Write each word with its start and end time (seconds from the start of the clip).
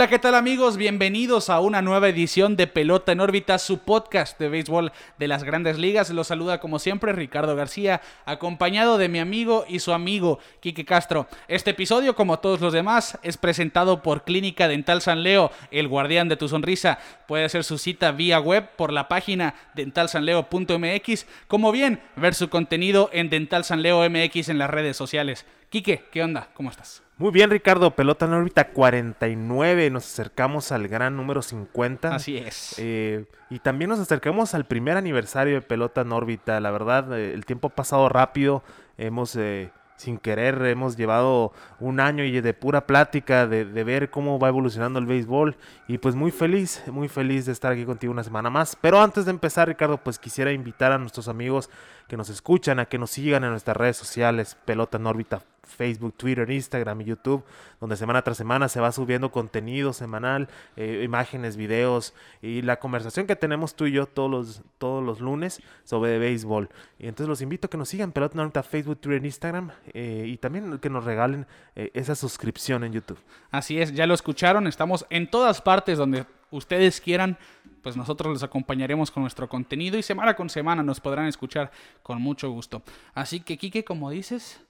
Hola, 0.00 0.08
¿qué 0.08 0.18
tal 0.18 0.34
amigos? 0.34 0.78
Bienvenidos 0.78 1.50
a 1.50 1.60
una 1.60 1.82
nueva 1.82 2.08
edición 2.08 2.56
de 2.56 2.66
Pelota 2.66 3.12
en 3.12 3.20
órbita, 3.20 3.58
su 3.58 3.80
podcast 3.80 4.38
de 4.38 4.48
béisbol 4.48 4.92
de 5.18 5.28
las 5.28 5.44
grandes 5.44 5.76
ligas. 5.76 6.08
Los 6.08 6.28
saluda 6.28 6.58
como 6.58 6.78
siempre 6.78 7.12
Ricardo 7.12 7.54
García, 7.54 8.00
acompañado 8.24 8.96
de 8.96 9.10
mi 9.10 9.18
amigo 9.18 9.66
y 9.68 9.80
su 9.80 9.92
amigo 9.92 10.38
Quique 10.60 10.86
Castro. 10.86 11.28
Este 11.48 11.72
episodio, 11.72 12.14
como 12.14 12.38
todos 12.38 12.62
los 12.62 12.72
demás, 12.72 13.18
es 13.22 13.36
presentado 13.36 14.02
por 14.02 14.24
Clínica 14.24 14.68
Dental 14.68 15.02
San 15.02 15.22
Leo, 15.22 15.50
el 15.70 15.86
guardián 15.86 16.30
de 16.30 16.38
tu 16.38 16.48
sonrisa. 16.48 16.98
Puede 17.28 17.44
hacer 17.44 17.62
su 17.62 17.76
cita 17.76 18.10
vía 18.10 18.40
web 18.40 18.70
por 18.76 18.94
la 18.94 19.06
página 19.06 19.54
dentalsanleo.mx, 19.74 21.26
como 21.46 21.72
bien 21.72 22.00
ver 22.16 22.34
su 22.34 22.48
contenido 22.48 23.10
en 23.12 23.28
Dental 23.28 23.64
San 23.64 23.82
Leo 23.82 24.08
MX 24.08 24.48
en 24.48 24.56
las 24.56 24.70
redes 24.70 24.96
sociales. 24.96 25.44
Quique, 25.70 26.02
¿qué 26.10 26.24
onda? 26.24 26.48
¿Cómo 26.54 26.68
estás? 26.68 27.00
Muy 27.16 27.30
bien, 27.30 27.48
Ricardo. 27.48 27.94
Pelota 27.94 28.26
en 28.26 28.32
órbita 28.32 28.70
49. 28.70 29.90
Nos 29.90 30.04
acercamos 30.04 30.72
al 30.72 30.88
gran 30.88 31.16
número 31.16 31.42
50. 31.42 32.12
Así 32.12 32.38
es. 32.38 32.74
Eh, 32.78 33.26
y 33.50 33.60
también 33.60 33.88
nos 33.88 34.00
acercamos 34.00 34.52
al 34.54 34.64
primer 34.66 34.96
aniversario 34.96 35.54
de 35.54 35.62
Pelota 35.62 36.00
en 36.00 36.10
órbita. 36.10 36.58
La 36.58 36.72
verdad, 36.72 37.16
eh, 37.16 37.32
el 37.32 37.46
tiempo 37.46 37.68
ha 37.68 37.74
pasado 37.76 38.08
rápido. 38.08 38.64
Hemos, 38.98 39.36
eh, 39.36 39.70
sin 39.94 40.18
querer, 40.18 40.60
hemos 40.66 40.96
llevado 40.96 41.52
un 41.78 42.00
año 42.00 42.24
y 42.24 42.40
de 42.40 42.52
pura 42.52 42.84
plática, 42.84 43.46
de, 43.46 43.64
de, 43.64 43.84
ver 43.84 44.10
cómo 44.10 44.40
va 44.40 44.48
evolucionando 44.48 44.98
el 44.98 45.06
béisbol. 45.06 45.56
Y 45.86 45.98
pues 45.98 46.16
muy 46.16 46.32
feliz, 46.32 46.82
muy 46.88 47.06
feliz 47.06 47.46
de 47.46 47.52
estar 47.52 47.70
aquí 47.70 47.84
contigo 47.84 48.12
una 48.12 48.24
semana 48.24 48.50
más. 48.50 48.76
Pero 48.80 49.00
antes 49.00 49.24
de 49.24 49.30
empezar, 49.30 49.68
Ricardo, 49.68 49.98
pues 49.98 50.18
quisiera 50.18 50.50
invitar 50.50 50.90
a 50.90 50.98
nuestros 50.98 51.28
amigos 51.28 51.70
que 52.08 52.16
nos 52.16 52.28
escuchan 52.28 52.80
a 52.80 52.86
que 52.86 52.98
nos 52.98 53.10
sigan 53.10 53.44
en 53.44 53.50
nuestras 53.50 53.76
redes 53.76 53.96
sociales, 53.96 54.56
Pelota 54.64 54.98
en 54.98 55.06
órbita 55.06 55.42
Facebook, 55.70 56.14
Twitter, 56.16 56.50
Instagram 56.50 57.00
y 57.00 57.04
YouTube, 57.04 57.44
donde 57.80 57.96
semana 57.96 58.22
tras 58.22 58.36
semana 58.36 58.68
se 58.68 58.80
va 58.80 58.92
subiendo 58.92 59.30
contenido 59.30 59.92
semanal, 59.92 60.48
eh, 60.76 61.02
imágenes, 61.04 61.56
videos 61.56 62.14
y 62.42 62.62
la 62.62 62.78
conversación 62.78 63.26
que 63.26 63.36
tenemos 63.36 63.74
tú 63.74 63.86
y 63.86 63.92
yo 63.92 64.06
todos 64.06 64.30
los, 64.30 64.62
todos 64.78 65.04
los 65.04 65.20
lunes 65.20 65.62
sobre 65.84 66.18
béisbol. 66.18 66.68
Y 66.98 67.06
entonces 67.06 67.28
los 67.28 67.42
invito 67.42 67.66
a 67.66 67.70
que 67.70 67.76
nos 67.76 67.88
sigan, 67.88 68.12
Pelota 68.12 68.38
ahorita 68.38 68.62
Facebook, 68.62 68.98
Twitter, 69.00 69.24
Instagram 69.24 69.70
eh, 69.92 70.24
y 70.26 70.36
también 70.36 70.78
que 70.78 70.90
nos 70.90 71.04
regalen 71.04 71.46
eh, 71.76 71.90
esa 71.94 72.14
suscripción 72.14 72.84
en 72.84 72.92
YouTube. 72.92 73.18
Así 73.50 73.80
es, 73.80 73.92
ya 73.92 74.06
lo 74.06 74.14
escucharon, 74.14 74.66
estamos 74.66 75.06
en 75.10 75.30
todas 75.30 75.60
partes 75.62 75.98
donde 75.98 76.26
ustedes 76.50 77.00
quieran, 77.00 77.38
pues 77.82 77.96
nosotros 77.96 78.32
les 78.32 78.42
acompañaremos 78.42 79.10
con 79.10 79.22
nuestro 79.22 79.48
contenido 79.48 79.98
y 79.98 80.02
semana 80.02 80.34
con 80.34 80.50
semana 80.50 80.82
nos 80.82 81.00
podrán 81.00 81.26
escuchar 81.26 81.70
con 82.02 82.20
mucho 82.20 82.50
gusto. 82.50 82.82
Así 83.14 83.40
que, 83.40 83.56
Kike, 83.56 83.84
como 83.84 84.10
dices, 84.10 84.60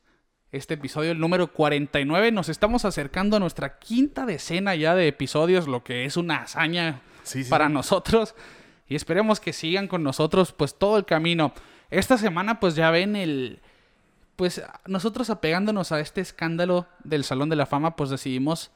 este 0.53 0.75
episodio, 0.75 1.13
el 1.13 1.21
número 1.21 1.53
49. 1.53 2.33
Nos 2.33 2.49
estamos 2.49 2.85
acercando 2.85 3.37
a 3.37 3.41
nuestra 3.41 3.79
quinta 3.79 4.27
decena 4.27 4.75
ya 4.75 4.95
de 4.95 5.09
episodios, 5.09 5.69
lo 5.69 5.85
que 5.85 6.05
es 6.05 6.17
una 6.17 6.43
hazaña 6.43 7.01
Sí, 7.23 7.45
sí. 7.45 7.51
para 7.51 7.69
nosotros. 7.69 8.35
Y 8.89 8.97
esperemos 8.97 9.39
que 9.39 9.53
sigan 9.53 9.87
con 9.87 10.03
nosotros 10.03 10.53
pues 10.53 10.75
todo 10.75 10.99
el 10.99 11.05
camino. 11.05 11.53
Esta 11.91 12.19
semana 12.19 12.59
pues 12.61 12.75
ya 12.75 12.91
ven 12.91 13.15
el... 13.17 13.61
Pues 14.35 14.63
nosotros 14.87 15.29
apegándonos 15.31 15.93
a 15.93 16.01
este 16.01 16.21
escándalo 16.21 16.87
del 17.05 17.25
Salón 17.25 17.51
de 17.51 17.57
la 17.57 17.67
Fama 17.67 17.95
pues 17.95 18.11
decidimos 18.11 18.73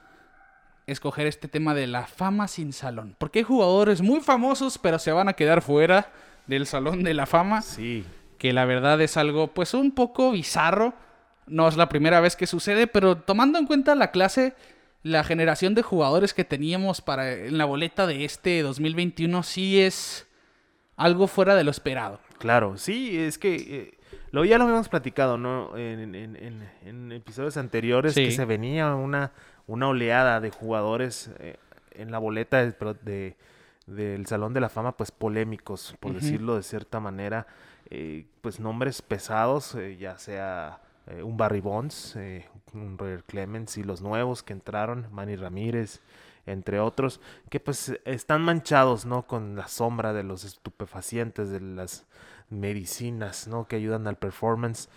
escoger 0.86 1.26
este 1.26 1.48
tema 1.48 1.74
de 1.74 1.86
la 1.86 2.06
fama 2.06 2.46
sin 2.46 2.74
salón. 2.74 3.16
Porque 3.18 3.38
hay 3.40 3.44
jugadores 3.44 4.02
muy 4.02 4.20
famosos 4.20 4.78
pero 4.78 4.98
se 4.98 5.10
van 5.10 5.28
a 5.28 5.32
quedar 5.32 5.62
fuera 5.62 6.12
del 6.46 6.66
Salón 6.66 7.02
de 7.02 7.14
la 7.14 7.24
Fama. 7.26 7.62
Sí. 7.62 8.04
Que 8.38 8.52
la 8.52 8.66
verdad 8.66 9.00
es 9.00 9.16
algo 9.16 9.48
pues 9.48 9.72
un 9.74 9.92
poco 9.92 10.30
bizarro 10.32 10.92
no 11.46 11.68
es 11.68 11.76
la 11.76 11.88
primera 11.88 12.20
vez 12.20 12.36
que 12.36 12.46
sucede, 12.46 12.86
pero 12.86 13.16
tomando 13.16 13.58
en 13.58 13.66
cuenta 13.66 13.94
la 13.94 14.10
clase, 14.10 14.54
la 15.02 15.24
generación 15.24 15.74
de 15.74 15.82
jugadores 15.82 16.32
que 16.34 16.44
teníamos 16.44 17.00
para 17.00 17.32
en 17.32 17.58
la 17.58 17.64
boleta 17.66 18.06
de 18.06 18.24
este 18.24 18.62
2021 18.62 19.42
sí 19.42 19.80
es 19.80 20.26
algo 20.96 21.26
fuera 21.26 21.54
de 21.54 21.64
lo 21.64 21.70
esperado. 21.70 22.20
Claro, 22.38 22.76
sí, 22.78 23.18
es 23.18 23.38
que 23.38 23.54
eh, 23.56 23.98
lo 24.30 24.44
ya 24.44 24.58
lo 24.58 24.64
habíamos 24.64 24.88
platicado, 24.88 25.36
¿no? 25.38 25.76
En, 25.76 26.14
en, 26.14 26.36
en, 26.36 26.68
en 26.84 27.12
episodios 27.12 27.56
anteriores 27.56 28.14
Sí. 28.14 28.24
que 28.26 28.30
se 28.30 28.44
venía 28.44 28.94
una, 28.94 29.32
una 29.66 29.88
oleada 29.88 30.40
de 30.40 30.50
jugadores 30.50 31.30
eh, 31.38 31.56
en 31.92 32.10
la 32.10 32.18
boleta 32.18 32.64
de, 32.64 32.72
pero 32.72 32.94
de- 32.94 33.36
del 33.86 34.24
Salón 34.26 34.54
de 34.54 34.60
la 34.60 34.70
Fama, 34.70 34.96
pues 34.96 35.10
polémicos, 35.10 35.94
por 36.00 36.14
decirlo 36.14 36.56
de 36.56 36.62
cierta 36.62 37.00
manera, 37.00 37.46
eh, 37.90 38.24
pues 38.40 38.58
nombres 38.58 39.02
pesados, 39.02 39.74
eh, 39.74 39.98
ya 39.98 40.16
sea 40.16 40.80
eh, 41.06 41.22
un 41.22 41.36
Barry 41.36 41.60
Bonds, 41.60 42.16
eh, 42.16 42.46
un 42.72 42.98
Roger 42.98 43.24
Clemens 43.24 43.76
y 43.78 43.82
los 43.82 44.00
nuevos 44.00 44.42
que 44.42 44.52
entraron, 44.52 45.06
Manny 45.12 45.36
Ramírez, 45.36 46.00
entre 46.46 46.80
otros, 46.80 47.20
que 47.50 47.60
pues 47.60 47.98
están 48.04 48.42
manchados, 48.42 49.06
¿no? 49.06 49.26
Con 49.26 49.56
la 49.56 49.68
sombra 49.68 50.12
de 50.12 50.22
los 50.22 50.44
estupefacientes, 50.44 51.50
de 51.50 51.60
las 51.60 52.06
medicinas, 52.50 53.48
¿no? 53.48 53.66
Que 53.66 53.76
ayudan 53.76 54.06
al 54.06 54.16
performance. 54.16 54.88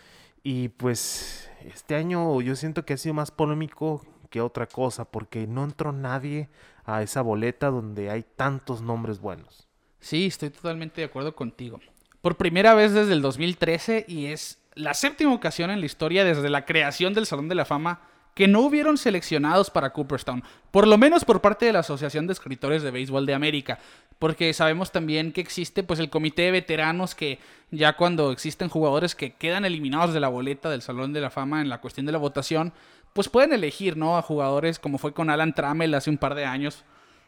Y 0.44 0.70
pues 0.70 1.50
este 1.66 1.96
año 1.96 2.40
yo 2.42 2.56
siento 2.56 2.86
que 2.86 2.94
ha 2.94 2.98
sido 2.98 3.14
más 3.14 3.32
polémico 3.32 4.06
que 4.30 4.42
otra 4.42 4.68
cosa, 4.68 5.06
porque 5.06 5.48
no 5.48 5.64
entró 5.64 5.92
nadie 5.92 6.50
a 6.86 7.02
esa 7.02 7.22
boleta 7.22 7.70
donde 7.70 8.10
hay 8.10 8.24
tantos 8.24 8.82
nombres 8.82 9.20
buenos. 9.20 9.68
Sí, 10.00 10.28
estoy 10.28 10.50
totalmente 10.50 11.02
de 11.02 11.06
acuerdo 11.08 11.36
contigo. 11.36 11.80
Por 12.22 12.38
primera 12.38 12.74
vez 12.74 12.94
desde 12.94 13.14
el 13.14 13.22
2013 13.22 14.06
y 14.08 14.28
es 14.28 14.60
la 14.78 14.94
séptima 14.94 15.34
ocasión 15.34 15.70
en 15.72 15.80
la 15.80 15.86
historia 15.86 16.24
desde 16.24 16.50
la 16.50 16.66
creación 16.66 17.14
del 17.14 17.26
Salón 17.26 17.48
de 17.50 17.56
la 17.56 17.66
Fama 17.66 18.00
que 18.34 18.48
no 18.48 18.62
hubieron 18.62 19.00
seleccionados 19.00 19.72
para 19.72 19.90
Cooperstown, 19.92 20.44
por 20.70 20.88
lo 20.88 21.00
menos 21.00 21.26
por 21.26 21.42
parte 21.42 21.66
de 21.66 21.74
la 21.74 21.80
Asociación 21.80 22.28
de 22.28 22.34
Escritores 22.34 22.84
de 22.84 22.92
Béisbol 22.92 23.26
de 23.26 23.34
América, 23.34 23.80
porque 24.20 24.54
sabemos 24.54 24.92
también 24.92 25.32
que 25.32 25.42
existe 25.42 25.82
pues 25.82 26.00
el 26.00 26.12
comité 26.12 26.44
de 26.44 26.52
veteranos 26.52 27.16
que 27.16 27.40
ya 27.72 27.94
cuando 27.94 28.32
existen 28.32 28.70
jugadores 28.70 29.16
que 29.16 29.34
quedan 29.34 29.66
eliminados 29.66 30.14
de 30.14 30.20
la 30.20 30.28
boleta 30.28 30.70
del 30.70 30.84
Salón 30.84 31.14
de 31.14 31.22
la 31.22 31.32
Fama 31.32 31.62
en 31.62 31.70
la 31.70 31.82
cuestión 31.82 32.06
de 32.06 32.12
la 32.12 32.20
votación, 32.20 32.74
pues 33.14 33.28
pueden 33.28 33.54
elegir, 33.54 33.98
¿no? 33.98 34.18
A 34.18 34.22
jugadores 34.22 34.78
como 34.78 35.00
fue 35.00 35.14
con 35.14 35.32
Alan 35.32 35.56
Trammell 35.56 35.96
hace 35.96 36.12
un 36.12 36.20
par 36.20 36.36
de 36.36 36.46
años. 36.46 36.84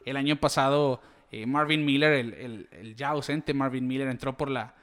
El 0.05 0.15
año 0.15 0.35
pasado 0.35 1.01
eh, 1.31 1.47
Marvin 1.47 1.85
Miller, 1.85 2.13
el, 2.13 2.33
el- 2.35 2.69
el 2.71 2.95
ya 2.95 3.09
ausente 3.09 3.55
Marvin 3.55 3.87
Miller, 3.87 4.09
entró 4.09 4.37
por 4.37 4.51
la, 4.51 4.75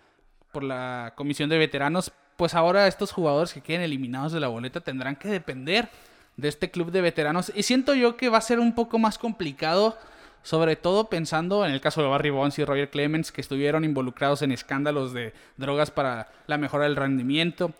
por 0.53 0.65
la 0.65 1.12
comisión 1.16 1.48
de 1.50 1.59
veteranos. 1.59 2.10
Pues 2.36 2.54
ahora 2.54 2.86
estos 2.86 3.12
jugadores 3.12 3.52
que 3.52 3.60
queden 3.62 3.80
eliminados 3.82 4.32
de 4.32 4.41
la 4.41 4.48
boleta 4.48 4.80
tendrán 4.80 5.16
que 5.16 5.28
depender 5.28 5.88
de 6.36 6.48
este 6.48 6.70
club 6.70 6.91
de 6.91 7.00
veteranos. 7.00 7.50
Y 7.54 7.62
siento 7.62 7.94
yo 7.94 8.16
que 8.16 8.28
va 8.28 8.38
a 8.38 8.42
ser 8.42 8.60
un 8.60 8.74
poco 8.74 8.98
más 8.98 9.16
complicado, 9.19 9.97
sobre 10.42 10.76
todo 10.76 11.08
pensando 11.08 11.64
en 11.64 11.72
el 11.72 11.80
caso 11.80 12.02
de 12.02 12.08
Barry 12.08 12.30
Bonds 12.30 12.58
y 12.58 12.64
Roger 12.64 12.91
Clemens, 12.91 13.32
que 13.32 13.41
estuvieron 13.41 13.84
involucrados 13.84 14.42
en 14.42 14.52
escándalos 14.52 15.12
de 15.12 15.32
drogas 15.56 15.91
para 15.91 16.28
la 16.47 16.58
mejora 16.58 16.84
del 16.84 16.97
rendimiento. 16.97 17.72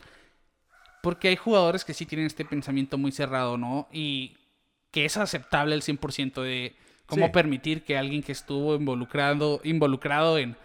Porque 1.03 1.29
hay 1.29 1.37
jugadores 1.37 1.85
que 1.85 1.95
sí 1.95 2.07
tienen 2.07 2.27
este 2.27 2.45
pensamiento 2.45 2.99
muy 2.99 3.13
cerrado, 3.13 3.57
¿no? 3.59 3.89
Y 3.93 4.37
que 4.91 5.05
es 5.05 5.17
aceptable 5.17 5.75
el 5.75 5.83
100% 5.83 6.43
de 6.43 6.75
cómo 7.07 7.27
Sí. 7.27 7.33
permitir 7.33 7.85
que 7.85 7.97
alguien 7.97 8.23
que 8.23 8.33
estuvo 8.33 8.75
involucrado, 8.75 9.61
involucrado 9.63 10.39
en, 10.39 10.57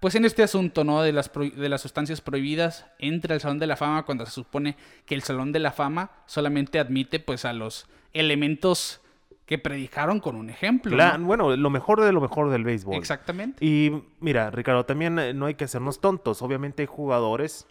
pues 0.00 0.14
en 0.14 0.24
este 0.24 0.42
asunto, 0.42 0.82
¿no? 0.82 1.02
De 1.02 1.12
las, 1.12 1.28
pro- 1.28 1.48
de 1.48 1.68
las 1.68 1.82
sustancias 1.82 2.20
prohibidas 2.20 2.86
entre 2.98 3.34
al 3.34 3.40
Salón 3.40 3.58
de 3.58 3.66
la 3.66 3.76
Fama 3.76 4.04
cuando 4.04 4.26
se 4.26 4.32
supone 4.32 4.76
que 5.06 5.14
el 5.14 5.22
Salón 5.22 5.52
de 5.52 5.58
la 5.60 5.72
Fama 5.72 6.10
solamente 6.26 6.78
admite, 6.78 7.20
pues, 7.20 7.44
a 7.44 7.52
los 7.52 7.86
elementos 8.12 9.00
que 9.46 9.58
predicaron 9.58 10.20
con 10.20 10.36
un 10.36 10.48
ejemplo. 10.48 10.96
Bueno, 11.18 11.56
lo 11.56 11.70
mejor 11.70 12.00
de 12.00 12.12
lo 12.12 12.20
mejor 12.20 12.50
del 12.50 12.62
béisbol. 12.64 12.94
Exactamente. 12.94 13.64
Y 13.64 14.02
mira, 14.20 14.50
Ricardo, 14.50 14.84
también 14.86 15.18
eh, 15.18 15.34
no 15.34 15.46
hay 15.46 15.54
que 15.54 15.64
hacernos 15.64 16.00
tontos. 16.00 16.40
Obviamente 16.42 16.82
hay 16.82 16.86
jugadores 16.86 17.66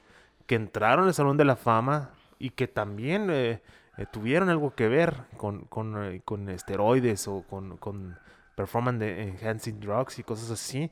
que 0.45 0.55
entraron 0.55 1.05
al 1.07 1.13
Salón 1.13 1.37
de 1.37 1.45
la 1.45 1.55
Fama 1.55 2.11
y 2.37 2.49
que 2.49 2.67
también 2.67 3.29
eh, 3.31 3.61
eh, 3.97 4.05
tuvieron 4.11 4.49
algo 4.49 4.75
que 4.75 4.87
ver 4.89 5.13
con, 5.37 5.61
con, 5.65 6.03
eh, 6.03 6.21
con 6.25 6.49
esteroides 6.49 7.27
o 7.29 7.43
con, 7.49 7.77
con 7.77 8.17
performance 8.55 8.99
de 8.99 9.23
enhancing 9.23 9.79
drugs 9.79 10.19
y 10.19 10.23
cosas 10.23 10.51
así. 10.51 10.91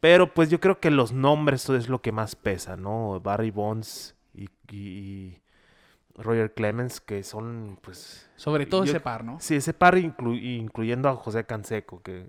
Pero 0.00 0.32
pues 0.34 0.50
yo 0.50 0.60
creo 0.60 0.78
que 0.80 0.90
los 0.90 1.12
nombres 1.12 1.68
es 1.70 1.88
lo 1.88 2.00
que 2.02 2.12
más 2.12 2.36
pesa, 2.36 2.76
¿no? 2.76 3.20
Barry 3.20 3.50
Bonds 3.50 4.14
y, 4.34 4.48
y- 4.70 5.40
Roger 6.18 6.54
Clemens, 6.54 6.98
que 7.02 7.22
son, 7.22 7.78
pues... 7.82 8.30
Sobre 8.36 8.64
todo 8.64 8.84
yo- 8.86 8.92
ese 8.92 9.00
par, 9.00 9.22
¿no? 9.22 9.38
Sí, 9.38 9.56
ese 9.56 9.74
par, 9.74 9.96
inclu- 9.96 10.40
incluyendo 10.42 11.10
a 11.10 11.14
José 11.14 11.44
Canseco, 11.44 12.00
que, 12.02 12.26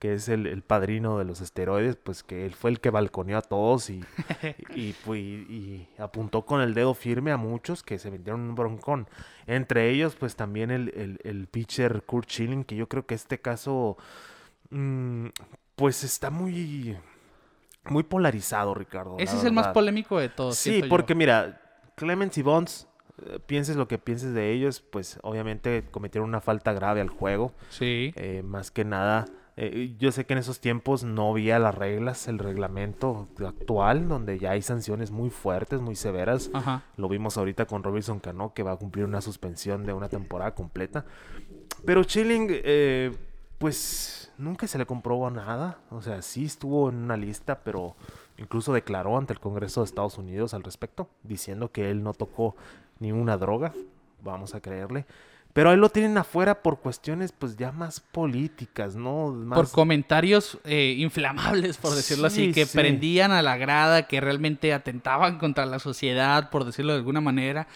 que 0.00 0.14
es 0.14 0.28
el, 0.28 0.48
el 0.48 0.62
padrino 0.62 1.18
de 1.18 1.24
los 1.24 1.40
esteroides, 1.40 1.94
pues 1.94 2.24
que 2.24 2.44
él 2.44 2.54
fue 2.56 2.70
el 2.70 2.80
que 2.80 2.90
balconeó 2.90 3.38
a 3.38 3.42
todos 3.42 3.90
y, 3.90 4.04
y, 4.74 4.92
pues, 5.04 5.20
y- 5.20 5.86
apuntó 5.98 6.44
con 6.46 6.60
el 6.62 6.74
dedo 6.74 6.94
firme 6.94 7.30
a 7.30 7.36
muchos 7.36 7.84
que 7.84 8.00
se 8.00 8.10
metieron 8.10 8.40
un 8.40 8.54
broncón. 8.56 9.06
Entre 9.46 9.88
ellos, 9.90 10.16
pues 10.16 10.34
también 10.34 10.72
el, 10.72 10.88
el, 10.96 11.20
el 11.22 11.46
pitcher 11.46 12.02
Kurt 12.02 12.28
Schilling, 12.28 12.64
que 12.64 12.74
yo 12.74 12.88
creo 12.88 13.06
que 13.06 13.14
este 13.14 13.40
caso, 13.40 13.96
mm, 14.70 15.26
pues 15.76 16.02
está 16.02 16.30
muy, 16.30 16.96
muy 17.84 18.02
polarizado, 18.02 18.74
Ricardo. 18.74 19.16
Ese 19.18 19.36
es 19.36 19.44
el 19.44 19.52
más 19.52 19.68
polémico 19.68 20.18
de 20.18 20.28
todos. 20.28 20.56
Sí, 20.56 20.82
yo. 20.82 20.88
porque 20.88 21.14
mira, 21.14 21.60
Clemens 21.94 22.36
y 22.38 22.42
Bonds, 22.42 22.88
eh, 23.26 23.38
pienses 23.44 23.76
lo 23.76 23.88
que 23.88 23.98
pienses 23.98 24.34
de 24.34 24.52
ellos, 24.52 24.80
pues 24.80 25.18
obviamente 25.22 25.84
cometieron 25.90 26.28
una 26.28 26.40
falta 26.40 26.72
grave 26.72 27.00
al 27.00 27.08
juego. 27.08 27.52
Sí. 27.70 28.12
Eh, 28.16 28.42
más 28.44 28.70
que 28.70 28.84
nada, 28.84 29.26
eh, 29.56 29.94
yo 29.98 30.12
sé 30.12 30.24
que 30.24 30.34
en 30.34 30.38
esos 30.38 30.60
tiempos 30.60 31.02
no 31.02 31.30
había 31.30 31.58
las 31.58 31.74
reglas, 31.74 32.28
el 32.28 32.38
reglamento 32.38 33.28
actual, 33.44 34.08
donde 34.08 34.38
ya 34.38 34.52
hay 34.52 34.62
sanciones 34.62 35.10
muy 35.10 35.30
fuertes, 35.30 35.80
muy 35.80 35.96
severas. 35.96 36.50
Ajá. 36.52 36.84
Lo 36.96 37.08
vimos 37.08 37.36
ahorita 37.36 37.66
con 37.66 37.82
Robinson 37.82 38.20
Cano, 38.20 38.52
que 38.54 38.62
va 38.62 38.72
a 38.72 38.76
cumplir 38.76 39.04
una 39.04 39.20
suspensión 39.20 39.84
de 39.84 39.92
una 39.92 40.08
temporada 40.08 40.54
completa. 40.54 41.04
Pero 41.84 42.04
Chilling, 42.04 42.48
pues 43.58 44.32
nunca 44.38 44.66
se 44.66 44.78
le 44.78 44.86
comprobó 44.86 45.30
nada. 45.30 45.78
O 45.90 46.00
sea, 46.00 46.22
sí 46.22 46.44
estuvo 46.44 46.88
en 46.88 46.96
una 46.96 47.16
lista, 47.16 47.60
pero 47.64 47.96
incluso 48.38 48.72
declaró 48.72 49.18
ante 49.18 49.32
el 49.32 49.40
Congreso 49.40 49.80
de 49.80 49.86
Estados 49.86 50.16
Unidos 50.18 50.54
al 50.54 50.62
respecto, 50.62 51.08
diciendo 51.22 51.70
que 51.72 51.90
él 51.90 52.02
no 52.02 52.14
tocó 52.14 52.56
ni 53.00 53.12
una 53.12 53.36
droga. 53.36 53.72
Vamos 54.22 54.54
a 54.54 54.60
creerle. 54.60 55.06
Pero 55.52 55.70
ahí 55.70 55.76
lo 55.76 55.88
tienen 55.88 56.16
afuera 56.18 56.62
por 56.62 56.78
cuestiones 56.78 57.32
pues 57.32 57.56
ya 57.56 57.72
más 57.72 58.00
políticas, 58.00 58.94
¿no? 58.94 59.32
Más... 59.32 59.58
Por 59.58 59.70
comentarios 59.70 60.58
eh, 60.64 60.94
inflamables, 60.98 61.78
por 61.78 61.94
decirlo 61.94 62.28
así, 62.28 62.46
Sí, 62.46 62.52
que 62.52 62.66
sí. 62.66 62.78
prendían 62.78 63.32
a 63.32 63.42
la 63.42 63.56
grada, 63.56 64.06
que 64.06 64.20
realmente 64.20 64.72
atentaban 64.72 65.38
contra 65.38 65.66
la 65.66 65.78
sociedad, 65.80 66.50
por 66.50 66.64
decirlo 66.64 66.92
de 66.92 66.98
alguna 66.98 67.20
manera. 67.20 67.66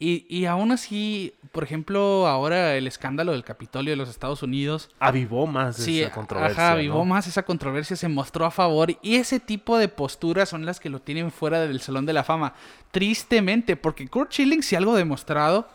Y, 0.00 0.26
y 0.28 0.46
aún 0.46 0.70
así, 0.70 1.34
por 1.50 1.64
ejemplo, 1.64 2.28
ahora 2.28 2.76
el 2.76 2.86
escándalo 2.86 3.32
del 3.32 3.42
Capitolio 3.42 3.90
de 3.92 3.96
los 3.96 4.08
Estados 4.08 4.44
Unidos, 4.44 4.90
avivó 5.00 5.46
más 5.48 5.74
Sí, 5.76 6.02
esa 6.02 6.12
controversia. 6.12 6.62
ajá, 6.68 6.72
avivó 6.74 6.98
¿no? 6.98 7.04
más 7.06 7.26
esa 7.26 7.42
controversia, 7.42 7.96
se 7.96 8.06
mostró 8.08 8.46
a 8.46 8.52
favor 8.52 8.92
y 9.02 9.16
ese 9.16 9.40
tipo 9.40 9.76
de 9.76 9.88
posturas 9.88 10.48
son 10.48 10.64
las 10.64 10.78
que 10.78 10.88
lo 10.88 11.00
tienen 11.00 11.32
fuera 11.32 11.66
del 11.66 11.80
Salón 11.80 12.06
de 12.06 12.12
la 12.12 12.22
Fama. 12.22 12.54
Tristemente, 12.92 13.76
porque 13.76 14.06
Kurt 14.08 14.30
Schilling, 14.32 14.62
si 14.62 14.76
algo 14.76 14.94
demostrado, 14.96 15.68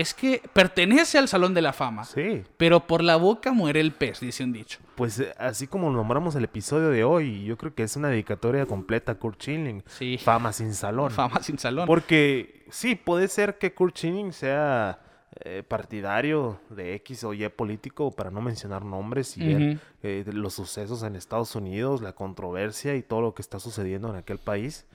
es 0.00 0.14
que 0.14 0.42
pertenece 0.52 1.18
al 1.18 1.28
Salón 1.28 1.54
de 1.54 1.62
la 1.62 1.72
Fama. 1.72 2.04
Sí. 2.04 2.42
Pero 2.56 2.86
por 2.86 3.02
la 3.02 3.16
boca 3.16 3.52
muere 3.52 3.80
el 3.80 3.92
pez, 3.92 4.20
dice 4.20 4.44
un 4.44 4.52
dicho. 4.52 4.78
Pues 4.94 5.18
eh, 5.20 5.34
así 5.38 5.66
como 5.66 5.90
nombramos 5.90 6.34
el 6.34 6.44
episodio 6.44 6.90
de 6.90 7.04
hoy, 7.04 7.44
yo 7.44 7.56
creo 7.56 7.74
que 7.74 7.82
es 7.82 7.96
una 7.96 8.08
dedicatoria 8.08 8.66
completa 8.66 9.12
a 9.12 9.14
Kurt 9.16 9.40
Schilling. 9.40 9.82
Sí. 9.86 10.18
Fama 10.18 10.52
sin 10.52 10.74
salón. 10.74 11.10
Fama 11.10 11.42
sin 11.42 11.58
salón. 11.58 11.86
Porque 11.86 12.64
sí, 12.70 12.94
puede 12.94 13.28
ser 13.28 13.58
que 13.58 13.74
Kurt 13.74 13.96
Schilling 13.96 14.32
sea 14.32 15.00
eh, 15.44 15.62
partidario 15.66 16.60
de 16.68 16.94
X 16.96 17.24
o 17.24 17.32
Y 17.32 17.48
político, 17.48 18.10
para 18.12 18.30
no 18.30 18.40
mencionar 18.42 18.84
nombres, 18.84 19.36
y 19.36 19.78
eh, 20.02 20.22
de 20.24 20.32
los 20.32 20.54
sucesos 20.54 21.02
en 21.02 21.16
Estados 21.16 21.56
Unidos, 21.56 22.02
la 22.02 22.12
controversia 22.12 22.94
y 22.94 23.02
todo 23.02 23.22
lo 23.22 23.34
que 23.34 23.42
está 23.42 23.58
sucediendo 23.58 24.10
en 24.10 24.16
aquel 24.16 24.38
país. 24.38 24.86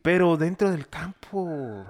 Pero 0.00 0.36
dentro 0.36 0.70
del 0.70 0.88
campo, 0.88 1.84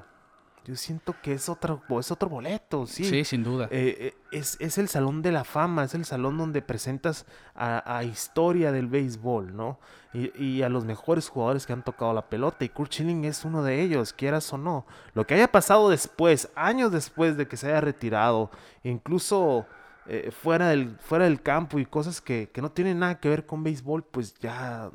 yo 0.69 0.77
siento 0.77 1.17
que 1.23 1.33
es 1.33 1.49
otro, 1.49 1.83
es 1.99 2.11
otro 2.11 2.29
boleto, 2.29 2.87
sí. 2.87 3.03
Sí, 3.03 3.25
sin 3.25 3.43
duda. 3.43 3.69
Eh, 3.71 3.97
eh, 3.99 4.15
es, 4.33 4.59
es 4.61 4.77
el 4.77 4.91
salón 4.91 5.23
de 5.23 5.33
la 5.33 5.45
fama, 5.45 5.85
es 5.85 5.95
el 5.95 6.05
salón 6.05 6.37
donde 6.37 6.61
presentas 6.61 7.25
a, 7.55 7.97
a 7.97 8.05
historia 8.05 8.71
del 8.71 8.87
béisbol, 8.87 9.57
¿no? 9.57 9.81
Y, 10.13 10.31
y 10.39 10.63
a 10.63 10.69
los 10.69 10.85
mejores 10.85 11.31
jugadores 11.31 11.65
que 11.65 11.73
han 11.73 11.83
tocado 11.83 12.13
la 12.13 12.29
pelota. 12.29 12.67
Y 12.67 12.69
Kurt 12.69 12.93
Schilling 12.93 13.25
es 13.25 13.47
uno 13.47 13.63
de 13.63 13.81
ellos, 13.81 14.13
quieras 14.13 14.53
o 14.53 14.59
no. 14.59 14.85
Lo 15.15 15.27
que 15.27 15.33
haya 15.33 15.51
pasado 15.51 15.89
después, 15.89 16.51
años 16.55 16.93
después 16.93 17.39
de 17.39 17.49
que 17.49 17.57
se 17.57 17.69
haya 17.69 17.81
retirado, 17.81 18.51
incluso 18.83 19.65
eh, 20.07 20.31
fuera, 20.31 20.69
del, 20.69 20.99
fuera 20.99 21.25
del 21.25 21.41
campo 21.41 21.79
y 21.79 21.87
cosas 21.87 22.21
que, 22.21 22.51
que 22.53 22.61
no 22.61 22.71
tienen 22.71 22.99
nada 22.99 23.21
que 23.21 23.31
ver 23.31 23.47
con 23.47 23.65
béisbol, 23.65 24.03
pues 24.03 24.35
ya 24.35 24.91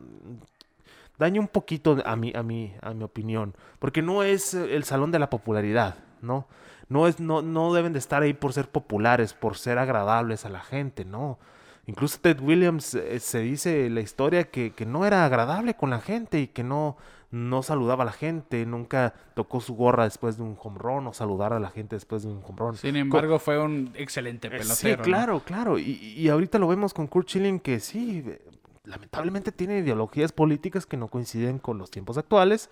daña 1.23 1.41
un 1.41 1.47
poquito 1.47 1.97
a 2.05 2.15
mi, 2.15 2.31
a 2.35 2.43
mi, 2.43 2.73
a 2.81 2.93
mi 2.93 3.03
opinión. 3.03 3.55
Porque 3.79 4.01
no 4.01 4.23
es 4.23 4.53
eh, 4.53 4.75
el 4.75 4.83
salón 4.83 5.11
de 5.11 5.19
la 5.19 5.29
popularidad, 5.29 5.95
¿no? 6.21 6.47
No, 6.89 7.07
es, 7.07 7.19
no, 7.19 7.41
no 7.41 7.73
deben 7.73 7.93
de 7.93 7.99
estar 7.99 8.21
ahí 8.21 8.33
por 8.33 8.53
ser 8.53 8.67
populares, 8.69 9.33
por 9.33 9.57
ser 9.57 9.77
agradables 9.79 10.45
a 10.45 10.49
la 10.49 10.59
gente, 10.59 11.05
no. 11.05 11.39
Incluso 11.85 12.19
Ted 12.21 12.39
Williams 12.39 12.93
eh, 12.93 13.19
se 13.19 13.39
dice 13.39 13.89
la 13.89 14.01
historia 14.01 14.43
que, 14.45 14.71
que 14.71 14.85
no 14.85 15.05
era 15.05 15.25
agradable 15.25 15.73
con 15.73 15.89
la 15.89 15.99
gente 15.99 16.39
y 16.39 16.47
que 16.47 16.63
no, 16.63 16.95
no 17.31 17.63
saludaba 17.63 18.03
a 18.03 18.05
la 18.05 18.11
gente, 18.13 18.65
nunca 18.65 19.13
tocó 19.33 19.59
su 19.59 19.75
gorra 19.75 20.03
después 20.03 20.37
de 20.37 20.43
un 20.43 20.55
home 20.61 20.77
run 20.79 21.07
o 21.07 21.13
saludar 21.13 21.51
a 21.51 21.59
la 21.59 21.71
gente 21.71 21.95
después 21.95 22.23
de 22.23 22.29
un 22.29 22.41
home 22.45 22.57
run. 22.57 22.75
Sin 22.77 22.95
embargo, 22.95 23.39
fue 23.39 23.57
un 23.59 23.91
excelente 23.95 24.47
Eh, 24.47 24.51
pelotero. 24.51 24.75
Sí, 24.75 24.95
¿no? 24.95 25.03
claro, 25.03 25.39
claro. 25.43 25.79
Y, 25.79 25.91
y 26.15 26.29
ahorita 26.29 26.59
lo 26.59 26.67
vemos 26.67 26.93
con 26.93 27.07
Kurt 27.07 27.27
Schilling 27.27 27.59
que 27.59 27.79
sí, 27.79 28.23
eh, 28.27 28.41
lamentablemente 28.83 29.51
tiene 29.51 29.79
ideologías 29.79 30.31
políticas 30.31 30.85
que 30.85 30.97
no 30.97 31.07
coinciden 31.07 31.59
con 31.59 31.77
los 31.77 31.89
tiempos 31.89 32.17
actuales, 32.17 32.69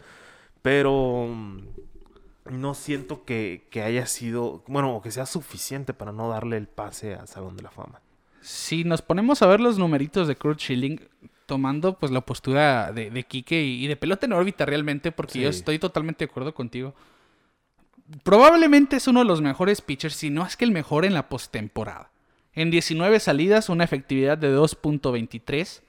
pero 0.62 1.28
mm, 1.30 1.60
no 2.52 2.74
siento 2.74 3.24
que, 3.24 3.68
que 3.70 3.82
haya 3.82 4.06
sido, 4.06 4.64
bueno, 4.68 4.96
o 4.96 5.02
que 5.02 5.12
sea 5.12 5.26
suficiente 5.26 5.94
para 5.94 6.12
no 6.12 6.30
darle 6.30 6.58
el 6.58 6.68
pase 6.68 7.16
al 7.16 7.28
Salón 7.28 7.56
de 7.56 7.64
la 7.64 7.72
Fama. 7.72 8.02
Si 8.42 8.84
nos 8.84 9.02
ponemos 9.02 9.42
a 9.42 9.48
ver 9.48 9.60
los 9.60 9.78
numeritos 9.78 10.28
de 10.28 10.36
Kurt 10.36 10.60
Schilling, 10.60 11.00
tomando 11.46 11.98
pues 11.98 12.12
la 12.12 12.22
postura 12.22 12.92
de, 12.92 13.10
de 13.10 13.24
Quique 13.24 13.62
y, 13.62 13.84
y 13.84 13.88
de 13.88 13.96
pelota 13.96 14.26
en 14.26 14.34
órbita 14.34 14.66
realmente, 14.66 15.12
porque 15.12 15.40
yo 15.40 15.50
estoy 15.50 15.80
totalmente 15.80 16.26
de 16.26 16.32
acuerdo 16.32 16.54
contigo. 16.54 16.94
Probablemente 18.24 18.98
es 18.98 19.08
uno 19.08 19.20
de 19.20 19.26
los 19.26 19.42
mejores 19.42 19.82
pitchers, 19.82 20.16
si 20.16 20.30
no 20.30 20.46
es 20.46 20.58
que 20.58 20.66
el 20.66 20.72
mejor 20.72 21.06
en 21.06 21.14
la 21.14 21.30
postemporada. 21.30 22.12
En 22.54 22.72
19 22.72 23.20
salidas, 23.20 23.70
una 23.70 23.86
efectividad 23.86 24.38
de 24.38 24.54
2.23, 24.54 25.82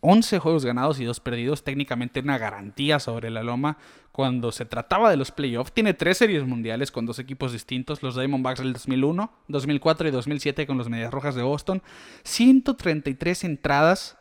11 0.00 0.38
juegos 0.38 0.64
ganados 0.64 1.00
y 1.00 1.04
2 1.04 1.20
perdidos, 1.20 1.64
técnicamente 1.64 2.20
una 2.20 2.38
garantía 2.38 3.00
sobre 3.00 3.30
la 3.30 3.42
loma 3.42 3.78
cuando 4.12 4.52
se 4.52 4.64
trataba 4.64 5.10
de 5.10 5.16
los 5.16 5.30
playoffs. 5.32 5.72
Tiene 5.72 5.94
tres 5.94 6.18
series 6.18 6.44
mundiales 6.44 6.90
con 6.90 7.06
dos 7.06 7.18
equipos 7.18 7.52
distintos, 7.52 8.02
los 8.02 8.16
Diamondbacks 8.16 8.60
del 8.60 8.72
2001, 8.72 9.32
2004 9.48 10.08
y 10.08 10.10
2007 10.10 10.66
con 10.66 10.78
los 10.78 10.88
Medias 10.88 11.12
Rojas 11.12 11.34
de 11.34 11.42
Boston. 11.42 11.82
133 12.24 13.44
entradas 13.44 14.16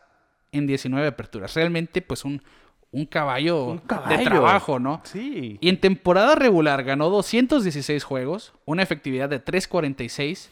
en 0.52 0.68
19 0.68 1.08
aperturas. 1.08 1.54
Realmente 1.56 2.02
pues 2.02 2.26
un, 2.26 2.42
un 2.92 3.06
caballo, 3.06 3.66
Un 3.66 3.78
de 3.78 3.84
caballo. 3.84 4.24
trabajo, 4.24 4.80
¿no? 4.80 5.02
Sí. 5.04 5.58
Y 5.62 5.70
en 5.70 5.80
temporada 5.80 6.36
regular 6.36 6.84
ganó 6.84 7.10
216 7.10 8.04
juegos, 8.04 8.54
una 8.66 8.84
efectividad 8.84 9.30
de 9.30 9.44
3.46 9.44 10.50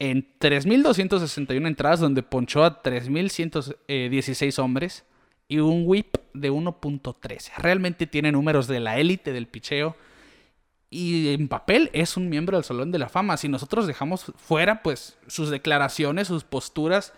en 0.00 0.26
3.261 0.40 1.66
entradas 1.68 2.00
donde 2.00 2.24
ponchó 2.24 2.64
a 2.64 2.82
3.116 2.82 4.58
hombres 4.58 5.04
y 5.46 5.58
un 5.58 5.84
whip 5.86 6.16
de 6.32 6.50
1.13. 6.50 7.52
Realmente 7.58 8.06
tiene 8.06 8.32
números 8.32 8.66
de 8.66 8.80
la 8.80 8.98
élite 8.98 9.32
del 9.32 9.46
picheo 9.46 9.94
y 10.88 11.28
en 11.34 11.48
papel 11.48 11.90
es 11.92 12.16
un 12.16 12.30
miembro 12.30 12.56
del 12.56 12.64
Salón 12.64 12.90
de 12.90 12.98
la 12.98 13.10
Fama. 13.10 13.36
Si 13.36 13.48
nosotros 13.48 13.86
dejamos 13.86 14.32
fuera 14.36 14.82
pues 14.82 15.18
sus 15.26 15.50
declaraciones, 15.50 16.28
sus 16.28 16.44
posturas, 16.44 17.12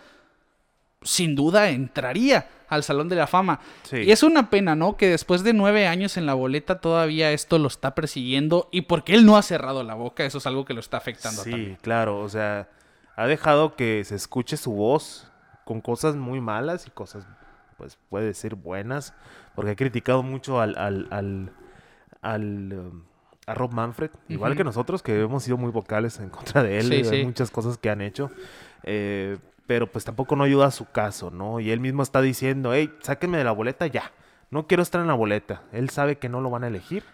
sin 1.05 1.35
duda 1.35 1.71
entraría 1.71 2.49
al 2.69 2.83
Salón 2.83 3.09
de 3.09 3.17
la 3.17 3.27
Fama. 3.27 3.61
Sí. 3.83 3.99
Y 3.99 4.13
es 4.13 4.23
una 4.23 4.49
pena, 4.49 4.75
¿no? 4.75 4.97
Que 4.97 5.09
después 5.09 5.43
de 5.45 5.53
nueve 5.53 5.87
años 5.87 6.17
en 6.17 6.25
la 6.27 6.35
boleta 6.35 6.81
todavía 6.81 7.31
esto 7.33 7.59
lo 7.59 7.69
está 7.69 7.95
persiguiendo 7.95 8.69
y 8.73 8.83
porque 8.83 9.15
él 9.15 9.27
no 9.27 9.37
ha 9.37 9.43
cerrado 9.43 9.83
la 9.85 9.95
boca, 9.95 10.25
eso 10.25 10.39
es 10.39 10.47
algo 10.47 10.65
que 10.65 10.73
lo 10.75 10.81
está 10.81 10.97
afectando 10.97 11.43
Sí, 11.43 11.51
también. 11.51 11.79
claro, 11.83 12.21
o 12.21 12.29
sea, 12.29 12.69
ha 13.17 13.27
dejado 13.27 13.77
que 13.77 14.03
se 14.05 14.15
escuche 14.15 14.57
su 14.57 14.73
voz 14.73 15.31
con 15.65 15.81
cosas 15.83 16.17
muy 16.17 16.41
malas 16.41 16.87
y 16.87 16.91
cosas, 16.91 17.27
pues 17.77 17.99
puede 18.09 18.27
decir 18.27 18.55
buenas, 18.55 19.13
porque 19.55 19.73
ha 19.73 19.77
criticado 19.77 20.23
mucho 20.23 20.61
al, 20.61 20.77
al, 20.79 21.09
al, 21.11 21.53
al, 22.23 22.73
um, 22.73 23.03
a 23.47 23.55
Rob 23.55 23.73
Manfred, 23.73 24.11
igual 24.29 24.57
que 24.57 24.65
nosotros, 24.65 25.03
que 25.03 25.21
hemos 25.21 25.43
sido 25.43 25.57
muy 25.59 25.71
vocales 25.71 26.19
en 26.21 26.31
contra 26.31 26.63
de 26.63 26.79
él, 26.79 26.85
Sí, 26.85 27.03
de 27.03 27.05
sí. 27.05 27.25
muchas 27.25 27.51
cosas 27.51 27.77
que 27.77 27.91
han 27.91 28.01
hecho, 28.01 28.31
eh, 28.85 29.37
pero 29.67 29.91
pues 29.91 30.05
tampoco 30.05 30.37
no 30.37 30.45
ayuda 30.45 30.67
a 30.67 30.71
su 30.71 30.91
caso, 30.91 31.31
¿no? 31.31 31.61
Y 31.61 31.71
él 31.71 31.81
mismo 31.81 32.03
está 32.03 32.21
diciendo, 32.21 32.75
hey, 32.75 32.93
sáquenme 33.01 33.39
de 33.39 33.45
la 33.45 33.53
boleta 33.53 33.87
ya, 33.87 34.13
no 34.51 34.67
quiero 34.67 34.83
estar 34.83 35.01
en 35.01 35.07
la 35.09 35.15
boleta, 35.15 35.63
él 35.73 35.91
sabe 35.91 36.17
que 36.17 36.29
no 36.29 36.41
lo 36.41 36.51
van 36.51 36.65
a 36.65 36.69
elegir, 36.69 37.05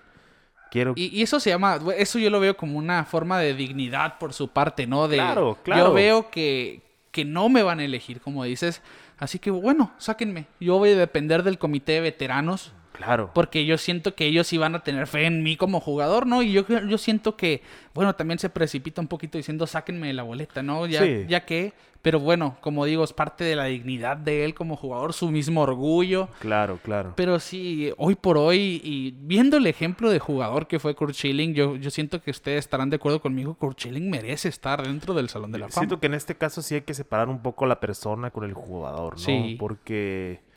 quiero... 0.71 0.93
Y, 0.97 1.17
y 1.17 1.23
eso 1.23 1.41
se 1.41 1.51
llama, 1.51 1.79
eso 1.97 2.19
yo 2.19 2.31
lo 2.31 2.41
veo 2.41 2.57
como 2.57 2.79
una 2.79 3.05
forma 3.05 3.39
de 3.39 3.55
dignidad 3.55 4.19
por 4.19 4.33
su 4.33 4.49
parte, 4.49 4.87
¿no? 4.87 5.09
De, 5.09 5.17
Claro, 5.17 5.59
claro. 5.63 5.89
Yo 5.89 5.93
veo 5.93 6.31
que, 6.31 6.83
que 7.11 7.25
no 7.25 7.49
me 7.49 7.63
van 7.63 7.81
a 7.81 7.85
elegir, 7.85 8.21
como 8.21 8.45
dices. 8.45 8.83
Así 9.19 9.39
que 9.39 9.51
bueno, 9.51 9.93
sáquenme. 9.99 10.47
Yo 10.61 10.79
voy 10.79 10.91
a 10.91 10.97
depender 10.97 11.43
del 11.43 11.59
comité 11.59 11.93
de 11.93 12.01
veteranos. 12.03 12.73
Claro. 12.99 13.31
Porque 13.33 13.65
yo 13.65 13.79
siento 13.79 14.17
que 14.17 14.27
ellos 14.27 14.53
iban 14.53 14.75
a 14.75 14.81
tener 14.83 15.07
fe 15.07 15.25
en 15.27 15.45
mí 15.45 15.57
como 15.57 15.79
jugador, 15.79 16.27
¿no? 16.27 16.43
Y 16.43 16.51
yo, 16.51 16.67
yo 16.67 16.99
siento 16.99 17.37
que, 17.37 17.63
bueno, 17.95 18.17
también 18.17 18.41
se 18.41 18.51
precipita 18.51 19.01
un 19.01 19.07
poquito 19.07 19.39
diciendo, 19.39 19.69
sáquenme 19.69 20.09
de 20.09 20.15
la 20.15 20.25
boleta, 20.25 20.65
¿no? 20.65 20.85
Ya, 20.85 21.05
Sí. 21.05 21.25
ya 21.29 21.45
que, 21.47 21.75
pero 22.03 22.19
bueno, 22.19 22.57
como 22.61 22.85
digo, 22.85 23.05
es 23.05 23.13
parte 23.13 23.45
de 23.45 23.55
la 23.55 23.67
dignidad 23.67 24.17
de 24.17 24.45
él 24.45 24.53
como 24.55 24.75
jugador, 24.75 25.13
su 25.13 25.31
mismo 25.31 25.61
orgullo. 25.63 26.29
Claro, 26.41 26.81
claro. 26.83 27.13
Pero 27.17 27.39
sí, 27.39 27.93
hoy 27.99 28.17
por 28.17 28.37
hoy, 28.37 28.81
y 28.83 29.15
viendo 29.21 29.59
el 29.59 29.69
ejemplo 29.69 30.11
de 30.11 30.19
jugador 30.19 30.67
que 30.67 30.81
fue 30.81 30.97
Kurt 30.97 31.15
Schilling, 31.15 31.55
yo, 31.55 31.77
yo 31.77 31.91
siento 31.91 32.21
que 32.21 32.33
ustedes 32.33 32.59
estarán 32.65 32.91
de 32.91 32.97
acuerdo 32.97 33.21
conmigo, 33.21 33.55
Kurt 33.55 33.79
Schilling 33.79 34.11
merece 34.11 34.49
estar 34.49 34.85
dentro 34.85 35.15
del 35.15 35.29
Salón 35.29 35.53
de 35.53 35.59
la 35.61 35.69
Fama. 35.69 35.83
Siento 35.83 36.01
que 36.01 36.07
en 36.09 36.15
este 36.15 36.35
caso 36.37 36.63
sí 36.63 36.75
hay 36.75 36.81
que 36.81 36.95
separar 36.95 37.29
un 37.29 37.43
poco 37.43 37.65
la 37.65 37.79
persona 37.79 38.33
con 38.33 38.43
el 38.43 38.55
jugador, 38.55 39.13
¿no? 39.13 39.19
Sí. 39.19 39.57
Porque. 39.57 40.48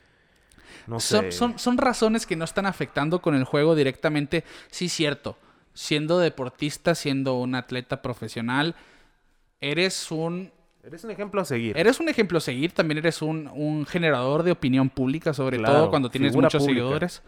No 0.86 1.00
Son, 1.00 1.22
sé. 1.24 1.32
son, 1.32 1.58
son 1.58 1.78
razones 1.78 2.26
que 2.26 2.36
no 2.36 2.44
están 2.44 2.66
afectando 2.66 3.20
con 3.22 3.34
el 3.34 3.44
juego 3.44 3.74
directamente. 3.74 4.44
Sí, 4.70 4.88
cierto. 4.88 5.36
Siendo 5.74 6.18
deportista, 6.18 6.94
siendo 6.94 7.34
un 7.38 7.54
atleta 7.54 8.02
profesional, 8.02 8.74
eres 9.60 10.10
un, 10.10 10.50
Eres 10.84 11.04
un 11.04 11.10
ejemplo 11.12 11.40
a 11.40 11.44
seguir. 11.44 11.78
eres 11.78 12.00
un 12.00 12.08
ejemplo 12.08 12.38
a 12.38 12.40
seguir. 12.40 12.72
También 12.72 12.98
eres 12.98 13.22
un, 13.22 13.48
un 13.54 13.86
generador 13.86 14.42
de 14.42 14.50
opinión 14.52 14.90
pública, 14.90 15.32
sobre 15.32 15.58
Claro, 15.58 15.74
todo 15.74 15.90
cuando 15.90 16.10
tienes 16.10 16.34
muchos 16.34 16.62
pública. 16.62 16.80
seguidores. 16.80 17.22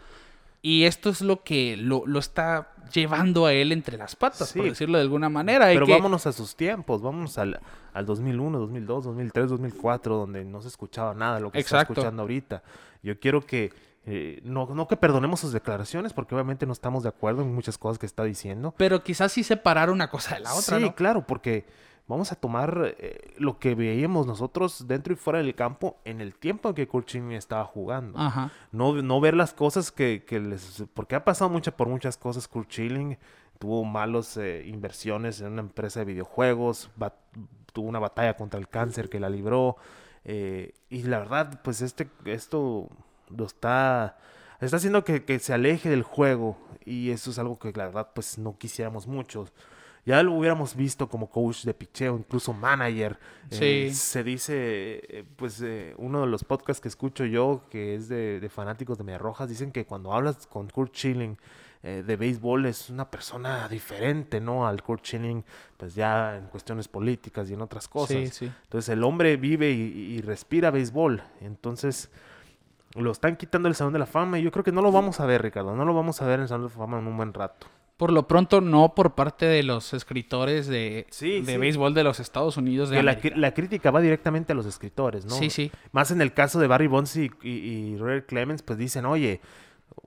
Y 0.61 0.83
esto 0.85 1.09
es 1.11 1.21
lo 1.21 1.43
que 1.43 1.77
lo, 1.77 2.03
lo 2.07 2.17
está 2.19 2.71
llevando 2.91 3.45
a 3.45 3.53
él 3.53 3.71
entre 3.71 3.97
las 3.97 4.15
patas, 4.15 4.51
por 4.51 4.63
decirlo 4.65 4.97
de 4.97 5.03
alguna 5.03 5.29
manera. 5.29 5.67
Pero 5.67 5.85
que- 5.85 5.91
vámonos 5.93 6.25
a 6.27 6.33
sus 6.33 6.55
tiempos, 6.55 7.01
vámonos 7.03 7.37
al, 7.37 7.59
al 7.93 8.05
2001, 8.05 8.59
2002, 8.59 9.05
2003, 9.05 9.49
2004, 9.49 10.15
donde 10.17 10.43
no 10.43 10.61
se 10.61 10.67
escuchaba 10.67 11.13
nada 11.13 11.39
lo 11.39 11.51
que 11.51 11.59
está 11.59 11.81
escuchando 11.81 12.23
ahorita. 12.23 12.63
Yo 13.05 13.19
quiero 13.19 13.45
que, 13.45 13.71
eh, 14.05 14.41
no, 14.43 14.65
no 14.73 14.87
que 14.87 14.97
perdonemos 14.97 15.39
sus 15.39 15.51
declaraciones, 15.51 16.11
porque 16.11 16.33
obviamente 16.33 16.65
no 16.65 16.73
estamos 16.73 17.03
de 17.03 17.09
acuerdo 17.09 17.43
en 17.43 17.53
muchas 17.53 17.77
cosas 17.77 17.99
que 17.99 18.07
está 18.07 18.23
diciendo. 18.23 18.73
Pero 18.77 19.03
quizás 19.03 19.31
sí 19.31 19.43
separar 19.43 19.91
una 19.91 20.09
cosa 20.09 20.35
de 20.35 20.41
la 20.41 20.53
otra, 20.53 20.77
sí, 20.77 20.83
¿no? 20.83 20.95
claro, 20.95 21.25
porque 21.27 21.65
vamos 22.07 22.31
a 22.31 22.35
tomar 22.35 22.95
eh, 22.97 23.35
lo 23.37 23.59
que 23.59 23.75
veíamos 23.75 24.25
nosotros 24.25 24.87
dentro 24.87 25.13
y 25.13 25.15
fuera 25.15 25.39
del 25.39 25.53
campo 25.53 25.97
en 26.03 26.19
el 26.19 26.33
tiempo 26.33 26.69
en 26.69 26.75
que 26.75 26.87
Kurt 26.87 27.07
Schilling 27.07 27.33
estaba 27.33 27.65
jugando. 27.65 28.17
Ajá. 28.17 28.51
No, 28.71 29.01
no 29.01 29.19
ver 29.21 29.35
las 29.35 29.53
cosas 29.53 29.91
que, 29.91 30.23
que 30.25 30.39
les... 30.39 30.83
Porque 30.95 31.15
ha 31.15 31.23
pasado 31.23 31.49
mucha, 31.51 31.77
por 31.77 31.87
muchas 31.87 32.17
cosas 32.17 32.47
Kurt 32.47 32.71
Schilling. 32.71 33.17
Tuvo 33.59 33.83
malos 33.85 34.35
eh, 34.37 34.63
inversiones 34.65 35.41
en 35.41 35.53
una 35.53 35.61
empresa 35.61 35.99
de 35.99 36.05
videojuegos. 36.05 36.89
tuvo 37.71 37.87
una 37.87 37.99
batalla 37.99 38.35
contra 38.35 38.59
el 38.59 38.67
cáncer 38.67 39.09
que 39.09 39.19
la 39.19 39.29
libró. 39.29 39.77
Eh, 40.25 40.73
y 40.89 41.03
la 41.03 41.19
verdad, 41.19 41.61
pues 41.63 41.81
este, 41.81 42.07
esto 42.25 42.89
lo 43.29 43.45
está... 43.45 44.17
Está 44.61 44.77
haciendo 44.77 45.03
que, 45.03 45.25
que 45.25 45.37
se 45.39 45.53
aleje 45.53 45.89
del 45.89 46.03
juego. 46.03 46.57
Y 46.85 47.11
eso 47.11 47.31
es 47.31 47.39
algo 47.39 47.59
que 47.59 47.71
la 47.73 47.85
verdad, 47.87 48.09
pues 48.15 48.37
no 48.37 48.57
quisiéramos 48.57 49.05
mucho. 49.05 49.45
Ya 50.05 50.21
lo 50.23 50.33
hubiéramos 50.33 50.75
visto 50.75 51.09
como 51.09 51.29
coach 51.29 51.63
de 51.65 51.73
picheo, 51.73 52.15
incluso 52.17 52.53
manager. 52.53 53.19
Eh, 53.51 53.89
Sí. 53.89 53.95
se 53.95 54.23
dice, 54.23 54.53
eh, 55.09 55.25
pues 55.35 55.61
eh, 55.61 55.93
uno 55.97 56.21
de 56.21 56.27
los 56.27 56.43
podcasts 56.43 56.79
que 56.79 56.87
escucho 56.87 57.25
yo, 57.25 57.63
que 57.69 57.95
es 57.95 58.07
de, 58.07 58.39
de 58.39 58.49
fanáticos 58.49 58.97
de 58.97 59.03
Medias 59.03 59.21
Rojas, 59.21 59.49
dicen 59.49 59.71
que 59.71 59.85
cuando 59.85 60.13
hablas 60.13 60.47
con 60.47 60.69
Kurt 60.69 60.95
Schilling 60.95 61.37
eh, 61.87 62.03
de 62.05 62.15
béisbol 62.15 62.65
es 62.65 62.89
una 62.89 63.11
persona 63.11 63.67
diferente, 63.69 64.41
¿no? 64.41 64.67
Al 64.67 64.81
Kurt 64.81 65.05
Schilling, 65.05 65.43
pues 65.77 65.93
ya 65.93 66.35
en 66.35 66.47
cuestiones 66.47 66.87
políticas 66.87 67.47
y 67.49 67.53
en 67.53 67.61
otras 67.61 67.87
cosas. 67.87 68.17
Sí, 68.17 68.27
sí. 68.27 68.51
Entonces 68.63 68.89
el 68.89 69.03
hombre 69.03 69.37
vive 69.37 69.69
y, 69.71 70.15
y 70.15 70.21
respira 70.21 70.71
béisbol. 70.71 71.21
Entonces 71.41 72.09
lo 72.95 73.11
están 73.11 73.35
quitando 73.35 73.67
del 73.67 73.75
Salón 73.75 73.93
de 73.93 73.99
la 73.99 74.07
Fama 74.07 74.39
y 74.39 74.43
yo 74.43 74.51
creo 74.51 74.63
que 74.63 74.71
no 74.71 74.81
lo 74.81 74.91
vamos 74.91 75.19
a 75.19 75.27
ver, 75.27 75.43
Ricardo. 75.43 75.75
No 75.75 75.85
lo 75.85 75.93
vamos 75.93 76.21
a 76.21 76.25
ver 76.25 76.35
en 76.35 76.41
el 76.43 76.47
Salón 76.47 76.67
de 76.67 76.73
la 76.73 76.79
Fama 76.79 76.97
en 76.97 77.05
un 77.07 77.17
buen 77.17 77.33
rato. 77.33 77.67
Por 77.97 78.11
lo 78.11 78.27
pronto, 78.27 78.59
no 78.61 78.93
por 78.95 79.13
parte 79.15 79.45
de 79.45 79.61
los 79.63 79.93
escritores 79.93 80.67
de, 80.67 81.05
Sí, 81.11 81.41
de 81.41 81.53
sí. 81.53 81.57
béisbol 81.57 81.93
de 81.93 82.03
los 82.03 82.19
Estados 82.19 82.57
Unidos 82.57 82.89
de 82.89 83.03
la, 83.03 83.17
la 83.35 83.53
crítica 83.53 83.91
va 83.91 84.01
directamente 84.01 84.51
a 84.51 84.55
los 84.55 84.65
escritores, 84.65 85.25
¿no? 85.25 85.35
Sí, 85.35 85.49
sí. 85.49 85.71
Más 85.93 86.11
en 86.11 86.19
el 86.21 86.33
caso 86.33 86.59
de 86.59 86.67
Barry 86.67 86.87
Bonds 86.87 87.15
y, 87.15 87.31
y, 87.41 87.95
y 87.95 88.21
Clemens, 88.27 88.63
pues 88.63 88.77
dicen, 88.79 89.05
oye, 89.05 89.39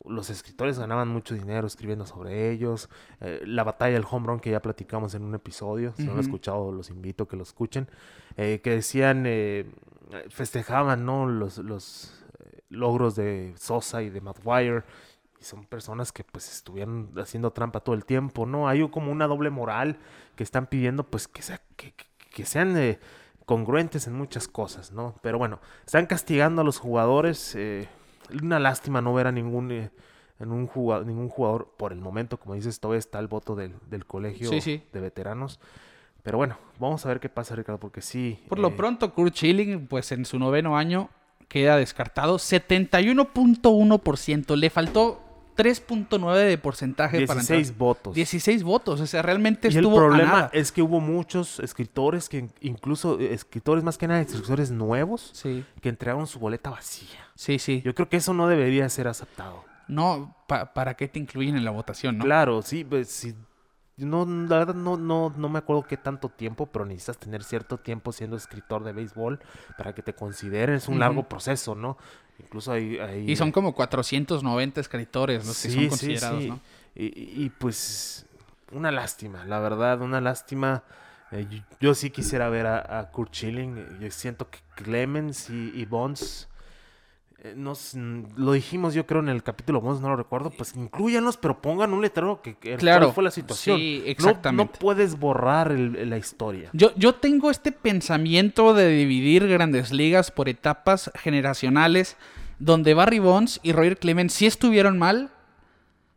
los 0.04 0.30
escritores 0.30 0.78
ganaban 0.78 1.08
mucho 1.08 1.34
dinero 1.34 1.66
escribiendo 1.66 2.06
sobre 2.06 2.50
ellos. 2.50 2.88
eh, 3.20 3.42
la 3.44 3.64
batalla 3.64 3.94
del 3.94 4.06
home 4.10 4.26
run 4.26 4.40
que 4.40 4.50
ya 4.50 4.60
platicamos 4.62 5.14
en 5.14 5.22
un 5.24 5.34
episodio, 5.34 5.92
si 5.96 6.02
no 6.04 6.08
lo 6.08 6.12
han 6.14 6.20
escuchado, 6.20 6.72
los 6.72 6.90
invito 6.90 7.24
a 7.24 7.28
que 7.28 7.36
lo 7.36 7.42
escuchen. 7.42 7.88
eh, 8.36 8.60
que 8.62 8.70
decían, 8.70 9.24
eh, 9.26 9.66
festejaban, 10.30 11.04
¿no? 11.04 11.26
Los, 11.26 11.58
los 11.58 12.24
eh, 12.40 12.60
logros 12.70 13.14
de 13.16 13.54
Sosa 13.56 14.02
y 14.02 14.10
de 14.10 14.20
Maguire. 14.20 14.84
Y 15.40 15.44
son 15.44 15.64
personas 15.66 16.10
que 16.12 16.24
pues 16.24 16.50
estuvieron 16.52 17.12
haciendo 17.16 17.52
trampa 17.52 17.80
todo 17.80 17.94
el 17.94 18.04
tiempo, 18.04 18.44
¿no? 18.46 18.68
Hay 18.68 18.88
como 18.90 19.12
una 19.12 19.26
doble 19.26 19.50
moral 19.50 19.98
que 20.34 20.42
están 20.42 20.66
pidiendo 20.66 21.04
pues 21.04 21.28
que, 21.28 21.42
sea, 21.42 21.60
que, 21.76 21.94
que- 22.34 22.44
sean 22.44 22.76
eh, 22.76 22.98
congruentes 23.46 24.06
en 24.06 24.14
muchas 24.14 24.46
cosas, 24.48 24.92
¿no? 24.92 25.14
Pero 25.22 25.38
bueno, 25.38 25.60
están 25.86 26.06
castigando 26.06 26.62
a 26.62 26.64
los 26.64 26.78
jugadores. 26.78 27.54
Una 28.42 28.58
lástima 28.58 29.00
no 29.00 29.14
ver 29.14 29.26
a 29.26 29.32
ningún, 29.32 29.70
eh, 29.72 29.90
en 30.40 30.52
un 30.52 30.66
jugador, 30.66 31.06
ningún 31.06 31.28
jugador 31.28 31.72
por 31.76 31.92
el 31.92 32.00
momento, 32.00 32.38
como 32.38 32.54
dices, 32.54 32.80
todavía 32.80 32.98
está 33.00 33.18
el 33.18 33.26
voto 33.28 33.54
del, 33.56 33.74
del 33.90 34.06
colegio 34.06 34.48
Sí, 34.50 34.60
sí. 34.60 34.82
de 34.92 35.00
veteranos. 35.00 35.58
Pero 36.22 36.38
bueno, 36.38 36.58
vamos 36.78 37.04
a 37.06 37.08
ver 37.08 37.20
qué 37.20 37.28
pasa, 37.28 37.56
Ricardo, 37.56 37.78
porque 37.80 38.00
sí. 38.02 38.38
Por 38.48 38.58
lo 38.58 38.68
eh, 38.68 38.74
pronto, 38.76 39.14
Kurt 39.14 39.34
Schilling, 39.34 39.86
pues 39.86 40.12
en 40.12 40.24
su 40.24 40.38
noveno 40.38 40.76
año 40.76 41.08
queda 41.48 41.76
descartado. 41.76 42.36
71.1%. 42.38 44.56
Le 44.56 44.70
faltó 44.70 45.20
3.9 45.58 46.34
de 46.46 46.56
porcentaje 46.58 47.26
para 47.26 47.40
16 47.40 47.68
entrar. 47.70 47.78
votos. 47.78 48.14
16 48.14 48.62
votos. 48.62 49.00
O 49.00 49.06
sea, 49.06 49.22
realmente 49.22 49.68
Y 49.68 49.72
el 49.72 49.76
estuvo 49.78 49.98
a 49.98 50.06
problema 50.06 50.32
nada. 50.32 50.50
es 50.52 50.70
que 50.72 50.80
hubo 50.82 51.00
muchos 51.00 51.58
escritores 51.60 52.28
que 52.28 52.48
incluso 52.60 53.18
eh, 53.18 53.34
escritores 53.34 53.82
más 53.84 53.98
que 53.98 54.06
nada 54.06 54.20
escritores 54.20 54.70
nuevos 54.70 55.30
Sí, 55.34 55.64
que 55.82 55.88
entregaron 55.88 56.26
su 56.26 56.38
boleta 56.38 56.70
vacía. 56.70 57.26
sí, 57.34 57.58
sí. 57.58 57.82
Yo 57.84 57.94
creo 57.94 58.08
que 58.08 58.16
eso 58.18 58.32
no 58.32 58.46
debería 58.48 58.88
ser 58.88 59.08
aceptado. 59.08 59.64
No, 59.88 60.36
pa- 60.46 60.72
¿para 60.74 60.94
qué 60.94 61.08
te 61.08 61.18
incluyen 61.18 61.56
en 61.56 61.64
la 61.64 61.70
votación, 61.70 62.18
no? 62.18 62.24
Claro, 62.24 62.62
sí, 62.62 62.84
pues 62.84 63.08
sí. 63.08 63.34
No, 63.98 64.24
la 64.24 64.58
verdad 64.58 64.74
no, 64.74 64.96
no, 64.96 65.32
no 65.36 65.48
me 65.48 65.58
acuerdo 65.58 65.82
qué 65.82 65.96
tanto 65.96 66.28
tiempo, 66.28 66.66
pero 66.66 66.84
necesitas 66.84 67.18
tener 67.18 67.42
cierto 67.44 67.78
tiempo 67.78 68.12
siendo 68.12 68.36
escritor 68.36 68.84
de 68.84 68.92
béisbol 68.92 69.40
para 69.76 69.94
que 69.94 70.02
te 70.02 70.14
consideren. 70.14 70.76
Es 70.76 70.88
un 70.88 70.98
largo 71.00 71.28
proceso, 71.28 71.74
¿no? 71.74 71.98
Incluso 72.38 72.72
hay... 72.72 72.98
hay- 72.98 73.30
Y 73.30 73.36
son 73.36 73.50
como 73.52 73.74
490 73.74 74.80
escritores 74.80 75.44
los 75.46 75.60
que 75.60 75.68
Sí, 75.68 75.74
son 75.74 75.82
sí, 75.82 75.88
considerados, 75.88 76.42
sí. 76.42 76.48
¿no? 76.48 76.60
Y, 76.94 77.44
y- 77.44 77.50
pues 77.50 78.26
una 78.72 78.90
lástima, 78.90 79.44
la 79.44 79.58
verdad, 79.60 80.00
una 80.02 80.20
lástima. 80.20 80.82
Eh, 81.30 81.46
yo, 81.50 81.58
yo 81.80 81.94
sí 81.94 82.10
quisiera 82.10 82.48
ver 82.48 82.66
a, 82.66 83.00
a 83.00 83.10
Kurt 83.10 83.34
Schilling. 83.34 83.98
Yo 84.00 84.10
siento 84.10 84.48
que 84.50 84.58
Clemens 84.76 85.50
y, 85.50 85.72
y 85.74 85.84
Bonds, 85.84 86.47
nos, 87.54 87.94
mm, 87.94 88.22
lo 88.36 88.52
dijimos 88.52 88.94
yo 88.94 89.06
creo 89.06 89.20
en 89.20 89.28
el 89.28 89.42
capítulo 89.42 89.80
Bonds, 89.80 90.00
no 90.00 90.08
lo 90.08 90.16
recuerdo, 90.16 90.50
pues 90.50 90.74
incluyanlos, 90.74 91.36
pero 91.36 91.60
pongan 91.62 91.92
un 91.92 92.02
letrero 92.02 92.42
que, 92.42 92.56
que 92.56 92.76
Claro, 92.76 93.06
cuál 93.06 93.14
fue 93.14 93.24
la 93.24 93.30
situación. 93.30 93.78
sí, 93.78 93.98
No- 93.98 94.04
No, 94.04 94.10
exactamente. 94.10 94.78
puedes 94.80 95.18
borrar 95.18 95.70
el- 95.70 96.10
la 96.10 96.18
historia. 96.18 96.70
Yo, 96.72 96.90
yo 96.96 97.14
tengo 97.14 97.50
este 97.50 97.70
pensamiento 97.70 98.74
de 98.74 98.88
dividir 98.88 99.46
grandes 99.46 99.92
ligas 99.92 100.30
por 100.30 100.48
etapas 100.48 101.10
generacionales 101.14 102.16
donde 102.58 102.94
Barry 102.94 103.20
Bonds 103.20 103.60
y 103.62 103.72
Roger 103.72 103.98
Clemens 103.98 104.32
sí 104.32 104.46
estuvieron 104.46 104.98
mal. 104.98 105.30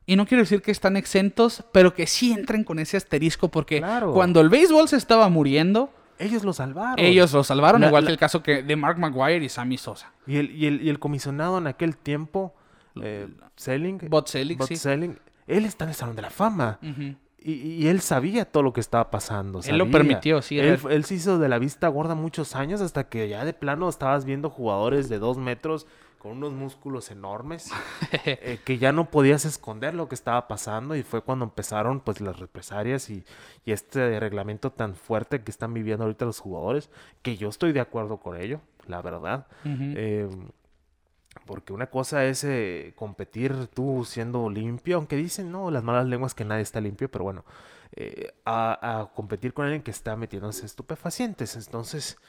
Y 0.08 0.16
no 0.16 0.26
quiero 0.26 0.42
decir 0.42 0.64
que 0.64 0.72
están 0.72 0.98
exentos, 0.98 1.64
pero 1.72 1.94
que 1.94 2.08
sí 2.08 2.34
entren 2.34 2.64
con 2.64 2.80
ese 2.80 2.98
asterisco 2.98 3.50
porque 3.50 3.78
Claro. 3.78 4.12
cuando 4.14 4.42
el 4.42 4.50
béisbol 4.50 4.88
se 4.90 4.98
estaba 4.98 5.30
muriendo, 5.30 5.94
Ellos 6.22 6.44
lo 6.44 6.54
salvaron. 6.54 7.00
ellos 7.00 7.34
lo 7.34 7.44
salvaron, 7.44 7.82
La- 7.82 7.88
igual 7.88 8.04
la- 8.04 8.10
que 8.10 8.14
el 8.14 8.20
caso 8.20 8.42
que 8.44 8.64
de 8.64 8.76
Mark 8.76 8.98
Maguire 9.00 9.44
y 9.44 9.50
Sammy 9.50 9.78
Sosa. 9.78 10.12
Y 10.28 10.38
el, 10.38 10.52
y 10.52 10.68
el, 10.68 10.82
y 10.82 10.90
el 10.90 11.00
comisionado 11.00 11.58
en 11.58 11.68
aquel 11.68 11.98
tiempo, 11.98 12.54
eh, 13.02 13.28
Selling, 13.56 13.98
Bot 14.10 14.30
Bud 14.58 14.66
sí. 14.68 14.76
Selling, 14.76 15.18
él 15.48 15.66
está 15.66 15.86
en 15.86 15.90
el 15.90 15.96
Salón 15.96 16.16
de 16.16 16.22
la 16.22 16.30
Fama. 16.30 16.80
Y, 17.44 17.54
y 17.54 17.88
él 17.88 18.02
sabía 18.02 18.46
todo 18.46 18.62
lo 18.62 18.72
que 18.72 18.82
estaba 18.82 19.10
pasando. 19.10 19.62
Él 19.66 19.78
lo 19.80 19.90
permitió, 19.90 20.44
sí, 20.44 20.60
Él, 20.60 20.80
él 20.92 21.06
se 21.06 21.16
hizo 21.16 21.40
de 21.40 21.50
la 21.50 21.58
vista 21.58 21.88
gorda 21.88 22.14
muchos 22.14 22.56
años 22.56 22.82
hasta 22.82 23.10
que 23.10 23.28
ya 23.30 23.44
de 23.46 23.54
plano 23.54 23.90
estabas 23.90 24.26
viendo 24.26 24.52
jugadores 24.52 25.10
de 25.10 25.18
dos 25.18 25.38
metros 25.40 25.88
con 26.22 26.34
unos 26.34 26.54
músculos 26.54 27.10
enormes 27.10 27.72
eh, 28.26 28.60
que 28.64 28.78
ya 28.78 28.92
no 28.92 29.10
podías 29.10 29.44
esconder 29.44 29.96
lo 29.96 30.08
que 30.08 30.14
estaba 30.14 30.48
pasando 30.48 30.96
y 30.96 31.02
fue 31.02 31.24
cuando 31.24 31.46
empezaron 31.46 32.00
pues 32.00 32.22
las 32.22 32.40
represalias 32.40 33.10
y, 33.10 33.26
y 33.66 33.72
este 33.72 34.20
reglamento 34.20 34.72
tan 34.72 34.94
fuerte 34.94 35.42
que 35.42 35.50
están 35.50 35.74
viviendo 35.74 36.04
ahorita 36.04 36.26
los 36.26 36.40
jugadores 36.40 36.92
que 37.24 37.38
yo 37.38 37.50
estoy 37.50 37.72
de 37.72 37.80
acuerdo 37.80 38.18
con 38.18 38.40
ello, 38.40 38.62
la 38.86 39.02
verdad. 39.02 39.48
Eh, 39.66 40.30
porque 41.48 41.74
una 41.74 41.88
cosa 41.88 42.24
es 42.26 42.44
eh, 42.44 42.94
competir 42.96 43.68
tú 43.74 44.06
siendo 44.06 44.48
limpio, 44.52 44.98
aunque 44.98 45.16
dicen, 45.16 45.52
no, 45.52 45.72
las 45.72 45.84
malas 45.84 46.06
lenguas 46.06 46.36
que 46.36 46.46
nadie 46.46 46.62
está 46.62 46.82
limpio, 46.82 47.10
pero 47.10 47.24
bueno, 47.24 47.46
a, 48.46 49.00
a 49.00 49.08
competir 49.08 49.56
con 49.56 49.66
alguien 49.66 49.82
que 49.82 49.92
está 49.92 50.16
metiéndose 50.16 50.68
estupefacientes. 50.68 51.56
Entonces, 51.56 52.20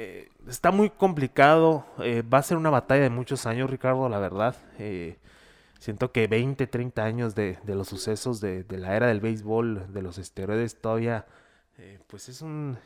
eh, 0.00 0.28
está 0.46 0.70
muy 0.70 0.90
complicado. 0.90 1.84
eh, 1.98 2.22
va 2.22 2.38
a 2.38 2.42
ser 2.42 2.56
una 2.56 2.70
batalla 2.70 3.02
de 3.02 3.10
muchos 3.10 3.46
años, 3.46 3.68
Ricardo, 3.68 4.08
la 4.08 4.18
verdad. 4.20 4.54
Eh, 4.78 5.16
siento 5.80 6.12
que 6.12 6.26
20, 6.28 6.66
30 6.68 7.04
años 7.04 7.34
de, 7.34 7.58
de 7.64 7.74
los 7.74 7.88
sucesos 7.88 8.40
de, 8.40 8.62
de 8.62 8.78
la 8.78 8.94
era 8.96 9.08
del 9.08 9.20
béisbol, 9.20 9.92
de 9.92 10.02
los 10.02 10.18
esteroides 10.18 10.80
todavía, 10.80 11.26
pues 12.08 12.28
es 12.28 12.42
un, 12.42 12.76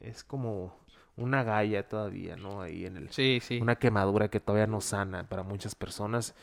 es 0.00 0.24
como 0.24 0.74
una 1.16 1.42
galla 1.42 1.88
todavía, 1.88 2.36
¿no? 2.36 2.62
Ahí 2.62 2.86
en 2.86 2.96
el, 2.96 3.10
Sí, 3.10 3.40
sí. 3.42 3.60
una 3.60 3.76
quemadura 3.76 4.28
que 4.28 4.40
todavía 4.40 4.66
no 4.66 4.80
sana 4.80 5.24
para 5.28 5.42
muchas 5.42 5.74
personas. 5.74 6.34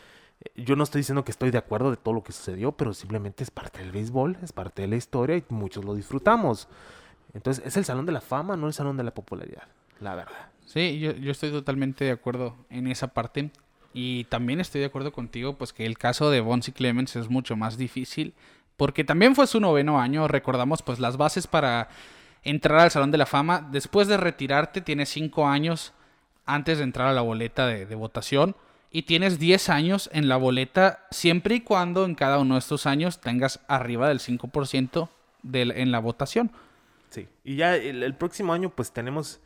Yo 0.55 0.75
no 0.75 0.83
estoy 0.83 0.99
diciendo 0.99 1.23
que 1.23 1.31
estoy 1.31 1.49
de 1.51 1.57
acuerdo 1.57 1.89
de 1.91 1.97
todo 1.97 2.13
lo 2.13 2.23
que 2.23 2.33
sucedió, 2.33 2.71
pero 2.73 2.93
simplemente 2.93 3.43
es 3.43 3.51
parte 3.51 3.79
del 3.79 3.91
béisbol, 3.91 4.37
es 4.43 4.51
parte 4.51 4.81
de 4.81 4.87
la 4.89 4.95
historia 4.97 5.37
y 5.37 5.43
muchos 5.49 5.85
lo 5.85 5.95
disfrutamos. 5.95 6.67
Entonces, 7.33 7.65
es 7.65 7.77
el 7.77 7.85
salón 7.85 8.05
de 8.05 8.11
la 8.11 8.21
fama, 8.21 8.55
no 8.57 8.67
el 8.67 8.73
salón 8.73 8.97
de 8.97 9.03
la 9.03 9.13
popularidad, 9.13 9.63
la 9.99 10.15
verdad. 10.15 10.49
Sí, 10.65 10.99
yo, 10.99 11.11
yo 11.13 11.31
estoy 11.31 11.51
totalmente 11.51 12.05
de 12.05 12.11
acuerdo 12.11 12.55
en 12.69 12.87
esa 12.87 13.07
parte. 13.13 13.51
Y 13.93 14.25
también 14.25 14.59
estoy 14.59 14.81
de 14.81 14.87
acuerdo 14.87 15.13
contigo, 15.13 15.57
pues 15.57 15.71
que 15.71 15.85
el 15.85 15.97
caso 15.97 16.29
de 16.29 16.41
Bonzi 16.41 16.71
Clemens 16.73 17.15
es 17.15 17.29
mucho 17.29 17.55
más 17.55 17.77
difícil. 17.77 18.33
Porque 18.75 19.03
también 19.05 19.35
fue 19.35 19.47
su 19.47 19.59
noveno 19.61 20.01
año. 20.01 20.27
Recordamos, 20.27 20.81
pues, 20.81 20.99
las 20.99 21.15
bases 21.15 21.47
para 21.47 21.87
entrar 22.43 22.79
al 22.79 22.91
Salón 22.91 23.11
de 23.11 23.17
la 23.17 23.25
Fama. 23.25 23.65
Después 23.71 24.07
de 24.09 24.17
retirarte, 24.17 24.81
tienes 24.81 25.09
cinco 25.09 25.47
años 25.47 25.93
antes 26.45 26.77
de 26.79 26.83
entrar 26.83 27.07
a 27.07 27.13
la 27.13 27.21
boleta 27.21 27.67
de, 27.67 27.85
de 27.85 27.95
votación. 27.95 28.55
Y 28.91 29.03
tienes 29.03 29.39
10 29.39 29.69
años 29.69 30.09
en 30.13 30.29
la 30.29 30.37
boleta, 30.37 31.05
siempre 31.11 31.55
y 31.55 31.61
cuando 31.61 32.05
en 32.05 32.15
cada 32.15 32.39
uno 32.39 32.55
de 32.55 32.59
estos 32.59 32.85
años 32.85 33.19
tengas 33.19 33.59
arriba 33.67 34.07
del 34.07 34.19
5% 34.19 35.09
del- 35.43 35.71
en 35.71 35.91
la 35.91 35.99
votación. 35.99 36.51
Sí. 37.09 37.27
Y 37.43 37.55
ya 37.57 37.75
el, 37.75 38.03
el 38.03 38.13
próximo 38.15 38.53
año, 38.53 38.69
pues 38.69 38.91
tenemos. 38.93 39.39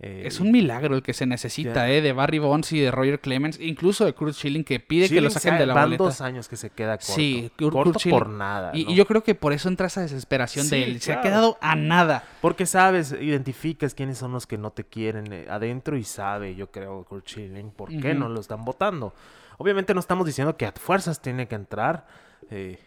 Eh, 0.00 0.22
Es 0.26 0.38
un 0.40 0.52
milagro 0.52 0.94
el 0.94 1.02
que 1.02 1.12
se 1.12 1.26
necesita. 1.26 1.90
¿eh? 1.90 2.00
De 2.00 2.12
Barry 2.12 2.38
Bonds 2.38 2.72
y 2.72 2.78
de 2.80 2.90
Roger 2.90 3.20
Clemens, 3.20 3.58
incluso 3.60 4.04
de 4.04 4.12
Kurt 4.12 4.32
Schilling, 4.34 4.62
que 4.64 4.78
pide 4.80 5.08
que 5.08 5.20
lo 5.20 5.28
saquen 5.30 5.58
de 5.58 5.66
la 5.66 5.74
van 5.74 5.84
boleta. 5.86 6.04
dos 6.04 6.20
años 6.20 6.48
que 6.48 6.56
se 6.56 6.70
queda 6.70 6.98
corto. 6.98 7.12
Sí, 7.14 7.50
Kurt- 7.58 7.72
corto 7.72 7.92
Kurt 7.94 8.08
por 8.10 8.28
nada. 8.28 8.70
Y, 8.74 8.84
¿no? 8.84 8.90
y 8.90 8.94
yo 8.94 9.06
creo 9.06 9.24
que 9.24 9.34
por 9.34 9.52
eso 9.52 9.68
entra 9.68 9.88
esa 9.88 10.00
desesperación 10.02 10.66
Sí, 10.66 10.76
de 10.76 10.84
él. 10.84 11.00
Se 11.00 11.12
ha 11.12 11.20
quedado 11.20 11.58
a 11.60 11.74
nada. 11.74 12.22
Porque 12.40 12.64
sabes, 12.66 13.12
identificas 13.20 13.94
quiénes 13.94 14.18
son 14.18 14.32
los 14.32 14.46
que 14.46 14.56
no 14.56 14.70
te 14.70 14.84
quieren 14.84 15.32
eh, 15.32 15.46
adentro 15.50 15.96
y 15.96 16.04
sabe, 16.04 16.54
yo 16.54 16.70
creo, 16.70 17.04
Kurt 17.04 17.26
Schilling, 17.28 17.70
por 17.70 17.88
qué 17.88 18.14
no 18.14 18.28
lo 18.28 18.40
están 18.40 18.64
votando. 18.64 19.12
Obviamente 19.56 19.94
no 19.94 20.00
estamos 20.00 20.24
diciendo 20.26 20.56
que 20.56 20.66
a 20.66 20.72
fuerzas 20.72 21.20
tiene 21.20 21.48
que 21.48 21.56
entrar. 21.56 22.06
eh, 22.50 22.78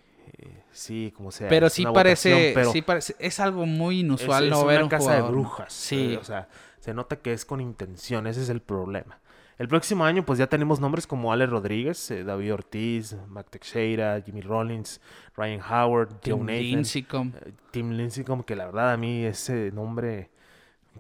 sí, 0.72 1.14
como 1.16 1.32
sea. 1.32 1.50
Pero 1.50 1.70
sí 1.70 1.84
parece, 1.94 2.30
votación, 2.32 2.54
pero 2.54 2.72
sí 2.72 2.82
parece, 2.82 3.16
es 3.20 3.40
algo 3.40 3.66
muy 3.66 4.00
inusual 4.00 4.46
es 4.46 4.50
no 4.50 4.66
ver 4.66 4.84
un 4.84 4.90
casa 4.90 5.04
jugador, 5.04 5.26
de 5.26 5.32
brujas. 5.32 5.74
Sí, 5.74 6.18
o 6.20 6.24
sea, 6.24 6.48
se 6.82 6.94
nota 6.94 7.16
que 7.16 7.32
es 7.32 7.46
con 7.46 7.62
intención, 7.62 8.28
ese 8.28 8.42
es 8.42 8.50
el 8.50 8.60
problema. 8.62 9.20
El 9.58 9.68
próximo 9.68 10.04
año, 10.04 10.26
pues 10.26 10.40
ya 10.40 10.48
tenemos 10.48 10.80
nombres 10.80 11.06
como 11.06 11.32
Ale 11.32 11.46
Rodríguez, 11.46 12.10
eh, 12.12 12.24
David 12.24 12.54
Ortiz, 12.56 13.16
Mac 13.30 13.48
Teixeira, 13.50 14.20
Jimmy 14.26 14.42
Rollins, 14.42 15.00
Ryan 15.38 15.62
Howard, 15.62 16.20
Tim 16.22 16.34
Joe 16.38 16.40
Nathan. 16.44 16.62
Lincecum. 16.64 17.32
Eh, 17.46 17.54
Tim 17.70 18.10
como 18.26 18.44
que 18.44 18.56
la 18.56 18.66
verdad 18.66 18.92
a 18.92 18.98
mí 18.98 19.24
ese 19.24 19.72
nombre, 19.72 20.32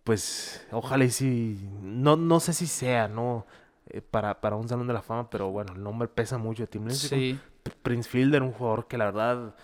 pues 0.04 0.66
ojalá 0.72 1.06
y 1.06 1.10
sí, 1.10 1.70
no, 1.82 2.16
no 2.16 2.40
sé 2.40 2.54
si 2.54 2.68
sea, 2.68 3.08
¿no? 3.08 3.48
Eh, 3.88 4.02
para, 4.02 4.40
para 4.40 4.56
un 4.56 4.70
Salón 4.70 4.86
de 4.88 4.94
la 4.94 5.02
Fama, 5.02 5.30
pero 5.30 5.50
bueno, 5.50 5.74
el 5.74 5.82
nombre 5.84 6.08
pesa 6.08 6.38
mucho. 6.38 6.68
Tim 6.68 6.86
Lindsay, 6.86 7.10
Sí. 7.34 7.40
Prince 7.82 8.08
Fielder, 8.10 8.44
un 8.44 8.52
jugador 8.52 8.88
que 8.88 8.98
la 8.98 9.06
verdad 9.06 9.56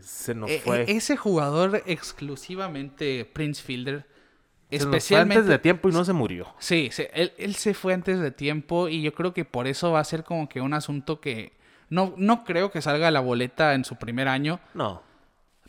se 0.00 0.34
nos 0.34 0.50
fue. 0.62 0.84
ese 0.88 1.16
jugador 1.16 1.82
exclusivamente 1.86 3.24
Prince 3.24 3.62
Fielder, 3.62 4.06
se 4.70 4.76
nos 4.78 4.88
fue 4.88 4.96
especialmente 4.98 5.38
antes 5.40 5.48
de 5.50 5.58
tiempo 5.58 5.88
y 5.88 5.92
no 5.92 6.04
se 6.04 6.12
murió. 6.12 6.48
Sí, 6.58 6.88
se- 6.92 7.10
él, 7.14 7.32
él 7.38 7.54
se 7.54 7.74
fue 7.74 7.94
antes 7.94 8.18
de 8.20 8.30
tiempo 8.30 8.88
y 8.88 9.02
yo 9.02 9.14
creo 9.14 9.32
que 9.32 9.44
por 9.44 9.66
eso 9.66 9.92
va 9.92 10.00
a 10.00 10.04
ser 10.04 10.24
como 10.24 10.48
que 10.48 10.60
un 10.60 10.74
asunto 10.74 11.20
que 11.20 11.52
no, 11.88 12.14
no 12.16 12.44
creo 12.44 12.70
que 12.70 12.82
salga 12.82 13.08
a 13.08 13.10
la 13.12 13.20
boleta 13.20 13.74
en 13.74 13.84
su 13.84 13.96
primer 13.96 14.26
año, 14.28 14.58
No. 14.74 15.02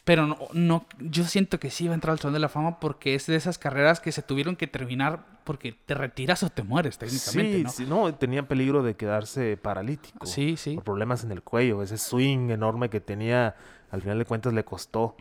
pero 0.03 0.25
no, 0.25 0.37
no, 0.53 0.85
yo 0.99 1.23
siento 1.25 1.59
que 1.59 1.69
sí 1.69 1.85
va 1.87 1.91
a 1.91 1.95
entrar 1.95 2.13
al 2.13 2.19
Salón 2.19 2.33
de 2.33 2.39
la 2.39 2.49
Fama 2.49 2.79
porque 2.79 3.13
es 3.13 3.27
de 3.27 3.35
esas 3.35 3.57
carreras 3.59 3.99
que 3.99 4.11
se 4.11 4.23
tuvieron 4.23 4.55
que 4.55 4.65
terminar 4.65 5.25
porque 5.43 5.73
te 5.85 5.93
retiras 5.93 6.41
o 6.43 6.49
te 6.49 6.63
mueres 6.63 6.97
técnicamente, 6.97 7.57
Sí, 7.57 7.63
¿no? 7.63 7.69
sí, 7.69 7.85
no, 7.85 8.15
tenía 8.15 8.47
peligro 8.47 8.81
de 8.83 8.95
quedarse 8.95 9.55
paralítico. 9.57 10.25
Sí, 10.25 10.57
sí. 10.57 10.75
Por 10.75 10.83
problemas 10.83 11.23
en 11.23 11.31
el 11.31 11.41
cuello. 11.43 11.81
Ese 11.83 11.97
swing 11.97 12.49
enorme 12.49 12.89
que 12.89 12.99
tenía, 12.99 13.55
al 13.91 14.01
final 14.01 14.17
de 14.17 14.25
cuentas 14.25 14.53
le 14.53 14.65
costó 14.65 15.15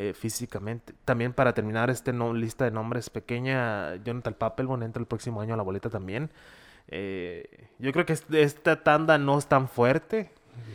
eh, 0.00 0.14
físicamente. 0.14 0.94
También 1.04 1.32
para 1.32 1.52
terminar 1.54 1.90
esta 1.90 2.12
lista 2.12 2.64
de 2.64 2.70
nombres 2.70 3.10
pequeña, 3.10 3.96
Jonathan 4.04 4.34
Papelbon 4.34 4.82
entra 4.84 5.00
el 5.00 5.06
próximo 5.06 5.40
año 5.40 5.54
a 5.54 5.56
la 5.56 5.64
boleta 5.64 5.90
también. 5.90 6.30
Eh, 6.86 7.48
yo 7.78 7.92
creo 7.92 8.06
que 8.06 8.12
est- 8.12 8.32
esta 8.32 8.82
tanda 8.82 9.18
no 9.18 9.36
es 9.38 9.46
tan 9.46 9.68
fuerte. 9.68 10.30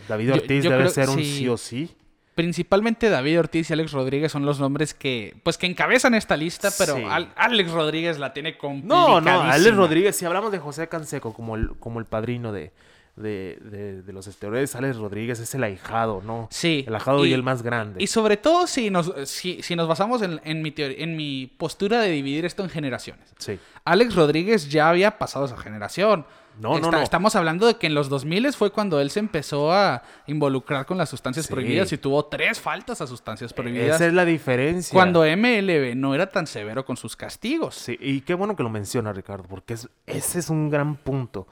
David 0.08 0.28
Yo- 0.28 0.34
Ortiz 0.36 0.64
yo 0.64 0.70
debe 0.72 0.84
creo- 0.84 0.94
ser 0.94 1.10
un 1.10 1.18
sí. 1.18 1.38
sí 1.38 1.50
o 1.50 1.58
sí. 1.58 1.96
Principalmente 2.36 3.10
David 3.10 3.40
Ortiz 3.40 3.70
y 3.70 3.74
Alex 3.74 3.92
Rodríguez 3.92 4.32
son 4.32 4.44
los 4.46 4.60
nombres 4.60 4.94
que, 4.96 5.36
pues, 5.44 5.58
que 5.60 5.68
encabezan 5.68 6.16
esta 6.16 6.36
lista, 6.36 6.70
pero 6.78 6.96
Sí. 6.96 7.04
Al- 7.08 7.32
Alex 7.36 7.72
Rodríguez 7.72 8.18
la 8.18 8.34
tiene 8.34 8.58
complicadísima. 8.58 9.22
No, 9.22 9.22
no, 9.22 9.42
Alex 9.44 9.76
Rodríguez, 9.76 10.16
si 10.16 10.26
hablamos 10.26 10.52
de 10.52 10.58
José 10.60 10.88
Canseco 10.90 11.34
como 11.34 11.56
el, 11.56 11.78
como 11.78 12.00
el 12.00 12.06
padrino 12.06 12.52
de, 12.52 12.72
de, 13.16 13.60
de- 13.62 14.02
de 14.02 14.14
los 14.14 14.26
esteroides, 14.28 14.76
Alex 14.76 14.98
Rodríguez 14.98 15.40
es 15.40 15.54
el 15.54 15.64
ahijado, 15.64 16.22
¿no? 16.26 16.48
Sí. 16.52 16.84
El 16.88 16.96
ahijado 16.96 17.26
y, 17.26 17.34
el 17.34 17.44
más 17.44 17.62
grande. 17.62 18.04
Y 18.04 18.08
sobre 18.08 18.38
todo 18.38 18.66
si 18.68 18.90
nos, 18.90 19.14
si, 19.26 19.62
si 19.62 19.76
nos 19.76 19.88
basamos 19.88 20.22
en, 20.24 20.42
en 20.44 20.62
mi 20.62 20.72
teoría- 20.72 20.98
en 21.04 21.16
mi 21.16 21.48
postura 21.58 22.00
de 22.02 22.10
dividir 22.10 22.46
esto 22.46 22.64
en 22.64 22.70
generaciones. 22.70 23.34
Sí. 23.38 23.60
Alex 23.86 24.16
Rodríguez 24.16 24.70
ya 24.70 24.90
había 24.90 25.18
pasado 25.20 25.46
esa 25.46 25.58
generación. 25.58 26.26
No, 26.60 26.78
no, 26.80 26.92
no. 26.92 27.02
Estamos 27.02 27.36
hablando 27.36 27.66
de 27.66 27.78
que 27.78 27.88
en 27.88 27.96
los 27.96 28.10
2000 28.10 28.54
fue 28.54 28.72
cuando 28.72 29.00
él 29.00 29.10
se 29.10 29.20
empezó 29.20 29.74
a 29.74 30.04
involucrar 30.28 30.86
con 30.86 31.00
las 31.00 31.10
sustancias 31.10 31.48
Sí. 31.48 31.52
prohibidas 31.54 31.92
y 31.92 31.98
tuvo 31.98 32.26
tres 32.26 32.60
faltas 32.60 33.02
a 33.02 33.08
sustancias 33.08 33.52
prohibidas. 33.54 33.96
Esa 33.96 34.06
es 34.08 34.14
la 34.14 34.24
diferencia. 34.24 34.94
Cuando 34.94 35.24
MLB 35.26 35.96
no 35.96 36.14
era 36.14 36.30
tan 36.30 36.46
severo 36.46 36.86
con 36.86 36.96
sus 36.96 37.16
castigos. 37.16 37.74
Sí, 37.74 37.98
y 38.00 38.22
qué 38.22 38.36
bueno 38.36 38.56
que 38.56 38.62
lo 38.62 38.70
menciona 38.70 39.12
Ricardo, 39.14 39.46
porque 39.50 39.74
es- 39.74 39.90
ese 40.06 40.38
es 40.40 40.50
un 40.52 40.70
gran 40.70 40.96
punto. 40.96 41.48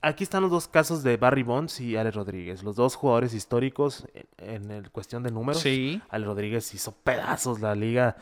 Aquí 0.00 0.24
están 0.24 0.42
los 0.42 0.50
dos 0.50 0.68
casos 0.68 1.02
de 1.02 1.16
Barry 1.16 1.42
Bonds 1.42 1.80
y 1.80 1.96
Ale 1.96 2.10
Rodríguez, 2.10 2.62
los 2.62 2.76
dos 2.76 2.94
jugadores 2.96 3.34
históricos 3.34 4.06
en, 4.38 4.64
en 4.64 4.70
el 4.70 4.90
cuestión 4.90 5.22
de 5.22 5.30
números. 5.30 5.60
Sí. 5.62 6.00
Ale 6.08 6.24
Rodríguez 6.26 6.72
hizo 6.74 6.92
pedazos 6.92 7.60
la 7.60 7.74
liga 7.74 8.16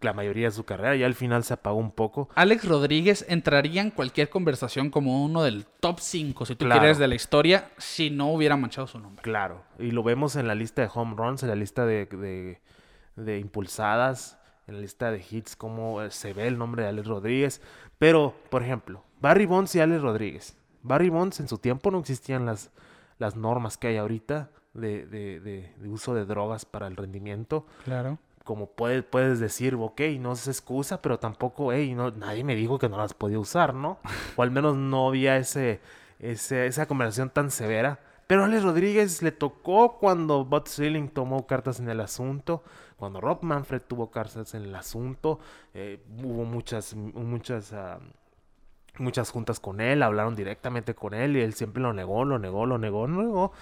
la 0.00 0.12
mayoría 0.12 0.46
de 0.46 0.52
su 0.52 0.64
carrera 0.64 0.94
y 0.94 1.02
al 1.02 1.14
final 1.16 1.42
se 1.42 1.54
apagó 1.54 1.76
un 1.78 1.90
poco. 1.90 2.28
Alex 2.36 2.68
Rodríguez 2.68 3.26
entraría 3.28 3.82
en 3.82 3.90
cualquier 3.90 4.30
conversación 4.30 4.90
como 4.90 5.24
uno 5.24 5.42
del 5.42 5.66
top 5.80 5.98
5, 5.98 6.46
si 6.46 6.54
tú 6.54 6.66
Claro. 6.66 6.80
quieres, 6.80 6.98
de 6.98 7.08
la 7.08 7.16
historia, 7.16 7.68
si 7.78 8.08
no 8.08 8.28
hubiera 8.32 8.56
manchado 8.56 8.86
su 8.86 9.00
nombre. 9.00 9.20
Claro, 9.22 9.64
y 9.80 9.90
lo 9.90 10.04
vemos 10.04 10.36
en 10.36 10.46
la 10.46 10.54
lista 10.54 10.82
de 10.82 10.90
home 10.94 11.16
runs, 11.16 11.42
en 11.42 11.48
la 11.48 11.56
lista 11.56 11.84
de, 11.84 12.06
de- 12.06 12.60
de 13.16 13.38
impulsadas, 13.40 14.38
en 14.68 14.76
la 14.76 14.80
lista 14.82 15.10
de 15.10 15.24
hits, 15.28 15.56
cómo 15.56 16.00
eh, 16.02 16.12
se 16.12 16.32
ve 16.32 16.46
el 16.46 16.58
nombre 16.58 16.84
de 16.84 16.90
Alex 16.90 17.08
Rodríguez. 17.08 17.60
Pero, 17.98 18.36
por 18.50 18.62
ejemplo, 18.62 19.02
Barry 19.20 19.46
Bonds 19.46 19.74
y 19.74 19.80
Alex 19.80 20.00
Rodríguez. 20.00 20.56
Barry 20.82 21.08
Bonds 21.10 21.40
en 21.40 21.48
su 21.48 21.58
tiempo 21.58 21.90
no 21.90 21.98
existían 21.98 22.46
las, 22.46 22.70
las 23.18 23.36
normas 23.36 23.76
que 23.76 23.88
hay 23.88 23.96
ahorita 23.96 24.50
de, 24.74 25.06
de- 25.06 25.40
de- 25.40 25.72
de 25.76 25.88
uso 25.88 26.14
de 26.14 26.24
drogas 26.24 26.64
para 26.64 26.86
el 26.86 26.96
rendimiento. 26.96 27.66
Claro. 27.84 28.18
Como 28.44 28.66
puede- 28.70 29.02
puedes 29.02 29.40
decir, 29.40 29.74
ok, 29.74 30.00
no 30.20 30.34
se 30.36 30.50
excusa, 30.50 31.02
pero 31.02 31.18
tampoco, 31.18 31.72
hey, 31.72 31.94
no, 31.94 32.10
nadie 32.12 32.44
me 32.44 32.54
dijo 32.54 32.78
que 32.78 32.88
no 32.88 32.96
las 32.96 33.12
podía 33.14 33.38
usar, 33.38 33.74
¿no? 33.74 33.98
O 34.36 34.42
al 34.42 34.50
menos 34.50 34.76
no 34.76 35.08
había 35.08 35.36
ese, 35.36 35.80
ese- 36.18 36.66
esa 36.66 36.86
conversación 36.86 37.30
tan 37.30 37.50
severa. 37.50 38.00
Pero 38.26 38.44
Alex 38.44 38.62
Rodríguez 38.62 39.22
le 39.22 39.32
tocó 39.32 39.96
cuando 39.98 40.44
Bud 40.44 40.64
Selig 40.66 41.12
tomó 41.14 41.46
cartas 41.46 41.80
en 41.80 41.88
el 41.88 41.98
asunto, 42.00 42.62
cuando 42.98 43.20
Rob 43.22 43.38
Manfred 43.42 43.80
tuvo 43.80 44.10
cartas 44.10 44.54
en 44.54 44.64
el 44.64 44.74
asunto, 44.74 45.40
eh, 45.72 46.02
hubo 46.22 46.44
muchas, 46.44 46.94
muchas, 46.94 47.72
ah, 47.72 47.98
muchas 49.00 49.30
juntas 49.30 49.60
con 49.60 49.80
él, 49.80 50.02
hablaron 50.02 50.34
directamente 50.36 50.94
con 50.94 51.14
él 51.14 51.36
y 51.36 51.40
él 51.40 51.54
siempre 51.54 51.82
lo 51.82 51.92
negó, 51.92 52.24
lo 52.24 52.38
negó, 52.38 52.66
lo 52.66 52.78
negó, 52.78 53.06
lo 53.06 53.22
negó. 53.22 53.52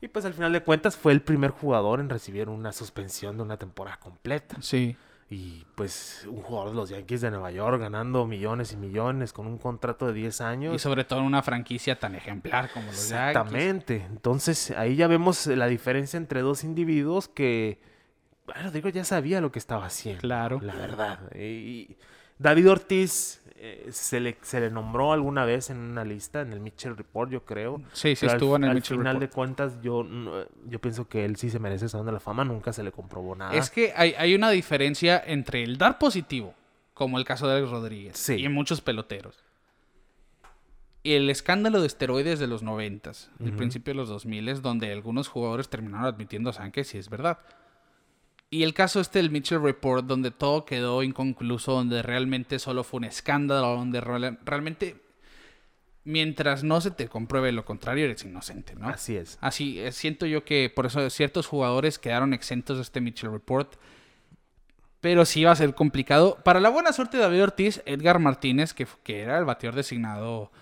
Y 0.00 0.08
pues 0.08 0.24
al 0.24 0.34
final 0.34 0.52
de 0.52 0.62
cuentas 0.62 0.96
fue 0.96 1.12
el 1.12 1.22
primer 1.22 1.50
jugador 1.50 2.00
en 2.00 2.08
recibir 2.08 2.48
una 2.48 2.72
suspensión 2.72 3.36
de 3.36 3.42
una 3.42 3.56
temporada 3.56 3.98
completa. 3.98 4.56
Sí. 4.60 4.96
Y 5.28 5.64
pues 5.74 6.24
un 6.30 6.40
jugador 6.40 6.70
de 6.70 6.76
los 6.76 6.88
Yankees 6.90 7.20
de 7.20 7.30
Nueva 7.30 7.50
York 7.50 7.80
ganando 7.80 8.26
millones 8.26 8.72
y 8.72 8.76
millones 8.76 9.32
con 9.32 9.48
un 9.48 9.58
contrato 9.58 10.06
de 10.06 10.12
10 10.12 10.40
años. 10.40 10.74
Y 10.74 10.78
sobre 10.78 11.04
todo 11.04 11.18
en 11.20 11.24
una 11.24 11.42
franquicia 11.42 11.98
tan 11.98 12.14
ejemplar 12.14 12.70
como 12.70 12.86
los 12.86 13.08
Yankees. 13.08 13.28
Exactamente. 13.28 14.06
Entonces 14.08 14.70
ahí 14.72 14.94
ya 14.94 15.08
vemos 15.08 15.46
la 15.48 15.66
diferencia 15.66 16.16
entre 16.16 16.42
dos 16.42 16.62
individuos 16.62 17.26
que, 17.26 17.80
bueno, 18.46 18.70
digo, 18.70 18.88
ya 18.90 19.02
sabía 19.02 19.40
lo 19.40 19.50
que 19.50 19.58
estaba 19.58 19.86
haciendo. 19.86 20.20
Claro. 20.20 20.60
La 20.62 20.76
verdad. 20.76 21.18
Y 21.34 21.96
David 22.38 22.70
Ortiz 22.70 23.42
eh, 23.58 23.88
se, 23.90 24.20
le, 24.20 24.36
se 24.42 24.60
le 24.60 24.70
nombró 24.70 25.12
alguna 25.12 25.44
vez 25.44 25.70
en 25.70 25.78
una 25.78 26.04
lista, 26.04 26.40
en 26.42 26.52
el 26.52 26.60
Mitchell 26.60 26.96
Report, 26.96 27.30
yo 27.30 27.44
creo. 27.44 27.82
Sí, 27.92 28.14
sí 28.14 28.20
Pero 28.20 28.32
al- 28.32 28.36
estuvo 28.36 28.56
en 28.56 28.64
el 28.64 28.70
al 28.70 28.74
Mitchell 28.76 28.98
final 28.98 29.14
Report. 29.20 29.30
de 29.30 29.34
cuentas, 29.34 29.72
yo, 29.82 30.06
yo 30.68 30.78
pienso 30.80 31.08
que 31.08 31.24
él 31.24 31.36
sí 31.36 31.50
se 31.50 31.58
merece 31.58 31.88
Salón 31.88 32.06
de 32.06 32.12
la 32.12 32.20
Fama. 32.20 32.44
Nunca 32.44 32.72
se 32.72 32.82
le 32.82 32.92
comprobó 32.92 33.34
nada. 33.34 33.54
Es 33.54 33.70
que 33.70 33.92
hay, 33.96 34.14
hay 34.18 34.34
una 34.34 34.50
diferencia 34.50 35.22
entre 35.26 35.62
el 35.62 35.78
dar 35.78 35.98
positivo, 35.98 36.54
como 36.94 37.18
el 37.18 37.24
caso 37.24 37.46
de 37.48 37.56
Alex 37.56 37.70
Rodríguez, 37.70 38.16
Sí. 38.18 38.34
y 38.36 38.44
en 38.44 38.52
muchos 38.52 38.80
peloteros, 38.80 39.42
el 41.04 41.30
escándalo 41.30 41.80
de 41.80 41.86
esteroides 41.86 42.38
de 42.40 42.48
los 42.48 42.62
noventas, 42.64 43.30
el 43.38 43.52
principio 43.52 43.94
de 43.94 43.98
los 43.98 44.08
2000 44.08 44.60
donde 44.60 44.92
algunos 44.92 45.28
jugadores 45.28 45.68
terminaron 45.68 46.06
admitiendo, 46.06 46.52
saben 46.52 46.72
que 46.72 46.82
sí 46.84 46.98
es 46.98 47.08
verdad. 47.08 47.38
Y 48.48 48.62
el 48.62 48.74
caso 48.74 49.00
este 49.00 49.18
del 49.18 49.30
Mitchell 49.30 49.62
Report, 49.62 50.06
donde 50.06 50.30
todo 50.30 50.64
quedó 50.64 51.02
inconcluso, 51.02 51.72
donde 51.72 52.02
realmente 52.02 52.58
solo 52.58 52.84
fue 52.84 52.98
un 52.98 53.04
escándalo, 53.04 53.74
donde 53.74 54.00
realmente, 54.00 55.02
mientras 56.04 56.62
no 56.62 56.80
se 56.80 56.92
te 56.92 57.08
compruebe 57.08 57.50
lo 57.50 57.64
contrario, 57.64 58.04
eres 58.04 58.24
inocente, 58.24 58.76
¿no? 58.76 58.88
Así 58.88 59.16
es. 59.16 59.38
Así, 59.40 59.80
eh, 59.80 59.90
siento 59.90 60.26
yo 60.26 60.44
que 60.44 60.70
por 60.74 60.86
eso 60.86 61.10
ciertos 61.10 61.48
jugadores 61.48 61.98
quedaron 61.98 62.32
exentos 62.32 62.76
de 62.76 62.82
este 62.82 63.00
Mitchell 63.00 63.32
Report. 63.32 63.74
Pero 65.00 65.24
sí 65.24 65.44
va 65.44 65.52
a 65.52 65.56
ser 65.56 65.74
complicado. 65.74 66.38
Para 66.44 66.60
la 66.60 66.68
buena 66.68 66.92
suerte 66.92 67.16
de 67.16 67.24
David 67.24 67.42
Ortiz, 67.42 67.82
Edgar 67.84 68.18
Martínez, 68.18 68.74
que, 68.74 68.86
que 69.02 69.20
era 69.20 69.38
el 69.38 69.44
bateador 69.44 69.74
designado 69.74 70.52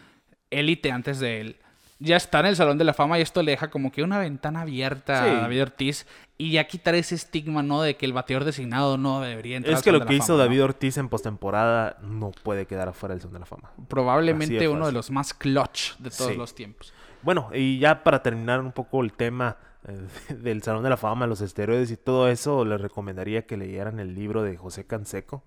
élite 0.50 0.90
antes 0.90 1.18
de 1.18 1.40
él, 1.40 1.56
ya 2.04 2.16
está 2.16 2.40
en 2.40 2.46
el 2.46 2.56
Salón 2.56 2.78
de 2.78 2.84
la 2.84 2.94
Fama 2.94 3.18
y 3.18 3.22
esto 3.22 3.42
le 3.42 3.52
deja 3.52 3.70
como 3.70 3.90
que 3.90 4.02
una 4.02 4.18
ventana 4.18 4.60
abierta 4.60 5.24
a 5.24 5.40
David 5.42 5.62
Ortiz 5.62 6.06
y 6.36 6.52
ya 6.52 6.66
quitar 6.66 6.94
ese 6.94 7.14
estigma, 7.14 7.62
¿no? 7.62 7.82
De 7.82 7.96
que 7.96 8.06
el 8.06 8.12
bateador 8.12 8.44
designado 8.44 8.98
no 8.98 9.20
debería 9.20 9.56
entrar. 9.56 9.76
Es 9.76 9.82
que 9.82 9.92
lo 9.92 10.04
que 10.04 10.14
hizo 10.14 10.36
David 10.36 10.64
Ortiz 10.64 10.96
en 10.98 11.08
postemporada 11.08 11.96
no 12.02 12.32
puede 12.42 12.66
quedar 12.66 12.88
afuera 12.88 13.14
del 13.14 13.22
Salón 13.22 13.34
de 13.34 13.40
la 13.40 13.46
Fama. 13.46 13.70
Probablemente 13.88 14.68
uno 14.68 14.86
de 14.86 14.92
los 14.92 15.10
más 15.10 15.34
clutch 15.34 15.96
de 15.98 16.10
todos 16.10 16.36
los 16.36 16.54
tiempos. 16.54 16.92
Bueno, 17.22 17.48
y 17.54 17.78
ya 17.78 18.04
para 18.04 18.22
terminar 18.22 18.60
un 18.60 18.72
poco 18.72 19.02
el 19.02 19.12
tema 19.12 19.56
eh, 19.88 20.34
del 20.34 20.62
Salón 20.62 20.82
de 20.82 20.90
la 20.90 20.96
Fama, 20.96 21.26
los 21.26 21.40
esteroides 21.40 21.90
y 21.90 21.96
todo 21.96 22.28
eso, 22.28 22.64
les 22.64 22.80
recomendaría 22.80 23.46
que 23.46 23.56
leyeran 23.56 23.98
el 23.98 24.14
libro 24.14 24.42
de 24.42 24.56
José 24.56 24.86
Canseco 24.86 25.42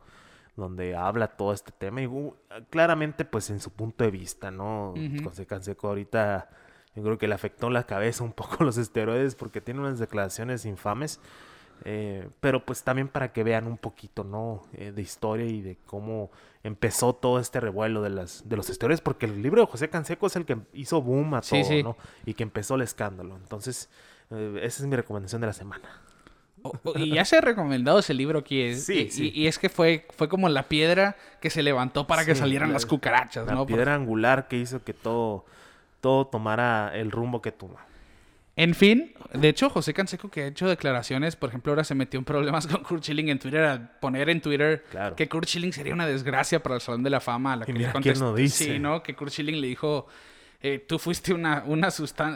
donde 0.58 0.96
habla 0.96 1.30
todo 1.30 1.54
este 1.54 1.72
tema 1.72 2.02
y 2.02 2.08
uh, 2.08 2.36
claramente 2.70 3.24
pues 3.24 3.50
en 3.50 3.62
su 3.62 3.72
punto 3.72 4.04
de 4.04 4.12
vista, 4.12 4.52
¿no? 4.52 4.93
José 5.24 5.46
Canseco 5.46 5.88
ahorita 5.88 6.50
yo 6.96 7.04
creo 7.04 7.17
que 7.20 7.28
le 7.28 7.36
afectó 7.36 7.70
la 7.70 7.86
cabeza 7.86 8.24
un 8.24 8.34
poco 8.34 8.63
los 8.63 8.78
esteroides 8.78 9.36
porque 9.36 9.62
tiene 9.62 9.80
unas 9.80 10.00
declaraciones 10.00 10.65
infames, 10.65 11.20
eh, 11.86 12.28
pero 12.41 12.65
pues 12.65 12.84
también 12.84 13.08
para 13.08 13.32
que 13.32 13.43
vean 13.43 13.67
un 13.67 13.78
poquito, 13.78 14.24
¿no? 14.24 14.63
Eh, 14.74 14.91
de 14.91 15.02
historia 15.04 15.46
y 15.46 15.62
de 15.62 15.78
cómo 15.86 16.32
empezó 16.63 17.13
todo 17.13 17.39
este 17.39 17.60
revuelo 17.60 18.02
de, 18.02 18.10
las, 18.10 18.50
de 18.50 18.58
los 18.58 18.72
esteroides, 18.72 19.02
porque 19.02 19.28
el 19.28 19.43
libro 19.43 19.62
de 19.62 19.67
José 19.67 19.91
Canseco 19.91 20.26
es 20.26 20.36
el 20.36 20.46
que 20.46 20.58
hizo 20.74 21.00
boom 21.04 21.36
a 21.36 21.41
todo, 21.41 21.84
¿no? 21.84 21.98
Y 22.26 22.34
que 22.34 22.41
empezó 22.41 22.76
el 22.76 22.82
escándalo. 22.82 23.38
Entonces, 23.38 23.91
eh, 24.32 24.62
esa 24.63 24.82
es 24.82 24.89
mi 24.89 24.96
recomendación 24.96 25.39
de 25.39 25.48
la 25.48 25.54
semana 25.54 26.02
y 26.96 27.10
ya 27.13 27.26
se 27.26 27.38
ha 27.38 27.41
recomendado 27.41 28.00
ese 28.00 28.13
libro 28.13 28.39
aquí. 28.39 28.62
Es, 28.62 28.89
y, 28.89 29.48
es 29.48 29.60
que 29.60 29.70
fue, 29.70 30.08
fue 30.15 30.28
como 30.28 30.50
la 30.50 30.67
piedra 30.67 31.15
que 31.41 31.50
se 31.50 31.63
levantó 31.63 32.08
para 32.08 32.26
que 32.26 32.36
salieran 32.36 32.74
las 32.74 32.86
cucarachas, 32.86 33.48
la 33.48 33.65
piedra 33.65 33.96
angular 33.96 34.48
que 34.48 34.58
hizo 34.58 34.84
que 34.84 34.93
todo, 34.93 35.46
todo 36.02 36.28
tomara 36.28 36.91
el 36.96 37.12
rumbo 37.12 37.41
que 37.41 37.52
tuvo. 37.52 37.78
En 38.56 38.74
fin, 38.74 39.13
de 39.34 39.50
hecho, 39.50 39.70
José 39.70 39.93
Canseco 39.93 40.30
que 40.30 40.41
ha 40.41 40.48
hecho 40.48 40.67
declaraciones, 40.67 41.36
por 41.36 41.50
ejemplo, 41.50 41.72
ahora 41.72 41.84
se 41.84 41.93
metió 41.93 42.17
en 42.17 42.26
problemas 42.26 42.65
con 42.67 42.82
Kurt 42.84 43.04
Schilling 43.04 43.30
en 43.30 43.38
Twitter 43.38 43.63
a 43.63 44.00
poner 44.00 44.30
en 44.30 44.41
Twitter 44.41 44.84
que 45.15 45.30
Kurt 45.30 45.48
Schilling 45.48 45.72
sería 45.72 45.93
una 45.93 46.08
desgracia 46.08 46.62
para 46.63 46.76
el 46.76 46.82
Salón 46.82 47.04
de 47.04 47.12
la 47.12 47.20
Fama. 47.20 47.56
la 47.56 47.65
que 47.65 47.74
le 47.74 47.91
contestó, 47.91 48.34
dice. 48.34 48.65
Sí, 48.65 48.80
¿no? 48.80 49.04
Que 49.04 49.15
Kurt 49.15 49.32
Schilling 49.32 49.62
le 49.62 49.67
dijo 49.67 50.08
eh, 50.62 50.84
tú 50.88 50.98
fuiste 50.98 51.34
una, 51.34 51.63
una, 51.65 51.89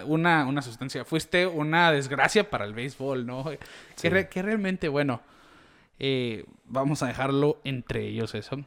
una, 0.05 0.45
una, 0.45 0.61
sustancia, 0.61 1.05
fuiste 1.05 1.47
una 1.47 1.91
desgracia 1.91 2.49
para 2.49 2.65
el 2.65 2.73
béisbol, 2.73 3.25
¿no? 3.25 3.45
Que, 3.99 4.27
que, 4.27 4.41
realmente, 4.41 4.87
bueno, 4.89 5.21
eh, 5.99 6.45
vamos 6.65 7.01
a 7.01 7.07
dejarlo 7.07 7.59
entre 7.63 8.07
ellos 8.07 8.35
eso. 8.35 8.63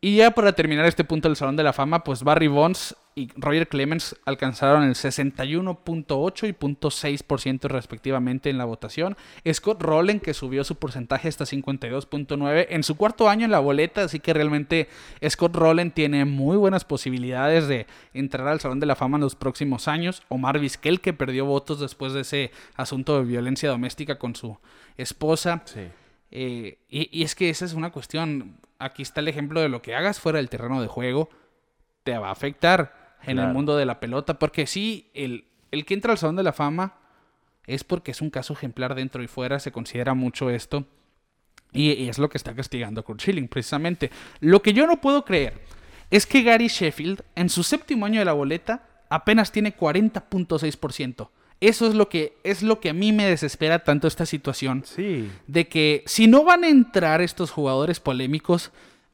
Y 0.00 0.16
ya 0.16 0.32
para 0.32 0.52
terminar 0.52 0.86
este 0.86 1.04
punto 1.04 1.28
del 1.28 1.36
Salón 1.36 1.56
de 1.56 1.62
la 1.62 1.72
Fama, 1.72 2.04
pues 2.04 2.22
Barry 2.22 2.48
Bonds 2.48 2.96
y 3.14 3.28
Roger 3.36 3.68
Clemens 3.68 4.16
alcanzaron 4.24 4.84
el 4.84 4.94
61.8 4.94 6.48
y 6.48 6.52
.6% 6.52 7.68
respectivamente 7.68 8.50
en 8.50 8.58
la 8.58 8.64
votación. 8.64 9.16
Scott 9.52 9.82
Rowland, 9.82 10.20
que 10.22 10.34
subió 10.34 10.64
su 10.64 10.76
porcentaje 10.76 11.28
hasta 11.28 11.44
52.9 11.44 12.66
en 12.70 12.82
su 12.82 12.96
cuarto 12.96 13.28
año 13.28 13.44
en 13.44 13.50
la 13.50 13.58
boleta, 13.58 14.04
así 14.04 14.20
que 14.20 14.32
realmente 14.32 14.88
Scott 15.28 15.54
Rowland 15.54 15.92
tiene 15.92 16.24
muy 16.24 16.56
buenas 16.56 16.84
posibilidades 16.84 17.68
de 17.68 17.86
entrar 18.14 18.48
al 18.48 18.60
Salón 18.60 18.80
de 18.80 18.86
la 18.86 18.96
Fama 18.96 19.18
en 19.18 19.22
los 19.22 19.36
próximos 19.36 19.88
años. 19.88 20.22
Omar 20.28 20.58
Vizquel, 20.58 21.00
que 21.00 21.12
perdió 21.12 21.44
votos 21.44 21.80
después 21.80 22.12
de 22.12 22.22
ese 22.22 22.50
asunto 22.76 23.18
de 23.18 23.24
violencia 23.24 23.68
doméstica 23.68 24.18
con 24.18 24.34
su 24.34 24.58
esposa. 24.96 25.62
Sí. 25.66 25.88
Eh, 26.30 26.78
y, 26.88 27.22
es 27.22 27.34
que 27.34 27.50
esa 27.50 27.64
es 27.66 27.74
una 27.74 27.92
cuestión. 27.92 28.56
Aquí 28.78 29.02
está 29.02 29.20
el 29.20 29.28
ejemplo 29.28 29.60
de 29.60 29.68
lo 29.68 29.82
que 29.82 29.94
hagas 29.94 30.18
fuera 30.18 30.38
del 30.38 30.48
terreno 30.48 30.80
de 30.80 30.88
juego. 30.88 31.28
Te 32.02 32.18
va 32.18 32.28
a 32.28 32.32
afectar 32.32 33.01
en 33.26 33.38
el 33.38 33.48
mundo 33.48 33.76
de 33.76 33.86
la 33.86 34.00
pelota. 34.00 34.38
Porque 34.38 34.66
sí, 34.66 35.10
el, 35.14 35.44
el 35.70 35.84
que 35.84 35.94
entra 35.94 36.12
al 36.12 36.18
Salón 36.18 36.36
de 36.36 36.42
la 36.42 36.52
Fama 36.52 36.94
es 37.66 37.84
porque 37.84 38.10
es 38.10 38.20
un 38.20 38.30
caso 38.30 38.52
ejemplar 38.52 38.94
dentro 38.94 39.22
y 39.22 39.28
fuera. 39.28 39.58
Se 39.58 39.72
considera 39.72 40.14
mucho 40.14 40.50
esto. 40.50 40.86
Y, 41.72 42.08
es 42.08 42.18
lo 42.18 42.28
que 42.28 42.38
está 42.38 42.54
castigando 42.54 43.04
Kurt 43.04 43.20
Schilling, 43.20 43.48
precisamente. 43.48 44.10
Lo 44.40 44.62
que 44.62 44.72
yo 44.72 44.86
no 44.86 45.00
puedo 45.00 45.24
creer 45.24 45.60
es 46.10 46.26
que 46.26 46.42
Gary 46.42 46.68
Sheffield, 46.68 47.22
en 47.34 47.48
su 47.48 47.62
séptimo 47.62 48.04
año 48.04 48.18
de 48.18 48.26
la 48.26 48.34
boleta, 48.34 48.86
apenas 49.08 49.52
tiene 49.52 49.74
40.6%. 49.74 51.28
Eso 51.60 51.86
es 51.86 51.94
lo 51.94 52.08
que 52.08 52.36
es 52.42 52.62
lo 52.62 52.80
que 52.80 52.90
a 52.90 52.92
mí 52.92 53.12
me 53.12 53.24
desespera 53.24 53.84
tanto 53.84 54.08
esta 54.08 54.26
situación. 54.26 54.82
Sí. 54.84 55.30
De 55.46 55.68
que 55.68 56.02
si 56.06 56.26
no 56.26 56.44
van 56.44 56.64
a 56.64 56.68
entrar 56.68 57.22
estos 57.22 57.52
jugadores 57.52 58.00
polémicos, 58.00 58.72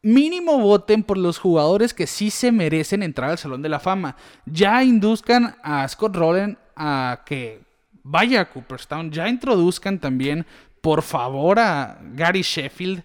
mínimo 0.08 0.58
voten 0.58 1.02
por 1.02 1.18
los 1.18 1.38
jugadores 1.38 1.92
que 1.92 2.06
sí 2.06 2.30
se 2.30 2.50
merecen 2.50 3.02
entrar 3.02 3.30
al 3.30 3.38
Salón 3.38 3.60
de 3.60 3.68
la 3.68 3.78
Fama. 3.78 4.16
Ya 4.46 4.82
induzcan 4.82 5.56
a 5.62 5.86
Scott 5.86 6.16
Rowland 6.16 6.56
a 6.74 7.22
que 7.26 7.60
vaya 8.02 8.40
a 8.40 8.48
Cooperstown. 8.48 9.10
Ya 9.10 9.28
introduzcan 9.28 9.98
también, 9.98 10.46
por 10.80 11.02
favor, 11.02 11.58
a 11.58 11.98
Gary 12.14 12.42
Sheffield. 12.42 13.02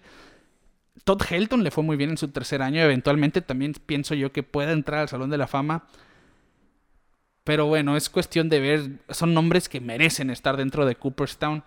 Todd 1.04 1.20
Helton 1.28 1.62
le 1.62 1.70
fue 1.70 1.84
muy 1.84 1.98
bien 1.98 2.10
en 2.10 2.16
su 2.16 2.28
tercer 2.28 2.62
año. 2.62 2.80
Eventualmente 2.80 3.42
también 3.42 3.74
pienso 3.84 4.14
yo 4.14 4.32
que 4.32 4.42
pueda 4.42 4.72
entrar 4.72 5.00
al 5.00 5.08
Salón 5.08 5.28
de 5.28 5.38
la 5.38 5.46
Fama. 5.46 5.86
Pero 7.44 7.66
bueno, 7.66 7.98
es 7.98 8.08
cuestión 8.08 8.48
de 8.48 8.60
ver, 8.60 8.90
son 9.10 9.34
nombres 9.34 9.68
que 9.68 9.82
merecen 9.82 10.30
estar 10.30 10.56
dentro 10.56 10.86
de 10.86 10.96
Cooperstown. 10.96 11.62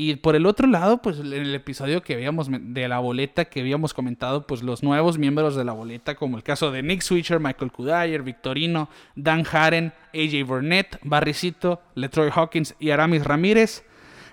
Y 0.00 0.14
por 0.14 0.36
el 0.36 0.46
otro 0.46 0.68
lado, 0.68 1.02
pues 1.02 1.18
en 1.18 1.32
el 1.32 1.52
episodio 1.56 2.04
que 2.04 2.14
veíamos 2.14 2.46
de 2.48 2.86
la 2.86 3.00
boleta 3.00 3.46
que 3.46 3.58
habíamos 3.58 3.94
comentado, 3.94 4.46
pues 4.46 4.62
los 4.62 4.84
nuevos 4.84 5.18
miembros 5.18 5.56
de 5.56 5.64
la 5.64 5.72
boleta, 5.72 6.14
como 6.14 6.36
el 6.36 6.44
caso 6.44 6.70
de 6.70 6.84
Nick 6.84 7.00
Switcher, 7.00 7.40
Michael 7.40 7.72
Kudayer, 7.72 8.22
Victorino, 8.22 8.88
Dan 9.16 9.44
Haren, 9.50 9.92
AJ 10.14 10.46
Burnett, 10.46 11.00
Barricito, 11.02 11.82
Letroy 11.96 12.30
Hawkins 12.32 12.76
y 12.78 12.90
Aramis 12.90 13.24
Ramírez. 13.24 13.82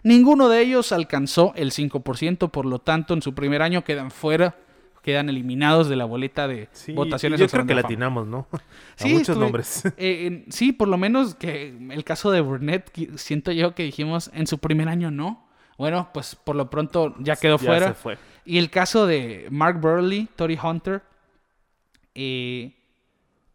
Ninguno 0.04 0.50
de 0.50 0.62
ellos 0.62 0.92
alcanzó 0.92 1.52
el 1.56 1.72
5%, 1.72 2.52
por 2.52 2.68
lo 2.68 2.78
tanto 2.78 3.16
en 3.16 3.24
su 3.24 3.34
primer 3.34 3.64
año 3.64 3.84
quedan 3.84 4.12
fuera 4.12 4.56
quedan 5.02 5.30
eliminados 5.30 5.88
de 5.88 5.96
la 5.96 6.06
boleta 6.06 6.48
de 6.48 6.68
votaciones. 6.96 7.40
Yo 7.40 7.48
creo 7.48 7.66
que 7.66 7.76
latinamos, 7.76 8.26
¿no? 8.28 8.48
A 9.00 9.08
muchos 9.08 9.38
nombres. 9.38 9.84
Eh, 9.98 10.46
sí, 10.50 10.74
por 10.74 10.88
lo 10.88 10.98
menos 10.98 11.36
que 11.36 11.76
el 11.92 12.04
caso 12.04 12.32
de 12.32 12.42
Burnett, 12.42 12.92
siento 13.16 13.52
yo 13.52 13.76
que 13.76 13.84
dijimos 13.84 14.32
en 14.34 14.48
su 14.48 14.58
primer 14.58 14.90
año 14.90 15.12
no. 15.12 15.45
Bueno, 15.78 16.10
pues 16.14 16.36
por 16.36 16.56
lo 16.56 16.70
pronto 16.70 17.16
ya 17.20 17.36
quedó 17.36 17.58
fuera. 17.58 17.94
fue. 17.94 18.18
Y 18.46 18.58
el 18.58 18.70
caso 18.70 19.08
de 19.08 19.48
Mark 19.52 19.80
Burley, 19.80 20.30
Tori 20.36 20.58
Hunter, 20.62 21.02
eh, 22.14 22.74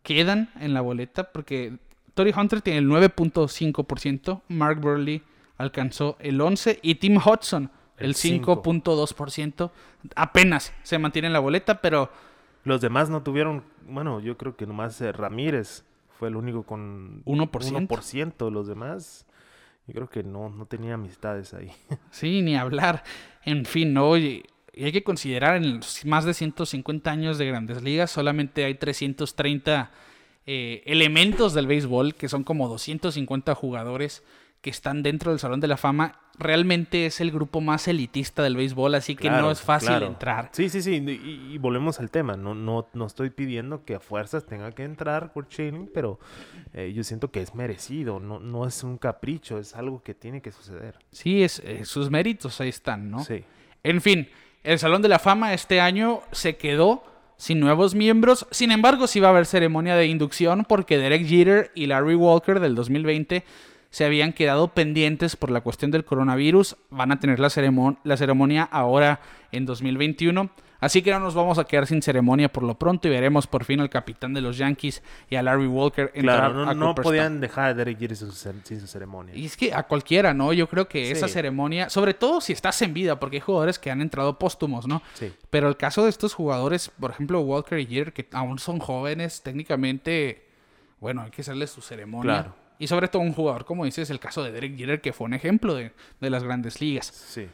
quedan 0.02 0.50
en 0.60 0.74
la 0.74 0.80
boleta 0.80 1.32
porque 1.32 1.78
Tori 2.14 2.32
Hunter 2.36 2.60
tiene 2.60 2.80
el 2.80 2.88
9.5%, 2.88 4.42
Mark 4.48 4.80
Burley 4.80 5.22
alcanzó 5.56 6.16
el 6.20 6.40
11% 6.40 6.78
y 6.82 6.96
Tim 6.96 7.16
Hudson 7.16 7.70
el 7.98 8.14
5.2%. 8.14 9.70
Apenas 10.16 10.72
se 10.82 10.98
mantiene 10.98 11.28
en 11.28 11.32
la 11.32 11.38
boleta, 11.38 11.80
pero... 11.80 12.10
Los 12.64 12.80
demás 12.80 13.08
no 13.08 13.22
tuvieron, 13.22 13.64
bueno, 13.86 14.20
yo 14.20 14.36
creo 14.36 14.56
que 14.56 14.66
nomás 14.66 15.00
eh, 15.00 15.12
Ramírez 15.12 15.84
fue 16.18 16.28
el 16.28 16.36
único 16.36 16.62
con 16.64 17.24
1%. 17.24 17.88
1%. 17.88 18.50
Los 18.50 18.66
demás, 18.66 19.26
yo 19.86 19.94
creo 19.94 20.08
que 20.08 20.22
no, 20.22 20.48
no 20.48 20.66
tenía 20.66 20.94
amistades 20.94 21.54
ahí. 21.54 21.70
Sí, 22.10 22.42
ni 22.42 22.56
hablar. 22.56 23.02
En 23.44 23.64
fin, 23.64 23.92
no, 23.92 24.16
y, 24.16 24.44
hay 24.76 24.92
que 24.92 25.02
considerar 25.02 25.56
en 25.56 25.78
los 25.78 26.04
más 26.04 26.24
de 26.24 26.34
150 26.34 27.10
años 27.10 27.38
de 27.38 27.46
grandes 27.46 27.82
ligas, 27.82 28.10
solamente 28.10 28.64
hay 28.64 28.74
330 28.74 29.90
eh, 30.46 30.82
elementos 30.86 31.54
del 31.54 31.66
béisbol, 31.66 32.14
que 32.14 32.28
son 32.28 32.44
como 32.44 32.68
250 32.68 33.54
jugadores 33.54 34.22
que 34.60 34.70
están 34.70 35.02
dentro 35.02 35.30
del 35.30 35.40
Salón 35.40 35.60
de 35.60 35.68
la 35.68 35.76
Fama, 35.76 36.20
realmente 36.38 37.06
es 37.06 37.20
el 37.20 37.30
grupo 37.30 37.60
más 37.60 37.88
elitista 37.88 38.42
del 38.42 38.56
béisbol, 38.56 38.94
así 38.94 39.16
que 39.16 39.30
no 39.30 39.50
es 39.50 39.60
fácil 39.60 40.02
entrar. 40.02 40.50
Sí, 40.52 40.68
sí, 40.68 40.82
sí, 40.82 40.96
y, 40.96 41.56
volvemos 41.58 42.00
al 42.00 42.10
tema, 42.10 42.36
no, 42.36 42.54
no, 42.54 42.86
no 42.92 43.06
estoy 43.06 43.30
pidiendo 43.30 43.84
que 43.84 43.94
a 43.94 44.00
fuerzas 44.00 44.46
tenga 44.46 44.72
que 44.72 44.84
entrar 44.84 45.32
Kurt 45.32 45.50
Schilling, 45.50 45.90
pero 45.92 46.18
eh, 46.72 46.92
yo 46.94 47.04
siento 47.04 47.30
que 47.30 47.40
es 47.40 47.54
merecido, 47.54 48.20
no, 48.20 48.38
no 48.38 48.66
es 48.66 48.82
un 48.82 48.98
capricho, 48.98 49.58
es 49.58 49.74
algo 49.74 50.02
que 50.02 50.14
tiene 50.14 50.42
que 50.42 50.52
suceder. 50.52 50.98
Sí, 51.10 51.42
es, 51.42 51.60
eh, 51.60 51.84
sus 51.84 52.10
méritos 52.10 52.60
ahí 52.60 52.68
están, 52.68 53.10
¿no? 53.10 53.24
Sí. 53.24 53.44
En 53.82 54.00
fin, 54.00 54.28
el 54.62 54.78
Salón 54.78 55.00
de 55.02 55.08
la 55.08 55.18
Fama 55.18 55.54
este 55.54 55.80
año 55.80 56.20
se 56.32 56.56
quedó 56.56 57.02
sin 57.38 57.58
nuevos 57.58 57.94
miembros. 57.94 58.46
Sin 58.50 58.70
embargo, 58.70 59.06
sí 59.06 59.18
va 59.18 59.28
a 59.28 59.30
haber 59.30 59.46
ceremonia 59.46 59.96
de 59.96 60.06
inducción 60.06 60.66
porque 60.68 60.98
Derek 60.98 61.26
Jeter 61.26 61.72
y 61.74 61.86
Larry 61.86 62.14
Walker 62.14 62.60
del 62.60 62.74
2020 62.74 63.44
se 63.90 64.04
habían 64.04 64.32
quedado 64.32 64.68
pendientes 64.68 65.36
por 65.36 65.50
la 65.50 65.60
cuestión 65.60 65.90
del 65.90 66.04
coronavirus. 66.04 66.76
Van 66.90 67.12
a 67.12 67.20
tener 67.20 67.40
la, 67.40 67.50
la 68.04 68.16
ceremonia 68.16 68.62
ahora 68.62 69.20
en 69.52 69.66
2021. 69.66 70.50
Así 70.80 71.02
que 71.02 71.10
no 71.10 71.20
nos 71.20 71.34
vamos 71.34 71.58
a 71.58 71.64
quedar 71.64 71.86
sin 71.86 72.00
ceremonia 72.00 72.50
por 72.50 72.62
lo 72.62 72.78
pronto 72.78 73.06
y 73.06 73.10
veremos 73.10 73.46
por 73.46 73.64
fin 73.64 73.80
al 73.80 73.90
capitán 73.90 74.32
de 74.32 74.40
los 74.40 74.56
Yankees 74.56 75.02
y 75.28 75.36
a 75.36 75.42
Larry 75.42 75.66
Walker 75.66 76.10
entrar 76.14 76.52
claro, 76.52 76.64
no, 76.64 76.74
no 76.74 76.94
podían 76.94 77.38
dejar 77.38 77.66
a 77.66 77.74
Derek 77.74 77.98
Jeter 77.98 78.16
sin 78.16 78.80
su 78.80 78.86
ceremonia. 78.86 79.34
Y 79.34 79.44
es 79.44 79.56
que 79.56 79.74
a 79.74 79.82
cualquiera, 79.82 80.32
¿no? 80.32 80.54
Yo 80.54 80.68
creo 80.68 80.88
que 80.88 81.10
esa 81.10 81.28
ceremonia, 81.28 81.90
sobre 81.90 82.14
todo 82.14 82.40
si 82.40 82.54
estás 82.54 82.80
en 82.80 82.94
vida, 82.94 83.20
porque 83.20 83.36
hay 83.36 83.40
jugadores 83.40 83.78
que 83.78 83.90
han 83.90 84.00
entrado 84.00 84.38
póstumos, 84.38 84.86
¿no? 84.86 85.02
Sí. 85.14 85.32
Pero 85.50 85.68
el 85.68 85.76
caso 85.76 86.04
de 86.04 86.10
estos 86.10 86.32
jugadores, 86.32 86.90
por 86.98 87.10
ejemplo, 87.10 87.40
Walker 87.40 87.78
y 87.78 87.86
Jeter, 87.86 88.14
que 88.14 88.26
aún 88.32 88.58
son 88.58 88.78
jóvenes, 88.78 89.42
técnicamente, 89.42 90.46
bueno, 90.98 91.22
hay 91.22 91.30
que 91.30 91.42
hacerles 91.42 91.70
su 91.70 91.82
ceremonia. 91.82 92.42
Claro. 92.42 92.59
Y 92.80 92.88
sobre 92.88 93.06
todo 93.06 93.22
un 93.22 93.34
jugador, 93.34 93.64
como 93.66 93.84
dices, 93.84 94.10
el 94.10 94.18
caso 94.18 94.42
de 94.42 94.50
Derek 94.50 94.76
Jeter, 94.76 95.00
que 95.00 95.12
fue 95.12 95.26
un 95.26 95.34
ejemplo 95.34 95.74
de, 95.74 95.92
de 96.18 96.30
las 96.30 96.42
grandes 96.42 96.80
ligas. 96.80 97.06
Sí. 97.06 97.46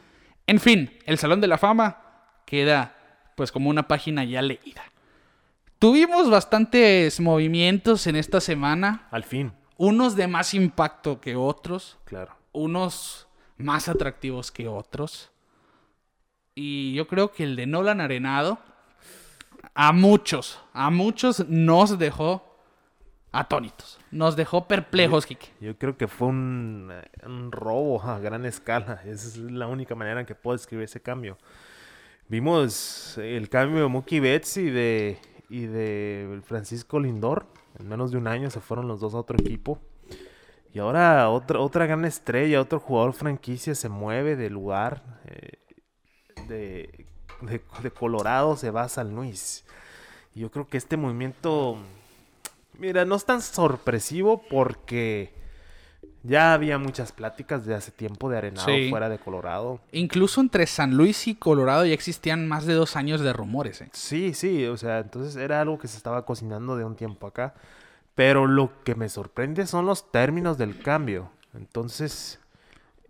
En 0.47 0.59
fin, 0.59 0.89
el 1.05 1.17
Salón 1.17 1.41
de 1.41 1.47
la 1.47 1.57
Fama 1.57 1.97
queda 2.45 2.95
pues 3.35 3.51
como 3.51 3.69
una 3.69 3.89
página 3.89 4.23
ya 4.23 4.41
leída. 4.41 4.83
Tuvimos 5.79 6.29
bastantes 6.29 7.19
movimientos 7.19 8.07
en 8.07 8.15
esta 8.15 8.39
semana. 8.39 9.07
Al 9.11 9.25
fin. 9.25 9.51
Unos 9.75 10.15
de 10.15 10.27
más 10.27 10.53
impacto 10.53 11.19
que 11.19 11.35
otros. 11.35 11.97
Claro. 12.05 12.33
Unos 12.53 13.27
más 13.57 13.89
atractivos 13.89 14.51
que 14.51 14.69
otros. 14.69 15.29
Y 16.55 16.93
yo 16.93 17.07
creo 17.07 17.33
que 17.33 17.43
el 17.43 17.55
de 17.57 17.67
Nolan 17.67 17.99
Arenado 17.99 18.59
a 19.75 19.91
muchos, 19.91 20.59
a 20.73 20.89
muchos 20.89 21.47
nos 21.47 21.99
dejó 21.99 22.46
atónitos. 23.31 23.99
Nos 24.11 24.35
dejó 24.35 24.67
perplejos, 24.67 25.25
Kike. 25.25 25.47
Yo 25.59 25.77
creo 25.77 25.97
que 25.97 26.07
fue 26.07 26.29
un, 26.29 26.91
un 27.25 27.51
robo 27.51 28.01
a 28.01 28.19
gran 28.19 28.45
escala. 28.45 29.01
Esa 29.05 29.27
es 29.27 29.37
la 29.37 29.67
única 29.67 29.95
manera 29.95 30.19
en 30.19 30.25
que 30.25 30.35
puedo 30.35 30.57
describir 30.57 30.85
ese 30.85 31.01
cambio. 31.01 31.37
Vimos 32.29 33.17
el 33.17 33.47
cambio 33.49 33.83
de 33.83 33.87
Mookie 33.87 34.19
Betts 34.19 34.57
y 34.57 34.69
de, 34.69 35.17
y 35.49 35.65
de 35.65 36.41
Francisco 36.45 36.99
Lindor. 36.99 37.45
En 37.79 37.87
menos 37.87 38.11
de 38.11 38.17
un 38.17 38.27
año 38.27 38.49
se 38.49 38.59
fueron 38.59 38.87
los 38.87 38.99
dos 38.99 39.13
a 39.13 39.19
otro 39.19 39.37
equipo. 39.39 39.79
Y 40.73 40.79
ahora 40.79 41.29
otra, 41.29 41.59
otra 41.59 41.85
gran 41.85 42.05
estrella, 42.05 42.61
otro 42.61 42.79
jugador 42.79 43.13
franquicia 43.13 43.75
se 43.75 43.89
mueve 43.89 44.35
de 44.35 44.49
lugar. 44.49 45.03
Eh, 45.25 45.53
de, 46.47 47.05
de, 47.41 47.91
Colorado 47.91 48.55
se 48.57 48.71
va 48.71 48.83
a 48.83 48.89
San 48.89 49.15
Luis. 49.15 49.65
Y 50.35 50.41
yo 50.41 50.51
creo 50.51 50.67
que 50.67 50.77
este 50.77 50.97
movimiento, 50.97 51.77
mira, 52.79 53.05
no 53.05 53.15
es 53.15 53.25
tan 53.25 53.41
sorpresivo 53.41 54.41
porque 54.49 55.33
ya 56.23 56.53
había 56.53 56.77
muchas 56.77 57.11
pláticas 57.11 57.65
de 57.65 57.75
hace 57.75 57.91
tiempo 57.91 58.29
de 58.29 58.37
Arenado 58.37 58.67
fuera 58.89 59.09
de 59.09 59.17
Colorado. 59.17 59.79
Incluso 59.91 60.41
entre 60.41 60.67
San 60.67 60.95
Luis 60.95 61.27
y 61.27 61.35
Colorado 61.35 61.85
ya 61.85 61.93
existían 61.93 62.47
más 62.47 62.65
de 62.65 62.73
dos 62.73 62.95
años 62.95 63.21
de 63.21 63.33
rumores. 63.33 63.81
¿eh? 63.81 63.89
Sí, 63.93 64.33
sí, 64.33 64.65
o 64.65 64.77
sea, 64.77 64.99
entonces 64.99 65.35
era 65.35 65.61
algo 65.61 65.77
que 65.79 65.87
se 65.87 65.97
estaba 65.97 66.25
cocinando 66.25 66.75
de 66.75 66.83
un 66.83 66.95
tiempo 66.95 67.27
acá. 67.27 67.53
Pero 68.15 68.47
lo 68.47 68.83
que 68.83 68.95
me 68.95 69.09
sorprende 69.09 69.67
son 69.67 69.85
los 69.85 70.11
términos 70.11 70.57
del 70.57 70.81
cambio. 70.81 71.29
Entonces, 71.53 72.39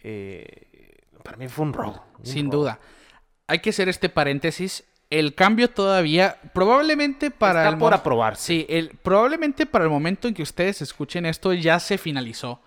eh, 0.03 1.01
para 1.23 1.37
mí 1.37 1.47
fue 1.47 1.65
un 1.65 1.73
robo. 1.73 2.03
Sin 2.23 2.49
duda. 2.49 2.79
Hay 3.47 3.59
que 3.59 3.69
hacer 3.69 3.87
este 3.87 4.09
paréntesis. 4.09 4.83
El 5.09 5.35
cambio 5.35 5.69
todavía, 5.69 6.37
probablemente 6.53 7.31
para... 7.31 7.63
Está 7.65 7.77
por 7.77 7.93
aprobarse. 7.93 8.43
Sí, 8.43 8.65
el, 8.67 8.89
probablemente 8.89 9.65
para 9.65 9.85
el 9.85 9.89
momento 9.89 10.27
en 10.27 10.33
que 10.33 10.43
ustedes 10.43 10.81
escuchen 10.81 11.25
esto 11.25 11.53
ya 11.53 11.79
se 11.79 11.97
finalizó 11.97 12.61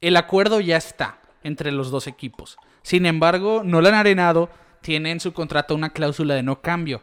el 0.00 0.16
acuerdo 0.16 0.60
ya 0.60 0.76
está 0.76 1.18
entre 1.42 1.72
los 1.72 1.90
dos 1.90 2.06
equipos. 2.06 2.56
Sin 2.82 3.06
embargo, 3.06 3.62
Nolan 3.64 3.94
Arenado 3.94 4.50
tiene 4.80 5.10
en 5.10 5.20
su 5.20 5.32
contrato 5.32 5.74
una 5.74 5.90
cláusula 5.90 6.34
de 6.34 6.42
no 6.42 6.60
cambio, 6.60 7.02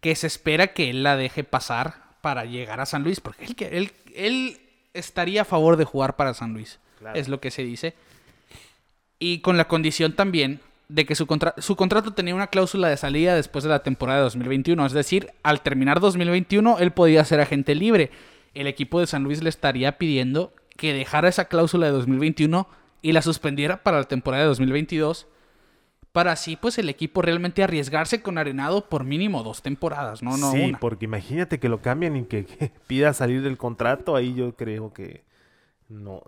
que 0.00 0.14
se 0.14 0.26
espera 0.26 0.68
que 0.68 0.90
él 0.90 1.02
la 1.02 1.16
deje 1.16 1.44
pasar 1.44 2.16
para 2.20 2.44
llegar 2.44 2.80
a 2.80 2.86
San 2.86 3.02
Luis, 3.02 3.20
porque 3.20 3.44
él, 3.44 3.56
él, 3.58 3.92
él 4.14 4.60
estaría 4.92 5.42
a 5.42 5.46
favor 5.46 5.76
de 5.76 5.84
jugar 5.84 6.16
para 6.16 6.34
San 6.34 6.52
Luis, 6.52 6.78
es 7.14 7.28
lo 7.28 7.40
que 7.40 7.50
se 7.50 7.62
dice. 7.62 7.94
Y 9.18 9.40
con 9.40 9.56
la 9.56 9.66
condición 9.66 10.12
también 10.12 10.60
de 10.88 11.04
que 11.04 11.14
su, 11.14 11.26
su 11.58 11.76
contrato 11.76 12.12
tenía 12.12 12.34
una 12.34 12.46
cláusula 12.46 12.88
de 12.88 12.96
salida 12.96 13.34
después 13.34 13.64
de 13.64 13.70
la 13.70 13.82
temporada 13.82 14.20
de 14.20 14.24
2021, 14.24 14.86
es 14.86 14.92
decir, 14.92 15.32
al 15.42 15.62
terminar 15.62 16.00
2021 16.00 16.78
él 16.78 16.92
podía 16.92 17.24
ser 17.24 17.40
agente 17.40 17.74
libre. 17.74 18.10
El 18.54 18.66
equipo 18.66 19.00
de 19.00 19.06
San 19.06 19.24
Luis 19.24 19.42
le 19.42 19.48
estaría 19.48 19.98
pidiendo 19.98 20.52
que 20.76 20.92
dejara 20.92 21.28
esa 21.28 21.46
cláusula 21.46 21.86
de 21.86 21.92
2021 21.92 22.68
y 23.02 23.12
la 23.12 23.22
suspendiera 23.22 23.82
para 23.82 23.98
la 23.98 24.04
temporada 24.04 24.44
de 24.44 24.48
2022 24.48 25.26
para 26.16 26.32
así 26.32 26.56
pues 26.56 26.78
el 26.78 26.88
equipo 26.88 27.20
realmente 27.20 27.62
arriesgarse 27.62 28.22
con 28.22 28.38
Arenado 28.38 28.88
por 28.88 29.04
mínimo 29.04 29.42
dos 29.42 29.60
temporadas, 29.60 30.22
no, 30.22 30.38
no 30.38 30.50
sí, 30.50 30.72
porque 30.80 31.04
imagínate 31.04 31.60
que 31.60 31.68
lo 31.68 31.82
cambian 31.82 32.16
y 32.16 32.24
que, 32.24 32.46
pida 32.86 33.12
salir 33.12 33.42
del 33.42 33.58
contrato, 33.58 34.16
ahí 34.16 34.32
yo 34.32 34.56
creo 34.56 34.94
que 34.94 35.24
no 35.90 36.22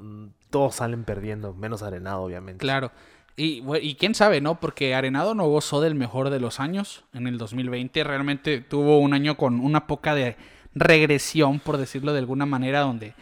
todos 0.51 0.75
salen 0.75 1.05
perdiendo, 1.05 1.55
menos 1.55 1.83
Arenado 1.83 2.21
obviamente. 2.21 2.61
Claro. 2.61 2.93
Y, 3.41 3.95
quién 3.95 4.17
sabe, 4.17 4.41
¿no? 4.41 4.59
Porque 4.59 4.97
Arenado 4.97 5.33
no 5.33 5.47
gozó 5.47 5.81
del 5.81 5.95
mejor 5.95 6.31
de 6.31 6.41
los 6.41 6.59
años 6.59 7.05
en 7.15 7.29
el 7.29 7.39
2020. 7.39 8.03
Realmente 8.03 8.61
tuvo 8.61 8.99
un 8.99 9.15
año 9.15 9.37
con 9.37 9.61
una 9.61 9.87
poca 9.87 10.17
de 10.17 10.37
regresión, 10.75 11.61
por 11.61 11.77
decirlo 11.77 12.13
de 12.13 12.19
alguna 12.19 12.47
manera, 12.47 12.81
donde 12.81 13.15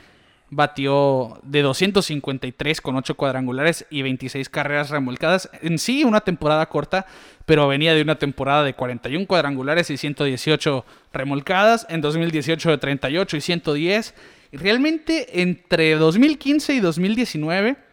batió 0.49 1.39
de 1.43 1.61
253 1.61 2.81
con 2.81 2.97
8 2.97 3.15
cuadrangulares 3.15 3.85
y 3.91 4.01
26 4.01 4.49
carreras 4.49 4.89
remolcadas. 4.89 5.51
En 5.61 5.79
sí, 5.79 6.03
una 6.03 6.23
temporada 6.23 6.65
corta, 6.65 7.05
pero 7.45 7.69
venía 7.69 7.93
de 7.93 8.01
una 8.01 8.19
temporada 8.19 8.65
de 8.65 8.73
41 8.73 9.27
cuadrangulares 9.27 9.91
y 9.91 9.99
118 9.99 10.87
remolcadas. 11.13 11.87
En 11.91 12.01
2018 12.01 12.71
de 12.71 12.79
38 12.79 13.37
y 13.37 13.41
110. 13.43 14.15
Y 14.51 14.57
realmente 14.57 15.43
entre 15.43 15.97
2015 15.97 16.73
y 16.73 16.81
2019 16.81 17.86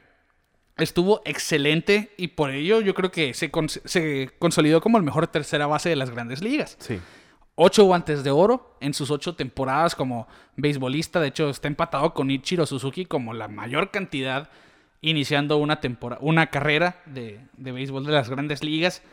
estuvo 0.77 1.21
excelente 1.25 2.11
y 2.17 2.29
por 2.29 2.51
ello 2.51 2.81
yo 2.81 2.93
creo 2.93 3.11
que 3.11 3.33
se, 3.33 3.51
se 3.85 4.29
consolidó 4.39 4.81
como 4.81 4.97
el 4.97 5.03
mejor 5.03 5.27
tercera 5.27 5.67
base 5.67 5.89
de 5.89 5.95
las 5.95 6.09
grandes 6.09 6.41
ligas. 6.41 6.77
Sí 6.79 6.99
ocho 7.55 7.83
guantes 7.85 8.23
de 8.23 8.31
oro 8.31 8.75
en 8.79 8.93
sus 8.93 9.11
ocho 9.11 9.35
temporadas 9.35 9.95
como 9.95 10.27
beisbolista. 10.55 11.19
De 11.19 11.27
hecho, 11.27 11.49
está 11.49 11.67
empatado 11.67 12.13
con 12.13 12.31
Ichiro 12.31 12.65
Suzuki 12.65 13.05
como 13.05 13.33
la 13.33 13.47
mayor 13.47 13.91
cantidad 13.91 14.49
iniciando 15.01 15.57
una, 15.57 15.81
temporada, 15.81 16.21
una 16.23 16.47
carrera 16.47 17.01
de, 17.05 17.39
de 17.57 17.71
béisbol 17.71 18.05
de 18.05 18.13
las 18.13 18.29
grandes 18.29 18.63
ligas. 18.63 19.03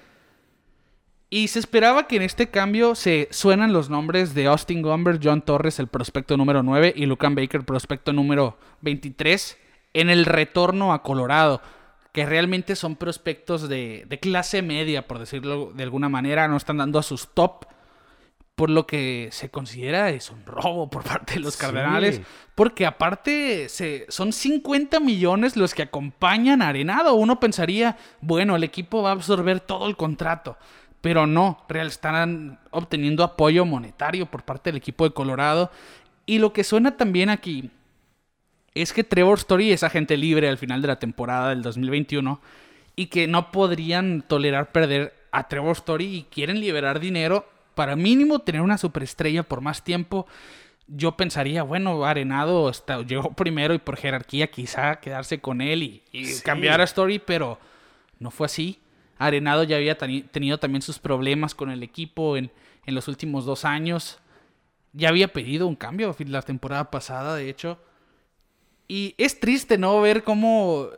Y 1.32 1.48
se 1.48 1.60
esperaba 1.60 2.08
que 2.08 2.16
en 2.16 2.22
este 2.22 2.50
cambio 2.50 2.94
se 2.94 3.28
suenan 3.30 3.72
los 3.72 3.88
nombres 3.88 4.34
de 4.34 4.46
Austin 4.46 4.82
Gomber, 4.82 5.20
John 5.22 5.42
Torres, 5.42 5.78
el 5.78 5.86
prospecto 5.86 6.36
número 6.36 6.62
9, 6.64 6.92
y 6.96 7.06
Lucan 7.06 7.36
Baker, 7.36 7.64
prospecto 7.64 8.12
número 8.12 8.58
23, 8.80 9.56
en 9.94 10.10
el 10.10 10.24
retorno 10.26 10.92
a 10.92 11.02
Colorado, 11.02 11.60
que 12.12 12.26
realmente 12.26 12.76
son 12.76 12.96
prospectos 12.96 13.68
de, 13.68 14.04
de 14.08 14.20
clase 14.20 14.62
media, 14.62 15.06
por 15.06 15.18
decirlo 15.18 15.72
de 15.74 15.82
alguna 15.82 16.08
manera, 16.08 16.48
no 16.48 16.56
están 16.56 16.78
dando 16.78 16.98
a 16.98 17.02
sus 17.02 17.28
top 17.34 17.66
por 18.60 18.68
lo 18.68 18.86
que 18.86 19.30
se 19.32 19.48
considera 19.48 20.10
es 20.10 20.28
un 20.28 20.44
robo 20.44 20.90
por 20.90 21.02
parte 21.02 21.32
de 21.32 21.40
los 21.40 21.56
Cardenales, 21.56 22.20
porque 22.54 22.84
aparte 22.84 23.70
se, 23.70 24.04
son 24.10 24.34
50 24.34 25.00
millones 25.00 25.56
los 25.56 25.72
que 25.72 25.80
acompañan 25.80 26.60
a 26.60 26.68
Arenado. 26.68 27.14
Uno 27.14 27.40
pensaría, 27.40 27.96
bueno, 28.20 28.56
el 28.56 28.62
equipo 28.62 29.02
va 29.02 29.08
a 29.08 29.12
absorber 29.12 29.60
todo 29.60 29.86
el 29.88 29.96
contrato, 29.96 30.58
pero 31.00 31.26
no, 31.26 31.64
real 31.70 31.86
están 31.86 32.58
obteniendo 32.70 33.24
apoyo 33.24 33.64
monetario 33.64 34.26
por 34.26 34.42
parte 34.42 34.68
del 34.68 34.76
equipo 34.76 35.04
de 35.04 35.14
Colorado. 35.14 35.70
Y 36.26 36.38
lo 36.38 36.52
que 36.52 36.62
suena 36.62 36.98
también 36.98 37.30
aquí 37.30 37.70
es 38.74 38.92
que 38.92 39.04
Trevor 39.04 39.38
Story 39.38 39.72
es 39.72 39.82
agente 39.82 40.16
libre 40.16 40.48
al 40.48 40.58
final 40.58 40.82
de 40.82 40.88
la 40.88 40.98
temporada 40.98 41.50
del 41.50 41.62
2021 41.62 42.40
y 42.96 43.06
que 43.06 43.26
no 43.26 43.50
podrían 43.50 44.22
tolerar 44.22 44.72
perder 44.72 45.14
a 45.32 45.48
Trevor 45.48 45.72
Story 45.72 46.04
y 46.06 46.22
quieren 46.24 46.60
liberar 46.60 47.00
dinero 47.00 47.46
para 47.74 47.96
mínimo 47.96 48.40
tener 48.40 48.60
una 48.60 48.78
superestrella 48.78 49.42
por 49.42 49.60
más 49.60 49.82
tiempo, 49.82 50.26
yo 50.86 51.16
pensaría, 51.16 51.62
bueno, 51.62 52.04
Arenado 52.04 52.70
llegó 53.06 53.32
primero 53.32 53.74
y 53.74 53.78
por 53.78 53.96
jerarquía 53.96 54.48
quizá 54.48 54.96
quedarse 54.96 55.40
con 55.40 55.60
él 55.60 56.02
y, 56.12 56.40
cambiar 56.44 56.80
a 56.80 56.84
Story, 56.84 57.20
pero 57.20 57.58
no 58.18 58.30
fue 58.30 58.46
así. 58.46 58.80
Arenado 59.18 59.62
ya 59.64 59.76
había 59.76 59.96
tenido 59.96 60.58
también 60.58 60.82
sus 60.82 60.98
problemas 60.98 61.54
con 61.54 61.70
el 61.70 61.82
equipo 61.82 62.36
en, 62.36 62.50
en, 62.86 62.94
los 62.94 63.06
últimos 63.06 63.44
dos 63.44 63.64
años. 63.64 64.18
Ya 64.92 65.10
había 65.10 65.28
pedido 65.28 65.66
un 65.66 65.76
cambio 65.76 66.14
la 66.26 66.42
temporada 66.42 66.90
pasada, 66.90 67.36
de 67.36 67.48
hecho. 67.48 67.78
Y 68.90 69.14
es 69.18 69.38
triste, 69.38 69.78
¿no? 69.78 70.00
Ver 70.00 70.24
cómo 70.24 70.88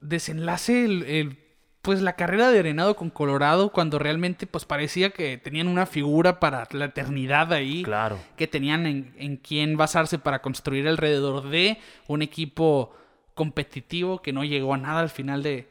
desenlace 0.00 0.84
el 0.86 1.36
pues 1.82 2.00
la 2.00 2.14
carrera 2.16 2.50
de 2.50 2.58
Arenado 2.58 2.96
con 2.96 3.10
Colorado 3.10 3.70
cuando 3.70 3.98
realmente 3.98 4.46
pues 4.46 4.64
parecía 4.64 5.10
que 5.10 5.36
tenían 5.36 5.68
una 5.68 5.84
figura 5.84 6.40
para 6.40 6.66
la 6.72 6.86
eternidad 6.86 7.52
ahí. 7.52 7.82
Claro. 7.82 8.18
Que 8.36 8.46
tenían 8.46 8.86
en, 8.86 9.14
en 9.18 9.36
quién 9.36 9.76
basarse 9.76 10.18
para 10.18 10.40
construir 10.40 10.88
alrededor 10.88 11.48
de 11.50 11.78
un 12.08 12.22
equipo 12.22 12.96
competitivo 13.34 14.22
que 14.22 14.32
no 14.32 14.42
llegó 14.42 14.72
a 14.72 14.78
nada 14.78 15.00
al 15.00 15.10
final 15.10 15.42
de, 15.42 15.68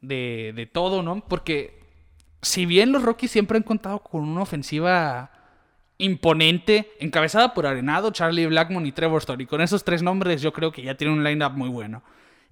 de, 0.00 0.52
de 0.56 0.66
todo, 0.66 1.04
¿no? 1.04 1.20
Porque 1.26 1.78
si 2.42 2.66
bien 2.66 2.90
los 2.90 3.04
Rockies 3.04 3.30
siempre 3.30 3.56
han 3.56 3.62
contado 3.62 4.00
con 4.00 4.28
una 4.28 4.42
ofensiva 4.42 5.30
imponente, 5.98 6.92
encabezada 7.00 7.54
por 7.54 7.66
Arenado, 7.66 8.10
Charlie 8.10 8.46
Blackmon 8.46 8.86
y 8.86 8.92
Trevor 8.92 9.18
Story. 9.18 9.46
Con 9.46 9.60
esos 9.60 9.84
tres 9.84 10.02
nombres 10.02 10.42
yo 10.42 10.52
creo 10.52 10.72
que 10.72 10.82
ya 10.82 10.96
tiene 10.96 11.12
un 11.12 11.24
lineup 11.24 11.52
muy 11.52 11.68
bueno. 11.68 12.02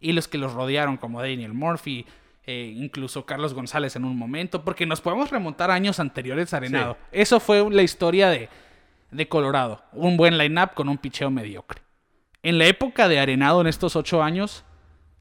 Y 0.00 0.12
los 0.12 0.28
que 0.28 0.38
los 0.38 0.52
rodearon, 0.52 0.96
como 0.96 1.20
Daniel 1.20 1.54
Murphy, 1.54 2.06
eh, 2.46 2.74
incluso 2.76 3.24
Carlos 3.24 3.54
González 3.54 3.96
en 3.96 4.04
un 4.04 4.18
momento, 4.18 4.64
porque 4.64 4.86
nos 4.86 5.00
podemos 5.00 5.30
remontar 5.30 5.70
a 5.70 5.74
años 5.74 6.00
anteriores 6.00 6.52
a 6.52 6.58
Arenado. 6.58 6.98
Eso 7.10 7.40
fue 7.40 7.68
la 7.70 7.82
historia 7.82 8.28
de, 8.28 8.48
de 9.10 9.28
Colorado. 9.28 9.82
Un 9.92 10.16
buen 10.16 10.36
lineup 10.36 10.74
con 10.74 10.88
un 10.88 10.98
picheo 10.98 11.30
mediocre. 11.30 11.80
En 12.42 12.58
la 12.58 12.66
época 12.66 13.08
de 13.08 13.18
Arenado, 13.18 13.62
en 13.62 13.66
estos 13.66 13.96
ocho 13.96 14.22
años, 14.22 14.64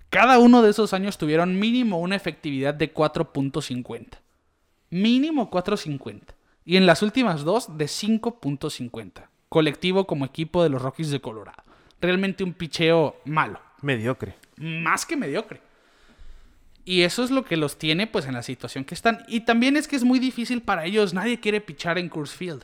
cada 0.09 0.37
uno 0.37 0.61
de 0.61 0.71
esos 0.71 0.93
años 0.93 1.17
tuvieron 1.17 1.57
mínimo 1.57 1.99
una 1.99 2.15
efectividad 2.15 2.73
de 2.73 2.93
4.50. 2.93 4.19
Mínimo 4.89 5.49
4.50. 5.49 6.21
Y 6.65 6.77
en 6.77 6.85
las 6.85 7.01
últimas 7.01 7.43
dos, 7.43 7.77
de 7.77 7.85
5.50. 7.85 9.27
Colectivo 9.49 10.07
como 10.07 10.25
equipo 10.25 10.63
de 10.63 10.69
los 10.69 10.81
Rockies 10.81 11.11
de 11.11 11.21
Colorado. 11.21 11.61
Realmente 12.01 12.43
un 12.43 12.53
picheo 12.53 13.17
malo. 13.25 13.59
Mediocre. 13.81 14.35
Más 14.57 15.05
que 15.05 15.15
mediocre. 15.17 15.61
Y 16.85 17.01
eso 17.01 17.23
es 17.23 17.31
lo 17.31 17.45
que 17.45 17.55
los 17.57 17.77
tiene 17.77 18.07
pues 18.07 18.25
en 18.25 18.33
la 18.33 18.43
situación 18.43 18.83
que 18.83 18.93
están. 18.95 19.23
Y 19.27 19.41
también 19.41 19.77
es 19.77 19.87
que 19.87 19.95
es 19.95 20.03
muy 20.03 20.19
difícil 20.19 20.61
para 20.61 20.85
ellos. 20.85 21.13
Nadie 21.13 21.39
quiere 21.39 21.61
pichar 21.61 21.97
en 21.97 22.09
Coors 22.09 22.33
Field. 22.33 22.63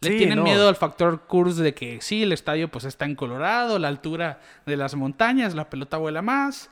Le 0.00 0.10
Sí, 0.10 0.16
tienen 0.18 0.38
no. 0.38 0.44
miedo 0.44 0.68
al 0.68 0.76
factor 0.76 1.26
Coors 1.26 1.56
de 1.56 1.72
que 1.74 2.00
sí, 2.00 2.22
el 2.24 2.32
estadio 2.32 2.68
pues 2.70 2.84
está 2.84 3.04
en 3.04 3.14
Colorado, 3.14 3.78
la 3.78 3.88
altura 3.88 4.40
de 4.66 4.76
las 4.76 4.94
montañas, 4.96 5.54
la 5.54 5.70
pelota 5.70 5.98
vuela 5.98 6.20
más. 6.20 6.68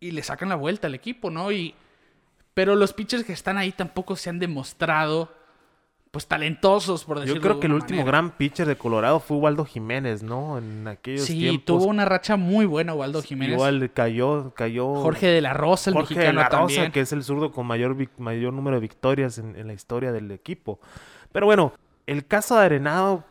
Y 0.00 0.10
le 0.12 0.22
sacan 0.22 0.48
la 0.48 0.56
vuelta 0.56 0.86
al 0.86 0.94
equipo, 0.94 1.30
¿no? 1.30 1.52
Y 1.52 1.74
pero 2.54 2.74
los 2.76 2.92
pitchers 2.92 3.24
que 3.24 3.32
están 3.32 3.58
ahí 3.58 3.72
tampoco 3.72 4.16
se 4.16 4.30
han 4.30 4.38
demostrado 4.38 5.32
pues 6.10 6.26
talentosos 6.26 7.04
por 7.04 7.20
decirlo 7.20 7.36
Yo 7.36 7.40
creo 7.40 7.54
de 7.54 7.60
que 7.60 7.66
el 7.68 7.72
último 7.74 7.98
manera. 8.00 8.18
gran 8.18 8.30
pitcher 8.36 8.66
de 8.66 8.74
Colorado 8.76 9.20
fue 9.20 9.36
Waldo 9.36 9.64
Jiménez, 9.64 10.24
¿no? 10.24 10.58
En 10.58 10.88
aquellos 10.88 11.24
Sí, 11.24 11.38
tiempos. 11.38 11.64
tuvo 11.66 11.84
una 11.84 12.04
racha 12.04 12.36
muy 12.36 12.66
buena 12.66 12.94
Waldo 12.94 13.22
Jiménez. 13.22 13.54
Igual 13.54 13.92
cayó, 13.92 14.52
cayó 14.54 14.92
Jorge 14.96 15.28
de 15.28 15.40
la 15.40 15.52
Rosa, 15.54 15.90
el 15.90 15.94
Jorge 15.94 16.14
de 16.14 16.18
mexicano 16.20 16.40
la 16.40 16.48
Rosa, 16.48 16.58
también. 16.58 16.90
que 16.92 17.00
es 17.02 17.12
el 17.12 17.22
zurdo 17.22 17.52
con 17.52 17.64
mayor, 17.66 17.96
mayor 18.18 18.52
número 18.52 18.76
de 18.76 18.80
victorias 18.80 19.38
en, 19.38 19.54
en 19.54 19.68
la 19.68 19.72
historia 19.72 20.10
del 20.10 20.32
equipo. 20.32 20.80
Pero 21.30 21.46
bueno, 21.46 21.72
el 22.08 22.26
caso 22.26 22.56
de 22.58 22.64
Arenado 22.64 23.22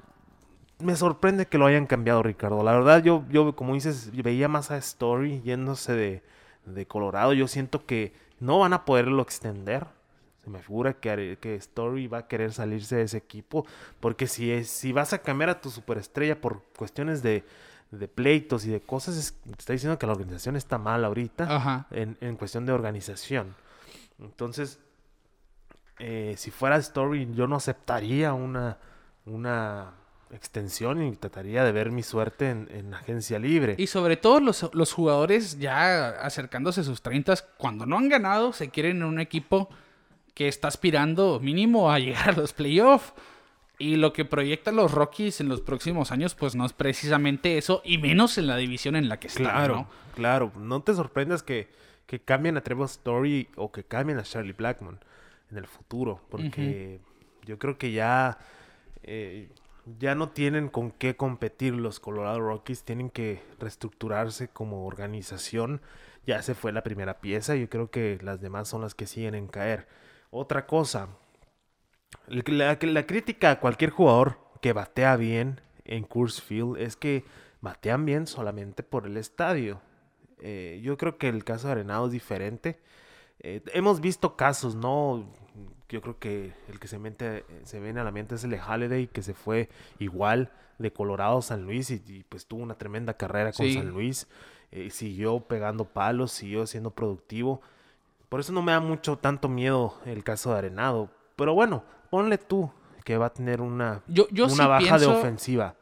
me 0.82 0.96
sorprende 0.96 1.48
que 1.48 1.58
lo 1.58 1.66
hayan 1.66 1.86
cambiado, 1.86 2.24
Ricardo. 2.24 2.64
La 2.64 2.72
verdad, 2.72 3.04
yo, 3.04 3.26
yo 3.30 3.54
como 3.58 3.74
dices, 3.74 4.12
veía 4.14 4.48
más 4.48 4.72
a 4.72 4.78
Story 4.78 5.42
yéndose 5.42 5.92
de, 5.92 6.24
de 6.66 6.86
Colorado. 6.86 7.34
Yo 7.34 7.50
siento 7.50 7.86
que 7.86 8.14
no 8.40 8.60
van 8.60 8.74
a 8.74 8.86
poderlo 8.86 9.22
extender. 9.22 9.88
Se 10.44 10.50
me 10.50 10.60
figura 10.60 10.94
que, 10.94 11.38
que 11.42 11.56
Story 11.56 12.08
va 12.08 12.20
a 12.20 12.28
querer 12.28 12.54
salirse 12.54 12.96
de 12.96 13.04
ese 13.04 13.18
equipo. 13.18 13.66
Porque 14.00 14.26
si, 14.28 14.52
es, 14.52 14.70
si 14.70 14.94
vas 14.94 15.12
a 15.14 15.20
cambiar 15.20 15.50
a 15.50 15.60
tu 15.62 15.70
superestrella 15.70 16.40
por 16.40 16.64
cuestiones 16.78 17.22
de, 17.22 17.44
de 17.92 18.08
pleitos 18.08 18.66
y 18.66 18.70
de 18.70 18.80
cosas, 18.82 19.18
es- 19.18 19.34
te 19.44 19.52
está 19.52 19.74
diciendo 19.74 20.00
que 20.00 20.06
la 20.08 20.14
organización 20.14 20.56
está 20.56 20.78
mal 20.78 21.04
ahorita 21.04 21.44
Ajá. 21.56 21.88
en, 21.92 22.18
en 22.22 22.36
cuestión 22.38 22.66
de 22.66 22.72
organización. 22.72 23.56
Entonces, 24.18 24.80
eh, 26.00 26.36
si 26.38 26.52
fuera 26.52 26.78
Story, 26.78 27.30
yo 27.34 27.46
no 27.48 27.58
aceptaría 27.58 28.34
una, 28.34 28.78
una 29.26 29.92
extensión 30.34 31.02
y 31.04 31.16
trataría 31.16 31.64
de 31.64 31.72
ver 31.72 31.92
mi 31.92 32.04
suerte 32.04 32.50
en, 32.50 32.68
en 32.72 32.94
agencia 32.94 33.40
libre. 33.40 33.76
Y 33.78 33.88
sobre 33.88 34.18
todo 34.18 34.40
los, 34.40 34.70
los 34.74 34.94
jugadores 34.94 35.60
ya 35.60 36.10
acercándose 36.22 36.82
a 36.82 36.84
sus 36.84 37.02
30, 37.02 37.36
cuando 37.58 37.86
no 37.86 37.98
han 37.98 38.10
ganado, 38.10 38.54
se 38.54 38.70
quieren 38.70 38.98
en 38.98 39.04
un 39.04 39.20
equipo 39.20 39.70
que 40.34 40.48
está 40.48 40.68
aspirando 40.68 41.40
mínimo 41.40 41.92
a 41.92 42.00
llegar 42.00 42.30
a 42.30 42.34
los 42.34 42.54
playoffs. 42.54 43.14
Y 43.82 43.96
lo 43.96 44.12
que 44.12 44.26
proyectan 44.26 44.76
los 44.76 44.92
Rockies 44.92 45.40
en 45.40 45.48
los 45.48 45.62
próximos 45.62 46.12
años, 46.12 46.36
pues 46.36 46.54
no 46.54 46.66
es 46.66 46.74
precisamente 46.74 47.58
eso, 47.58 47.82
y 47.86 47.98
menos 47.98 48.38
en 48.38 48.46
la 48.48 48.58
división 48.58 48.98
en 48.98 49.08
la 49.08 49.20
que 49.22 49.28
están, 49.28 49.44
Claro, 49.46 49.76
¿no? 49.76 49.88
claro. 50.16 50.52
No 50.58 50.82
te 50.82 50.94
sorprendas 50.94 51.44
que, 51.44 51.70
que 52.06 52.20
cambien 52.20 52.58
a 52.58 52.62
Trevor 52.62 52.88
Story 52.88 53.48
o 53.56 53.72
que 53.72 53.86
cambien 53.86 54.20
a 54.20 54.24
Charlie 54.24 54.52
Blackmon 54.52 55.00
en 55.50 55.58
el 55.58 55.66
futuro. 55.66 56.20
Porque 56.30 57.00
yo 57.46 57.58
creo 57.58 57.78
que 57.78 57.94
ya, 57.94 58.38
eh, 59.04 59.48
ya 59.86 60.16
no 60.16 60.30
tienen 60.30 60.70
con 60.70 60.92
qué 60.92 61.16
competir 61.16 61.74
los 61.74 62.00
Colorado 62.00 62.40
Rockies. 62.40 62.84
Tienen 62.84 63.10
que 63.10 63.42
reestructurarse 63.60 64.50
como 64.50 64.86
organización. 64.86 65.82
Ya 66.26 66.42
se 66.42 66.56
fue 66.56 66.72
la 66.72 66.84
primera 66.84 67.20
pieza. 67.22 67.56
Yo 67.56 67.70
creo 67.70 67.90
que 67.90 68.20
las 68.22 68.42
demás 68.42 68.68
son 68.68 68.82
las 68.82 68.96
que 68.96 69.08
siguen 69.08 69.36
en 69.36 69.48
caer. 69.48 69.88
Otra 70.32 70.68
cosa. 70.68 71.10
La, 72.28 72.78
crítica 72.78 73.52
a 73.52 73.60
cualquier 73.60 73.92
jugador 73.92 74.40
que 74.62 74.74
batea 74.74 75.16
bien 75.16 75.62
en 75.86 76.04
Coors 76.04 76.42
Field 76.42 76.78
es 76.78 76.96
que 76.96 77.24
batean 77.62 78.06
bien 78.06 78.28
solamente 78.28 78.84
por 78.84 79.06
el 79.06 79.18
estadio. 79.18 79.82
Eh, 80.40 80.80
yo 80.84 80.98
creo 80.98 81.18
que 81.18 81.30
el 81.30 81.44
caso 81.44 81.68
de 81.68 81.74
Arenado 81.74 82.08
es 82.08 82.12
diferente. 82.12 82.80
Eh, 83.40 83.62
hemos 83.74 84.02
visto 84.02 84.36
casos, 84.36 84.76
¿no? 84.76 85.26
Yo 85.90 86.02
creo 86.02 86.20
que 86.20 86.54
el 86.68 86.80
que 86.80 86.88
se, 86.88 87.00
mente, 87.00 87.46
se 87.64 87.80
viene 87.80 88.00
a 88.00 88.04
la 88.04 88.12
mente 88.12 88.36
es 88.36 88.44
el 88.44 88.52
de 88.52 88.60
Halliday, 88.60 89.08
que 89.08 89.22
se 89.24 89.34
fue 89.34 89.70
igual 90.00 90.52
de 90.78 90.94
Colorado 90.94 91.40
a 91.40 91.42
San 91.42 91.64
Luis 91.66 91.90
y, 91.92 91.96
y, 92.08 92.24
pues 92.30 92.46
tuvo 92.46 92.62
una 92.62 92.76
tremenda 92.76 93.14
carrera 93.16 93.52
con 93.52 93.66
Sí. 93.66 93.74
San 93.74 93.90
Luis. 93.90 94.28
Eh, 94.72 94.92
siguió 94.92 95.40
pegando 95.40 95.86
palos, 95.86 96.32
siguió 96.32 96.68
siendo 96.68 96.92
productivo. 96.92 97.62
Por 98.30 98.40
eso 98.40 98.54
no 98.54 98.62
me 98.62 98.72
da 98.72 98.80
mucho 98.80 99.18
tanto 99.18 99.50
miedo 99.50 99.96
el 100.06 100.24
caso 100.24 100.52
de 100.52 100.60
Arenado. 100.60 101.10
Pero 101.36 101.54
bueno, 101.56 101.84
ponle 102.12 102.38
tú 102.38 102.72
que 103.04 103.18
va 103.18 103.26
a 103.28 103.34
tener 103.34 103.62
una, 103.62 104.04
Yo, 104.08 104.28
yo 104.30 104.46
una 104.46 104.54
sí 104.54 104.60
baja 104.70 104.80
pienso, 104.98 105.12
de 105.12 105.18
ofensiva. 105.18 105.76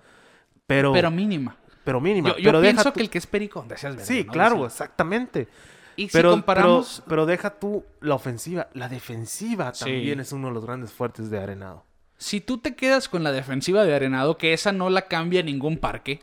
Pero, 0.65 0.93
pero 0.93 1.09
pero, 1.09 1.11
mínima. 1.11 1.57
mínima. 2.01 2.29
Yo, 2.29 2.37
yo 2.37 2.43
pero 2.45 2.61
deja 2.61 2.73
pienso 2.75 2.91
tú- 2.91 2.95
que 2.95 3.01
el 3.01 3.09
que 3.09 3.17
es 3.17 3.27
perico, 3.27 3.65
Sí, 3.99 4.23
¿no? 4.25 4.31
claro, 4.31 4.65
exactamente. 4.65 5.47
Y 5.97 6.07
Pero, 6.07 6.29
si 6.29 6.35
comparamos, 6.35 6.95
pero, 6.99 7.09
pero 7.09 7.25
deja 7.25 7.59
tú 7.59 7.83
la 7.99 8.15
ofensiva. 8.15 8.69
La 8.73 8.87
defensiva 8.87 9.73
Sí. 9.73 9.83
también 9.85 10.19
es 10.21 10.31
uno 10.31 10.47
de 10.47 10.53
los 10.53 10.63
grandes 10.65 10.91
fuertes 10.93 11.29
de 11.29 11.39
Arenado. 11.39 11.83
si 12.17 12.39
tú 12.39 12.59
te 12.59 12.75
quedas 12.75 13.09
con 13.09 13.23
la 13.23 13.31
defensiva 13.31 13.83
de 13.83 13.93
Arenado, 13.95 14.37
que 14.37 14.53
esa 14.53 14.71
no 14.71 14.89
la 14.89 15.03
cambia 15.07 15.43
ningún 15.43 15.77
parque. 15.77 16.21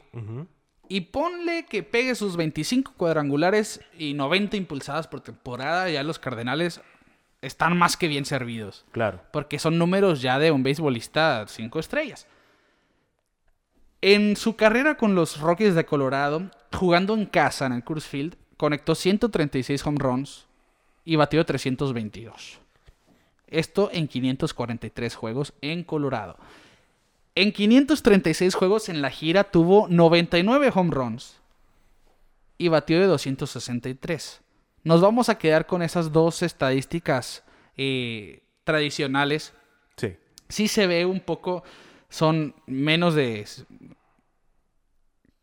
Y 0.89 1.01
ponle 1.03 1.67
que 1.67 1.83
pegue 1.83 2.15
sus 2.15 2.37
25 2.37 2.95
cuadrangulares 2.97 3.81
y 3.99 4.15
90 4.15 4.57
impulsadas 4.57 5.07
por 5.09 5.21
temporada, 5.21 5.89
ya 5.91 6.03
los 6.03 6.19
Cardenales 6.19 6.81
están 7.43 7.77
más 7.77 7.97
que 7.97 8.07
bien 8.09 8.25
servidos. 8.25 8.85
Claro. 8.93 9.21
Porque 9.33 9.59
son 9.59 9.77
números 9.79 10.21
ya 10.23 10.39
de 10.39 10.51
un 10.51 10.63
beisbolista 10.63 11.45
5 11.49 11.79
estrellas. 11.79 12.27
En 14.03 14.37
su 14.37 14.57
carrera 14.57 14.97
con 14.97 15.15
los 15.15 15.41
Rockies 15.41 15.75
de 15.75 15.87
Colorado, 15.87 16.51
jugando 16.73 17.15
en 17.15 17.27
casa 17.27 17.67
en 17.67 17.73
el 17.73 17.85
Coors 17.85 18.07
Field, 18.07 18.37
conectó 18.57 18.95
136 18.95 19.85
home 19.87 19.99
runs 19.99 20.47
y 21.05 21.17
batió 21.17 21.45
322. 21.45 22.59
Esto 23.47 23.91
en 23.93 24.09
543 24.09 25.15
juegos 25.15 25.53
en 25.61 25.85
Colorado. 25.85 26.37
En 27.35 27.53
536 27.53 28.55
juegos 28.55 28.89
en 28.89 29.03
la 29.03 29.11
gira 29.11 29.45
tuvo 29.45 29.89
99 29.89 30.71
home 30.75 30.91
runs 30.93 31.41
y 32.59 32.69
batió 32.69 33.01
de 33.01 33.07
263. 33.07 34.41
Nos 34.85 35.01
vamos 35.01 35.29
a 35.29 35.39
quedar 35.39 35.67
con 35.67 35.83
esas 35.83 36.13
dos 36.13 36.43
estadísticas 36.43 37.43
eh, 37.77 38.43
tradicionales. 38.65 39.53
Sí. 39.97 40.17
Sí 40.49 40.69
se 40.69 40.87
ve 40.87 41.07
un 41.07 41.21
poco, 41.21 41.65
son 42.09 42.55
menos 42.67 43.15
de... 43.15 43.47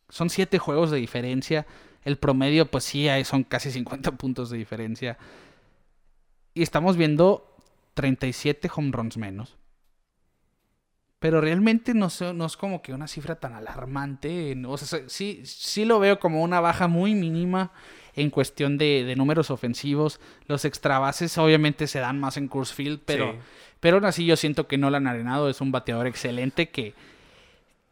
Son 0.09 0.29
7 0.29 0.59
juegos 0.59 0.91
de 0.91 0.97
diferencia. 0.97 1.65
El 2.03 2.17
promedio, 2.17 2.65
pues 2.69 2.83
sí, 2.83 3.07
son 3.25 3.43
casi 3.43 3.71
50 3.71 4.11
puntos 4.17 4.49
de 4.49 4.57
diferencia. 4.57 5.17
Y 6.53 6.63
estamos 6.63 6.97
viendo 6.97 7.55
37 7.93 8.69
home 8.75 8.91
runs 8.91 9.17
menos. 9.17 9.55
Pero 11.19 11.39
realmente 11.39 11.93
no, 11.93 12.09
sé- 12.09 12.33
no 12.33 12.45
es 12.47 12.57
como 12.57 12.81
que 12.81 12.93
una 12.93 13.07
cifra 13.07 13.35
tan 13.35 13.53
alarmante. 13.53 14.57
O 14.65 14.77
sea, 14.77 14.87
se- 14.87 15.09
sí, 15.09 15.41
sí 15.45 15.85
lo 15.85 15.99
veo 15.99 16.19
como 16.19 16.41
una 16.41 16.59
baja 16.59 16.87
muy 16.87 17.13
mínima 17.13 17.71
en 18.15 18.31
cuestión 18.31 18.77
de, 18.79 19.03
de 19.05 19.15
números 19.15 19.51
ofensivos. 19.51 20.19
Los 20.47 20.65
extra 20.65 20.97
bases 20.97 21.37
obviamente 21.37 21.85
se 21.87 21.99
dan 21.99 22.19
más 22.19 22.37
en 22.37 22.47
Coors 22.47 22.73
Field, 22.73 23.01
pero, 23.05 23.33
Sí. 23.33 23.37
pero 23.79 23.97
aún 23.97 24.05
así 24.05 24.25
yo 24.25 24.35
siento 24.35 24.67
que 24.67 24.79
Nolan 24.79 25.05
Arenado 25.05 25.47
es 25.49 25.61
un 25.61 25.71
bateador 25.71 26.07
excelente 26.07 26.69
que, 26.69 26.95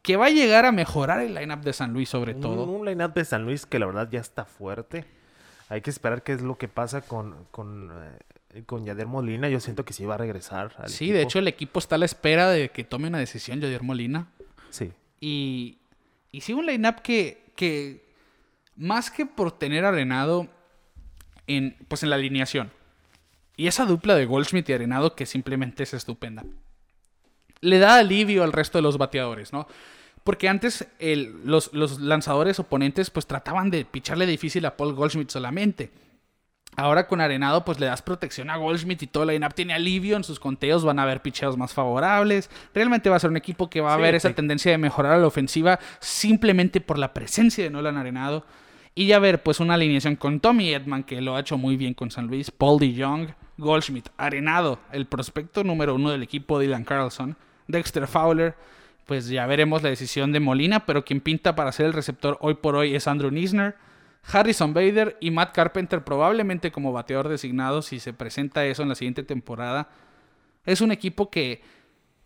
que 0.02 0.16
va 0.18 0.28
a 0.28 0.30
llegar 0.30 0.66
a 0.66 0.72
mejorar 0.72 1.22
el 1.22 1.36
lineup 1.36 1.62
de 1.62 1.74
San 1.74 1.93
Luis 1.93 2.10
sobre 2.10 2.34
todo. 2.34 2.64
Un, 2.64 2.82
un 2.82 2.86
line-up 2.86 3.14
de 3.14 3.26
San 3.26 3.45
Luis 3.45 3.66
que 3.66 3.80
la 3.80 3.86
verdad 3.86 4.10
ya 4.10 4.20
está 4.20 4.45
fuerte. 4.45 5.06
Hay 5.70 5.82
que 5.82 5.89
esperar 5.89 6.24
qué 6.24 6.34
es 6.34 6.41
lo 6.41 6.58
que 6.58 6.68
pasa 6.68 7.02
con, 7.02 7.45
con, 7.52 7.91
eh, 8.54 8.64
con 8.66 8.86
Yader 8.86 9.08
Molina. 9.08 9.50
Yo 9.50 9.60
siento 9.60 9.86
que 9.86 9.93
sí 9.93 10.06
va 10.06 10.16
a 10.16 10.18
regresar. 10.18 10.74
Al 10.78 10.89
Sí, 10.89 11.12
de 11.12 11.22
hecho 11.22 11.39
el 11.39 11.47
equipo 11.47 11.80
está 11.80 11.95
a 11.95 11.97
la 12.00 12.06
espera 12.06 12.50
de 12.50 12.70
que 12.70 12.84
tome 12.84 13.08
una 13.08 13.20
decisión 13.20 13.62
Javier 13.62 13.84
Molina. 13.84 14.28
Sí. 14.70 14.91
Y, 15.20 15.80
y 16.32 16.41
sí, 16.41 16.54
un 16.54 16.66
line-up 16.66 17.02
que, 17.02 17.52
que 17.56 18.10
más 18.76 19.12
que 19.12 19.26
por 19.26 19.52
tener 19.52 19.86
Arenado 19.86 20.47
en, 21.45 21.76
pues 21.88 22.04
en 22.04 22.10
la 22.10 22.16
alineación. 22.16 22.72
Y 23.58 23.68
esa 23.68 23.86
dupla 23.86 24.16
de 24.16 24.26
Goldschmidt 24.26 24.70
y 24.70 24.74
Arenado 24.74 25.16
que 25.16 25.26
simplemente 25.26 25.84
es 25.84 25.93
estupenda. 25.93 26.45
Le 27.62 27.80
da 27.80 27.95
alivio 27.99 28.43
al 28.43 28.53
resto 28.53 28.78
de 28.78 28.82
los 28.84 28.97
bateadores, 28.97 29.51
¿no? 29.53 29.68
Porque 30.24 30.47
antes 30.49 30.88
el- 30.99 31.41
los, 31.45 31.74
los 31.74 31.99
lanzadores 31.99 32.60
oponentes 32.60 33.10
pues 33.10 33.26
trataban 33.26 33.70
de 33.72 33.86
picharle 33.86 34.26
difícil 34.26 34.66
a 34.66 34.76
Paul 34.78 34.93
Goldschmidt 34.93 35.30
solamente. 35.30 35.91
Ahora 36.76 37.07
con 37.07 37.20
Arenado, 37.20 37.66
pues 37.66 37.80
le 37.80 37.88
das 37.88 38.01
protección 38.01 38.49
a 38.49 38.55
Goldschmidt 38.57 39.01
y 39.03 39.07
todo 39.07 39.24
el 39.24 39.30
line-up 39.30 39.53
tiene 39.53 39.74
alivio. 39.74 40.16
En 40.16 40.24
sus 40.24 40.39
conteos 40.39 40.86
van 40.86 40.99
a 40.99 41.03
haber 41.03 41.22
picheos 41.22 41.57
más 41.57 41.74
favorables. 41.74 42.49
Realmente 42.74 43.10
va 43.10 43.16
a 43.18 43.20
ser 43.20 43.30
un 43.32 43.38
equipo 43.38 43.70
que 43.70 43.82
va 43.82 43.93
a 43.93 43.97
Sí, 43.97 44.01
ver 44.03 44.16
esa 44.16 44.30
sí. 44.30 44.36
tendencia 44.36 44.72
de 44.72 44.78
mejorar 44.78 45.14
a 45.14 45.18
la 45.18 45.28
ofensiva 45.28 45.80
simplemente 45.99 46.80
por 46.80 46.97
la 46.97 47.14
presencia 47.14 47.64
de 47.64 47.70
Nolan 47.70 47.97
Arenado. 47.97 48.45
Y 48.95 49.07
ya 49.07 49.20
ver, 49.20 49.41
pues 49.43 49.60
una 49.60 49.74
alineación 49.76 50.16
con 50.16 50.39
Tommy 50.39 50.74
Edman, 50.74 51.03
que 51.03 51.22
lo 51.22 51.36
ha 51.36 51.39
hecho 51.41 51.57
muy 51.57 51.76
bien 51.76 51.93
con 51.93 52.12
San 52.12 52.28
Luis, 52.28 52.51
Paul 52.51 52.80
DeJong, 52.80 53.30
Goldschmidt, 53.57 54.10
Arenado, 54.18 54.80
el 54.91 55.05
prospecto 55.05 55.64
número 55.64 55.95
uno 55.95 56.12
del 56.12 56.24
equipo, 56.24 56.60
Dylan 56.60 56.84
Carlson, 56.86 57.36
Dexter 57.70 58.05
Fowler. 58.07 58.55
Pues 59.05 59.28
ya 59.30 59.45
veremos 59.47 59.82
la 59.82 59.89
decisión 59.89 60.32
de 60.34 60.39
Molina, 60.39 60.86
pero 60.86 61.05
quien 61.05 61.22
pinta 61.22 61.55
para 61.55 61.72
ser 61.72 61.86
el 61.88 61.93
receptor 61.93 62.38
hoy 62.41 62.55
por 62.55 62.76
hoy 62.76 62.93
es 62.95 63.07
Andrew 63.07 63.32
Nisner. 63.32 63.76
Harrison 64.32 64.74
Bader 64.74 65.17
y 65.22 65.32
Matt 65.32 65.53
Carpenter 65.55 66.03
probablemente 66.03 66.72
como 66.72 66.91
bateador 66.91 67.30
designado 67.30 67.82
si 67.82 67.99
se 67.99 68.13
presenta 68.13 68.65
eso 68.65 68.84
en 68.84 68.89
la 68.89 68.95
siguiente 68.95 69.24
temporada. 69.24 69.88
Es 70.65 70.82
un 70.82 70.91
equipo 70.91 71.30
que 71.32 71.61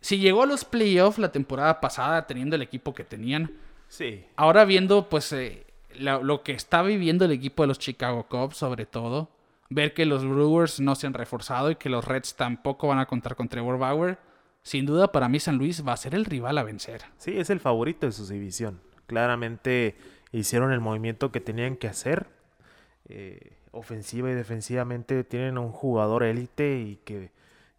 si 0.01 0.17
llegó 0.17 0.43
a 0.43 0.47
los 0.47 0.65
playoffs 0.65 1.19
la 1.19 1.31
temporada 1.31 1.79
pasada 1.79 2.25
teniendo 2.27 2.55
el 2.55 2.61
equipo 2.63 2.93
que 2.93 3.03
tenían, 3.05 3.51
Sí. 3.87 4.25
ahora 4.35 4.65
viendo 4.65 5.07
pues 5.07 5.31
eh, 5.33 5.65
la- 5.97 6.17
lo 6.17 6.41
que 6.43 6.53
está 6.53 6.81
viviendo 6.81 7.25
el 7.25 7.31
equipo 7.31 7.63
de 7.63 7.67
los 7.67 7.79
Chicago 7.79 8.23
Cubs 8.27 8.57
sobre 8.57 8.85
todo, 8.87 9.29
ver 9.69 9.93
que 9.93 10.05
los 10.05 10.25
Brewers 10.27 10.79
no 10.81 10.95
se 10.95 11.07
han 11.07 11.13
reforzado 11.13 11.69
y 11.71 11.75
que 11.75 11.89
los 11.89 12.03
Reds 12.03 12.35
tampoco 12.35 12.87
van 12.87 12.99
a 12.99 13.05
contar 13.05 13.35
con 13.35 13.47
Trevor 13.47 13.77
Bauer, 13.77 14.17
sin 14.63 14.85
duda 14.85 15.11
para 15.11 15.29
mí 15.29 15.39
San 15.39 15.57
Luis 15.57 15.85
va 15.87 15.93
a 15.93 15.97
ser 15.97 16.15
el 16.15 16.25
rival 16.25 16.57
a 16.57 16.63
vencer. 16.63 17.03
Sí, 17.17 17.37
es 17.37 17.49
el 17.49 17.59
favorito 17.59 18.05
de 18.07 18.11
su 18.11 18.25
división. 18.25 18.79
Claramente 19.05 19.95
hicieron 20.31 20.71
el 20.71 20.79
movimiento 20.79 21.31
que 21.31 21.39
tenían 21.41 21.75
que 21.75 21.87
hacer. 21.87 22.27
Eh, 23.09 23.57
ofensiva 23.71 24.29
y 24.29 24.33
defensivamente 24.33 25.23
tienen 25.23 25.57
un 25.57 25.71
jugador 25.71 26.23
élite 26.23 26.79
y 26.79 26.95
que, 27.03 27.31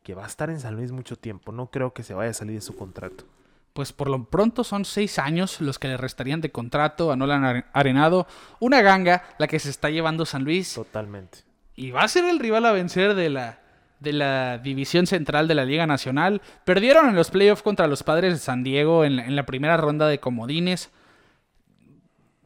que 0.02 0.14
va 0.14 0.24
a 0.24 0.26
estar 0.26 0.50
en 0.50 0.60
San 0.60 0.74
Luis 0.76 0.90
mucho 0.92 1.16
tiempo. 1.16 1.52
No 1.52 1.70
creo 1.70 1.92
que 1.94 2.02
se 2.02 2.14
vaya 2.14 2.30
a 2.30 2.34
salir 2.34 2.56
de 2.56 2.60
su 2.60 2.76
contrato. 2.76 3.24
Pues 3.72 3.92
por 3.92 4.08
lo 4.08 4.24
pronto 4.24 4.62
son 4.64 4.84
seis 4.84 5.18
años 5.18 5.60
los 5.60 5.78
que 5.78 5.88
le 5.88 5.96
restarían 5.96 6.40
de 6.40 6.50
contrato 6.52 7.10
a 7.10 7.16
Nolan 7.16 7.44
Are- 7.44 7.64
Arenado. 7.72 8.26
Una 8.60 8.82
ganga 8.82 9.24
la 9.38 9.46
que 9.48 9.58
se 9.58 9.70
está 9.70 9.88
llevando 9.90 10.26
San 10.26 10.44
Luis. 10.44 10.74
Totalmente. 10.74 11.38
Y 11.74 11.90
va 11.90 12.02
a 12.02 12.08
ser 12.08 12.24
el 12.24 12.38
rival 12.38 12.66
a 12.66 12.72
vencer 12.72 13.14
de 13.14 13.30
la, 13.30 13.60
de 14.00 14.12
la 14.12 14.58
división 14.58 15.06
central 15.06 15.48
de 15.48 15.54
la 15.54 15.64
Liga 15.64 15.86
Nacional. 15.86 16.42
Perdieron 16.64 17.08
en 17.08 17.16
los 17.16 17.30
playoffs 17.30 17.62
contra 17.62 17.86
los 17.86 18.02
padres 18.02 18.34
de 18.34 18.38
San 18.38 18.62
Diego 18.62 19.04
en 19.04 19.16
la, 19.16 19.26
en 19.26 19.36
la 19.36 19.46
primera 19.46 19.76
ronda 19.76 20.06
de 20.08 20.20
comodines. 20.20 20.90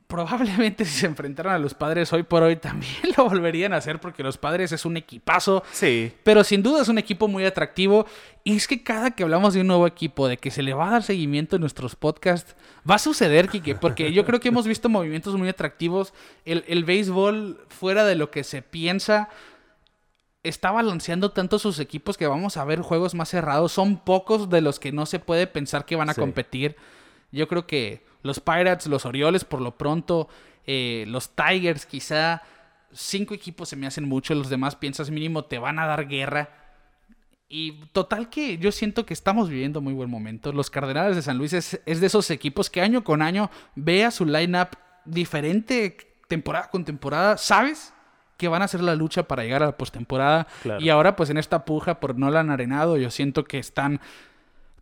Probablemente 0.07 0.85
si 0.87 1.01
se 1.01 1.07
enfrentaran 1.07 1.55
a 1.55 1.59
los 1.59 1.75
padres 1.75 2.11
hoy 2.15 2.23
por 2.23 2.43
hoy 2.43 2.57
también 2.57 2.95
lo 3.17 3.29
volverían 3.29 3.75
a 3.75 3.77
hacer 3.77 4.01
porque 4.01 4.23
los 4.23 4.39
padres 4.39 4.73
es 4.73 4.85
un 4.87 4.97
equipazo. 4.97 5.63
Sí. 5.71 6.13
Pero 6.23 6.45
sin 6.45 6.63
duda 6.63 6.83
es 6.83 6.89
un 6.89 6.99
equipo 6.99 7.29
muy 7.29 7.45
atractivo. 7.45 8.07
Y 8.45 8.57
es 8.57 8.67
que 8.67 8.83
cada 8.83 9.11
que 9.11 9.25
hablamos 9.25 9.53
de 9.53 9.61
un 9.61 9.67
nuevo 9.67 9.87
equipo, 9.87 10.27
de 10.29 10.39
que 10.39 10.51
se 10.51 10.63
le 10.63 10.73
va 10.73 10.89
a 10.89 10.93
dar 10.93 11.03
seguimiento 11.03 11.57
en 11.57 11.61
nuestros 11.61 11.97
podcasts, 11.97 12.57
va 12.89 12.95
a 12.95 12.99
suceder, 12.99 13.49
Kike. 13.49 13.75
Porque 13.75 14.13
yo 14.13 14.25
creo 14.25 14.41
que 14.41 14.49
hemos 14.49 14.67
visto 14.67 14.89
movimientos 14.89 15.37
muy 15.37 15.51
atractivos. 15.51 16.15
El, 16.47 16.65
el 16.67 16.85
béisbol, 16.85 17.67
fuera 17.69 18.07
de 18.07 18.15
lo 18.15 18.31
que 18.31 18.45
se 18.45 18.63
piensa, 18.63 19.29
está 20.43 20.71
balanceando 20.71 21.31
tanto 21.33 21.59
sus 21.59 21.79
equipos 21.79 22.17
que 22.17 22.27
vamos 22.27 22.57
a 22.57 22.65
ver 22.65 22.81
juegos 22.81 23.15
más 23.15 23.29
cerrados. 23.29 23.73
Son 23.73 23.99
pocos 23.99 24.49
de 24.49 24.61
los 24.61 24.79
que 24.79 24.93
no 24.93 25.07
se 25.07 25.19
puede 25.19 25.47
pensar 25.47 25.85
que 25.85 25.97
van 25.97 26.11
a 26.11 26.15
Sí. 26.15 26.21
competir. 26.21 26.77
Yo 27.33 27.49
creo 27.49 27.67
que 27.67 28.05
los 28.23 28.41
Pirates, 28.41 28.87
los 28.87 29.05
Orioles 29.05 29.45
por 29.45 29.61
lo 29.61 29.77
pronto, 29.77 30.29
eh, 30.67 31.05
los 31.09 31.31
Tigers 31.35 31.87
quizá, 31.87 32.43
cinco 32.93 33.35
equipos 33.35 33.69
se 33.69 33.77
me 33.77 33.87
hacen 33.87 34.09
mucho, 34.09 34.35
los 34.35 34.49
demás 34.49 34.77
piensas 34.77 35.11
mínimo 35.11 35.45
te 35.45 35.59
van 35.59 35.79
a 35.79 35.87
dar 35.87 36.09
guerra. 36.09 36.51
Y 37.51 37.87
total 37.93 38.29
que 38.29 38.59
yo 38.59 38.73
siento 38.73 39.07
que 39.07 39.15
estamos 39.15 39.49
viviendo 39.49 39.81
muy 39.81 39.95
buen 39.95 40.11
momento. 40.11 40.53
Los 40.53 40.71
Cardenales 40.71 41.17
de 41.17 41.23
San 41.23 41.39
Luis 41.39 41.55
es, 41.55 41.81
es 41.87 42.01
de 42.01 42.07
esos 42.07 42.31
equipos 42.31 42.69
que 42.69 42.83
año 42.83 43.03
con 43.05 43.23
año 43.23 43.51
ve 43.75 44.05
a 44.05 44.11
su 44.11 44.27
lineup 44.27 44.69
diferente 45.07 45.97
temporada 46.29 46.69
con 46.71 46.85
temporada. 46.85 47.39
¿Sabes? 47.39 47.93
Que 48.39 48.49
van 48.49 48.63
a 48.63 48.65
hacer 48.65 48.81
la 48.81 48.95
lucha 48.95 49.25
para 49.25 49.43
llegar 49.43 49.63
a 49.63 49.67
la 49.67 49.77
postemporada. 49.77 50.47
Claro. 50.63 50.81
Y 50.81 50.89
ahora, 50.89 51.15
pues 51.17 51.29
en 51.29 51.37
esta 51.37 51.67
puja 51.67 52.01
por 52.01 52.17
Nolan 52.19 52.49
Arenado, 52.51 52.97
yo 52.97 53.11
siento 53.11 53.45
que 53.45 53.59
están 53.59 54.01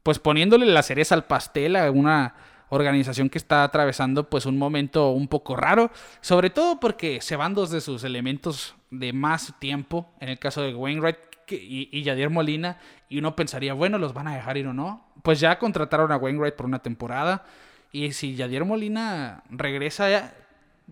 pues 0.04 0.20
poniéndole 0.20 0.66
la 0.66 0.84
cereza 0.84 1.16
al 1.16 1.24
pastel 1.24 1.74
a 1.74 1.90
una 1.90 2.34
organización 2.68 3.28
que 3.30 3.38
está 3.38 3.64
atravesando 3.64 4.28
pues 4.28 4.44
un 4.46 4.59
momento 4.59 5.11
un 5.11 5.26
poco 5.28 5.57
raro, 5.57 5.90
sobre 6.20 6.50
todo 6.50 6.78
porque 6.80 7.20
se 7.20 7.34
van 7.36 7.54
dos 7.54 7.70
de 7.70 7.80
sus 7.80 8.04
elementos 8.04 8.74
de 8.90 9.12
más 9.12 9.54
tiempo, 9.59 10.09
en 10.20 10.28
el 10.28 10.38
caso 10.38 10.62
de 10.62 10.74
Wainwright 10.74 11.16
y, 11.48 11.88
y 11.92 12.02
Yadier 12.02 12.28
Molina, 12.30 12.78
y 13.09 13.18
uno 13.18 13.36
pensaría, 13.36 13.72
bueno, 13.72 13.98
los 13.98 14.12
van 14.14 14.26
a 14.28 14.34
dejar 14.34 14.57
ir 14.57 14.66
o 14.66 14.74
no. 14.74 15.04
Pues 15.22 15.38
ya 15.40 15.59
contrataron 15.59 16.11
a 16.12 16.16
Wainwright 16.16 16.54
por 16.54 16.66
una 16.66 16.80
temporada, 16.80 17.44
y 17.92 18.12
si 18.12 18.34
Yadier 18.34 18.64
Molina 18.64 19.44
regresa, 19.48 20.11
ya- 20.11 20.34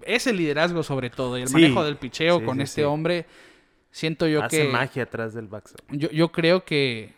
ese 0.02 0.32
liderazgo 0.32 0.82
sobre 0.82 1.10
todo, 1.10 1.38
y 1.38 1.42
el 1.42 1.48
Sí, 1.48 1.54
manejo 1.54 1.84
del 1.84 1.96
picheo 1.96 2.40
sí, 2.40 2.44
con 2.44 2.56
sí, 2.56 2.62
este 2.62 2.84
hombre, 2.84 3.26
siento 3.90 4.26
yo 4.26 4.42
Hace 4.42 4.66
que... 4.66 4.68
magia 4.72 5.04
atrás 5.04 5.34
del 5.34 5.46
backstop. 5.46 5.80
Yo, 5.90 6.10
yo 6.10 6.32
creo 6.32 6.64
que 6.64 7.14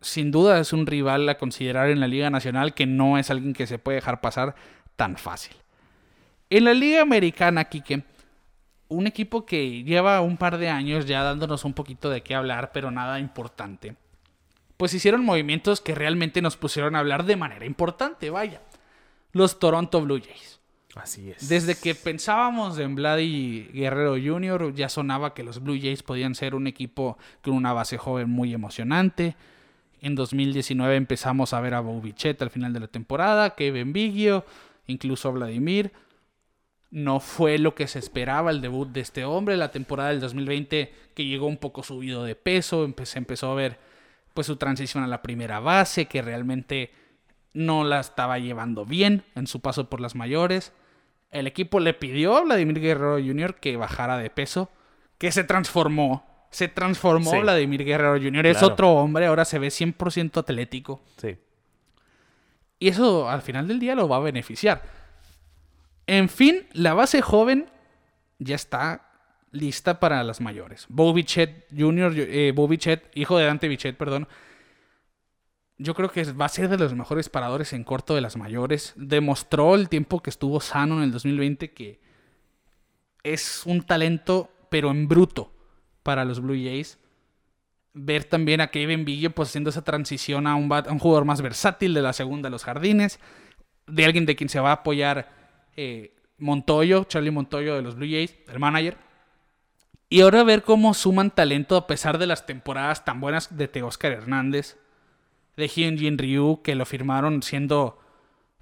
sin 0.00 0.30
duda 0.30 0.60
es 0.60 0.72
un 0.72 0.86
rival 0.86 1.28
a 1.28 1.38
considerar 1.38 1.88
en 1.90 2.00
la 2.00 2.06
Liga 2.06 2.30
Nacional 2.30 2.74
que 2.74 2.86
no 2.86 3.18
es 3.18 3.30
alguien 3.30 3.54
que 3.54 3.66
se 3.66 3.78
puede 3.78 3.96
dejar 3.96 4.20
pasar 4.20 4.54
tan 4.96 5.16
fácil. 5.16 5.56
En 6.50 6.64
la 6.64 6.74
Liga 6.74 7.00
Americana, 7.02 7.64
Kike, 7.64 8.04
un 8.88 9.06
equipo 9.06 9.46
que 9.46 9.82
lleva 9.82 10.20
un 10.20 10.36
par 10.36 10.58
de 10.58 10.68
años 10.68 11.06
ya 11.06 11.22
dándonos 11.22 11.64
un 11.64 11.72
poquito 11.72 12.10
de 12.10 12.22
qué 12.22 12.34
hablar, 12.34 12.70
pero 12.72 12.90
nada 12.90 13.18
importante. 13.18 13.96
Pues 14.76 14.92
hicieron 14.92 15.24
movimientos 15.24 15.80
que 15.80 15.94
realmente 15.94 16.42
nos 16.42 16.56
pusieron 16.56 16.94
a 16.94 16.98
hablar 16.98 17.24
de 17.24 17.36
manera 17.36 17.64
importante, 17.64 18.30
vaya. 18.30 18.60
Los 19.32 19.58
Toronto 19.58 20.00
Blue 20.00 20.20
Jays. 20.20 20.60
Así 20.96 21.30
es. 21.30 21.48
Desde 21.48 21.74
que 21.74 21.94
pensábamos 21.94 22.78
en 22.78 22.94
Vladi 22.94 23.68
Guerrero 23.72 24.12
Jr., 24.12 24.74
ya 24.74 24.88
sonaba 24.88 25.34
que 25.34 25.42
los 25.42 25.62
Blue 25.62 25.78
Jays 25.80 26.02
podían 26.02 26.34
ser 26.34 26.54
un 26.54 26.66
equipo 26.66 27.18
con 27.42 27.54
una 27.54 27.72
base 27.72 27.98
joven 27.98 28.30
muy 28.30 28.54
emocionante. 28.54 29.36
En 30.00 30.14
2019 30.14 30.96
empezamos 30.96 31.52
a 31.52 31.60
ver 31.60 31.74
a 31.74 31.80
Bobichet 31.80 32.40
al 32.42 32.50
final 32.50 32.72
de 32.72 32.80
la 32.80 32.88
temporada, 32.88 33.54
Kevin 33.54 33.92
Biggio, 33.92 34.44
incluso 34.86 35.32
Vladimir. 35.32 35.92
No 36.90 37.18
fue 37.18 37.58
lo 37.58 37.74
que 37.74 37.88
se 37.88 37.98
esperaba 37.98 38.50
el 38.50 38.60
debut 38.60 38.88
de 38.88 39.00
este 39.00 39.24
hombre. 39.24 39.56
La 39.56 39.72
temporada 39.72 40.10
del 40.10 40.20
2020 40.20 40.92
que 41.14 41.24
llegó 41.24 41.46
un 41.46 41.56
poco 41.56 41.82
subido 41.82 42.24
de 42.24 42.34
peso, 42.34 42.88
se 43.04 43.18
empezó 43.18 43.50
a 43.50 43.54
ver 43.54 43.78
pues 44.34 44.46
su 44.46 44.56
transición 44.56 45.02
a 45.04 45.08
la 45.08 45.22
primera 45.22 45.60
base, 45.60 46.06
que 46.06 46.20
realmente 46.20 46.92
no 47.52 47.84
la 47.84 48.00
estaba 48.00 48.38
llevando 48.38 48.84
bien 48.84 49.22
en 49.36 49.46
su 49.46 49.60
paso 49.60 49.88
por 49.88 50.00
las 50.00 50.14
mayores. 50.14 50.72
El 51.34 51.46
equipo 51.48 51.80
le 51.80 51.94
pidió 51.94 52.36
a 52.36 52.42
Vladimir 52.42 52.80
Guerrero 52.80 53.16
Jr. 53.16 53.56
que 53.56 53.76
bajara 53.76 54.16
de 54.18 54.30
peso, 54.30 54.70
que 55.18 55.32
se 55.32 55.42
transformó. 55.44 56.24
Se 56.50 56.68
transformó 56.68 57.32
Sí. 57.32 57.38
Vladimir 57.40 57.84
Guerrero 57.84 58.14
Jr. 58.22 58.46
Es 58.46 58.62
otro 58.62 58.92
hombre, 58.92 59.26
ahora 59.26 59.44
se 59.44 59.58
ve 59.58 59.68
100% 59.68 60.38
atlético. 60.38 61.02
Sí. 61.16 61.36
Y 62.78 62.88
eso 62.88 63.28
al 63.28 63.42
final 63.42 63.66
del 63.66 63.80
día 63.80 63.96
lo 63.96 64.08
va 64.08 64.16
a 64.16 64.20
beneficiar. 64.20 64.82
En 66.06 66.28
fin, 66.28 66.66
la 66.72 66.94
base 66.94 67.20
joven 67.22 67.66
ya 68.38 68.54
está 68.54 69.10
lista 69.50 69.98
para 69.98 70.22
las 70.22 70.40
mayores. 70.40 70.86
Bo 70.88 71.12
Bichette 71.12 71.66
Jr., 71.76 72.12
eh, 72.16 72.52
Bo 72.54 72.68
Bichette, 72.68 73.10
hijo 73.14 73.38
de 73.38 73.46
Dante 73.46 73.66
Bichette, 73.66 73.96
perdón. 73.96 74.28
Yo 75.76 75.94
creo 75.94 76.10
que 76.10 76.24
va 76.32 76.44
a 76.44 76.48
ser 76.48 76.68
de 76.68 76.78
los 76.78 76.94
mejores 76.94 77.28
paradores 77.28 77.72
en 77.72 77.84
corto 77.84 78.14
de 78.14 78.20
las 78.20 78.36
mayores. 78.36 78.92
Demostró 78.96 79.74
el 79.74 79.88
tiempo 79.88 80.22
que 80.22 80.30
estuvo 80.30 80.60
sano 80.60 80.98
en 80.98 81.04
el 81.04 81.12
2020 81.12 81.72
que 81.72 82.00
es 83.24 83.62
un 83.64 83.82
talento, 83.82 84.50
pero 84.70 84.90
en 84.90 85.08
bruto, 85.08 85.52
para 86.02 86.24
los 86.24 86.40
Blue 86.40 86.54
Jays. 86.54 86.98
Ver 87.92 88.24
también 88.24 88.60
a 88.60 88.68
Kevin 88.68 89.04
Biggio 89.04 89.30
pues 89.30 89.48
haciendo 89.48 89.70
esa 89.70 89.82
transición 89.82 90.46
a 90.46 90.54
un, 90.54 90.68
jugador 90.98 91.24
más 91.24 91.42
versátil 91.42 91.94
de 91.94 92.02
la 92.02 92.12
segunda 92.12 92.48
a 92.48 92.50
los 92.50 92.64
jardines. 92.64 93.18
De 93.86 94.04
alguien 94.04 94.26
de 94.26 94.36
quien 94.36 94.48
se 94.48 94.60
va 94.60 94.70
a 94.70 94.74
apoyar 94.74 95.28
eh, 95.76 96.14
Montoyo, 96.38 97.04
Charlie 97.04 97.30
Montoyo 97.30 97.74
de 97.74 97.82
los 97.82 97.96
Blue 97.96 98.08
Jays, 98.08 98.36
el 98.48 98.60
manager. 98.60 98.96
Y 100.08 100.20
ahora 100.20 100.44
ver 100.44 100.62
cómo 100.62 100.94
suman 100.94 101.30
talento 101.30 101.76
a 101.76 101.86
pesar 101.86 102.18
de 102.18 102.26
las 102.26 102.46
temporadas 102.46 103.04
tan 103.04 103.20
buenas 103.20 103.56
de 103.56 103.68
Teoscar 103.68 104.12
Hernández, 104.12 104.76
de 105.56 105.68
Hyunjin 105.68 106.18
Ryu, 106.18 106.62
que 106.62 106.74
lo 106.74 106.84
firmaron 106.84 107.42
siendo 107.42 107.98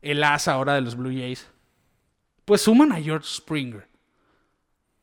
el 0.02 0.22
as 0.24 0.48
ahora 0.48 0.74
de 0.74 0.80
los 0.80 0.96
Blue 0.96 1.12
Jays. 1.12 1.48
Pues 2.44 2.62
suman 2.62 2.92
a 2.92 3.00
George 3.00 3.28
Springer. 3.28 3.88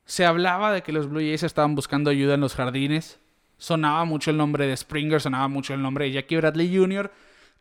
Se 0.06 0.26
hablaba 0.26 0.74
de 0.74 0.84
que 0.84 0.92
los 0.92 1.08
Blue 1.10 1.20
Jays 1.20 1.44
estaban 1.44 1.76
buscando 1.76 2.10
ayuda 2.10 2.34
en 2.34 2.42
los 2.42 2.56
jardines. 2.56 3.20
Sonaba 3.58 4.06
mucho 4.06 4.32
el 4.32 4.38
nombre 4.38 4.68
de 4.68 4.76
Springer, 4.76 5.22
sonaba 5.22 5.48
mucho 5.48 5.74
el 5.74 5.82
nombre 5.82 6.06
de 6.06 6.14
Jackie 6.14 6.38
Bradley 6.38 6.76
Jr. 6.76 7.12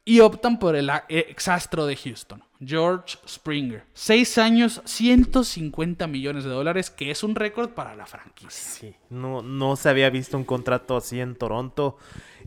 Y 0.05 0.21
optan 0.21 0.59
por 0.59 0.75
el 0.75 0.91
exastro 1.09 1.85
de 1.85 1.95
Houston, 1.95 2.43
George 2.65 3.19
Springer. 3.29 3.85
Seis 3.93 4.39
años, 4.39 4.81
150 4.87 6.07
millones 6.07 6.45
de 6.45 6.51
dólares, 6.51 6.89
que 6.89 7.11
es 7.11 7.23
un 7.23 7.35
récord 7.35 7.71
para 7.71 7.95
la 7.95 8.07
franquicia. 8.07 8.51
Sí, 8.51 8.95
no, 9.11 9.43
no 9.43 9.77
se 9.77 9.91
había 9.91 10.09
visto 10.09 10.39
un 10.39 10.45
contrato 10.45 10.97
así 10.97 11.21
en 11.21 11.37
Toronto. 11.37 11.99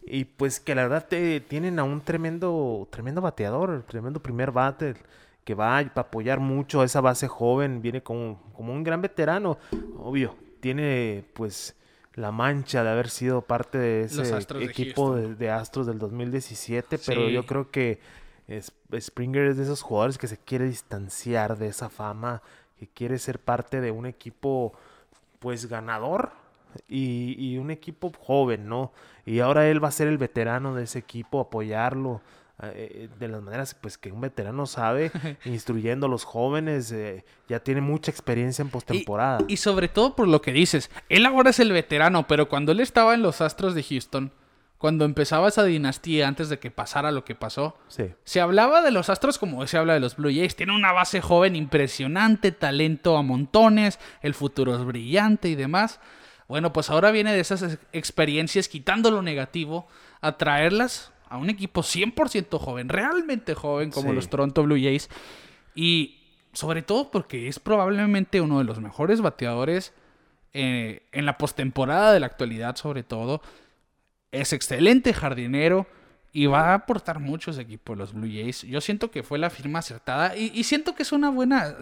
Y 0.06 0.26
pues 0.26 0.60
que 0.60 0.76
la 0.76 0.84
verdad 0.84 1.08
te, 1.08 1.40
tienen 1.42 1.80
a 1.80 1.84
un 1.84 2.02
tremendo, 2.02 2.88
tremendo 2.90 3.22
bateador, 3.22 3.84
tremendo 3.88 4.22
primer 4.22 4.52
bate 4.52 4.96
que 5.44 5.56
va 5.56 5.78
a 5.78 5.80
apoyar 5.80 6.40
mucho 6.40 6.82
a 6.82 6.86
esa 6.86 7.02
base 7.02 7.28
joven, 7.28 7.82
viene 7.82 8.04
como, 8.04 8.42
como 8.56 8.74
un 8.74 8.84
gran 8.84 9.02
veterano, 9.02 9.58
obvio, 9.98 10.36
tiene 10.60 11.24
pues 11.34 11.76
la 12.14 12.32
mancha 12.32 12.84
de 12.84 12.90
haber 12.90 13.10
sido 13.10 13.42
parte 13.42 13.78
de 13.78 14.04
ese 14.04 14.38
equipo 14.62 15.16
de, 15.16 15.50
Astros 15.50 15.88
del 15.88 15.98
2017, 15.98 17.00
pero 17.06 17.30
yo 17.30 17.46
creo 17.46 17.72
que 17.72 18.00
Springer 19.00 19.48
es 19.48 19.58
de 19.58 19.64
esos 19.64 19.82
jugadores 19.82 20.18
que 20.18 20.28
se 20.28 20.38
quiere 20.38 20.66
distanciar 20.66 21.58
de 21.58 21.68
esa 21.68 21.90
fama, 21.90 22.42
que 22.78 22.88
quiere 22.88 23.18
ser 23.18 23.40
parte 23.40 23.82
de 23.82 23.92
un 23.92 24.06
equipo 24.06 24.74
pues 25.40 25.68
ganador 25.68 26.32
y, 26.88 27.36
y 27.38 27.58
un 27.58 27.72
equipo 27.72 28.12
joven, 28.20 28.68
¿no? 28.68 28.92
Y 29.26 29.40
ahora 29.40 29.68
él 29.70 29.84
va 29.84 29.90
a 29.90 29.92
ser 29.92 30.08
el 30.08 30.18
veterano 30.18 30.76
de 30.76 30.84
ese 30.84 31.00
equipo, 31.00 31.40
apoyarlo 31.40 32.22
eh, 32.64 33.10
de 33.20 33.28
las 33.28 33.42
maneras 33.42 33.76
pues 33.80 33.98
que 33.98 34.12
un 34.12 34.22
veterano 34.22 34.68
sabe, 34.68 35.12
instruyendo 35.46 36.06
a 36.06 36.10
los 36.10 36.26
jóvenes, 36.26 36.92
eh, 36.92 37.26
ya 37.50 37.60
tiene 37.60 37.82
mucha 37.82 38.12
experiencia 38.12 38.62
en 38.62 38.70
postemporada. 38.70 39.40
Y, 39.48 39.58
sobre 39.58 39.88
todo 39.88 40.16
por 40.16 40.28
lo 40.28 40.44
que 40.44 40.54
dices, 40.54 40.92
él 41.10 41.26
ahora 41.26 41.50
es 41.50 41.60
el 41.60 41.72
veterano, 41.72 42.28
pero 42.28 42.50
cuando 42.50 42.72
él 42.72 42.80
estaba 42.80 43.16
en 43.16 43.24
los 43.24 43.42
Astros 43.42 43.74
de 43.74 43.82
Houston, 43.82 44.32
cuando 44.78 45.06
empezaba 45.06 45.48
esa 45.48 45.64
dinastía 45.64 46.28
antes 46.28 46.50
de 46.50 46.60
que 46.60 46.70
pasara 46.70 47.12
lo 47.12 47.26
que 47.26 47.34
pasó, 47.34 47.78
se 48.24 48.42
hablaba 48.42 48.84
de 48.84 48.92
los 48.92 49.10
Astros 49.10 49.40
como 49.40 49.66
se 49.66 49.78
habla 49.78 49.96
de 49.96 50.00
los 50.00 50.16
Blue 50.16 50.32
Jays. 50.32 50.56
Tiene 50.56 50.76
una 50.76 50.92
base 50.92 51.20
joven 51.20 51.56
impresionante, 51.56 52.52
talento 52.52 53.18
a 53.18 53.24
montones, 53.24 54.00
el 54.22 54.36
futuro 54.36 54.76
es 54.76 54.84
brillante 54.84 55.50
y 55.50 55.56
demás. 55.56 56.00
Bueno, 56.52 56.74
pues 56.74 56.90
ahora 56.90 57.12
viene 57.12 57.32
de 57.32 57.40
esas 57.40 57.80
experiencias, 57.94 58.68
quitando 58.68 59.10
lo 59.10 59.22
negativo, 59.22 59.88
a 60.20 60.38
traerlas 60.38 61.14
a 61.30 61.38
un 61.38 61.50
equipo 61.50 61.82
100% 61.82 62.60
joven, 62.60 62.90
realmente 62.90 63.56
joven 63.56 63.90
como 63.90 64.12
los 64.12 64.30
Toronto 64.30 64.62
Blue 64.64 64.76
Jays. 64.76 65.10
Y 65.76 66.20
sobre 66.52 66.82
todo 66.82 67.10
porque 67.10 67.48
es 67.48 67.58
probablemente 67.60 68.42
uno 68.42 68.58
de 68.58 68.66
los 68.66 68.82
mejores 68.82 69.22
bateadores 69.22 69.94
eh, 70.52 71.04
en 71.14 71.26
la 71.26 71.38
postemporada 71.38 72.12
de 72.12 72.20
la 72.20 72.26
actualidad, 72.26 72.76
sobre 72.76 73.04
todo. 73.04 73.42
Es 74.34 74.52
excelente 74.52 75.14
jardinero 75.14 75.88
y 76.34 76.48
va 76.48 76.72
a 76.72 76.74
aportar 76.74 77.22
mucho 77.22 77.52
ese 77.52 77.62
equipo, 77.62 77.96
los 77.96 78.12
Blue 78.12 78.28
Jays. 78.28 78.64
Yo 78.64 78.82
siento 78.82 79.10
que 79.10 79.24
fue 79.24 79.40
la 79.40 79.50
firma 79.50 79.80
acertada 79.80 80.36
y, 80.36 80.66
siento 80.66 80.96
que 80.96 81.04
es 81.04 81.14
una 81.14 81.30
buena. 81.30 81.78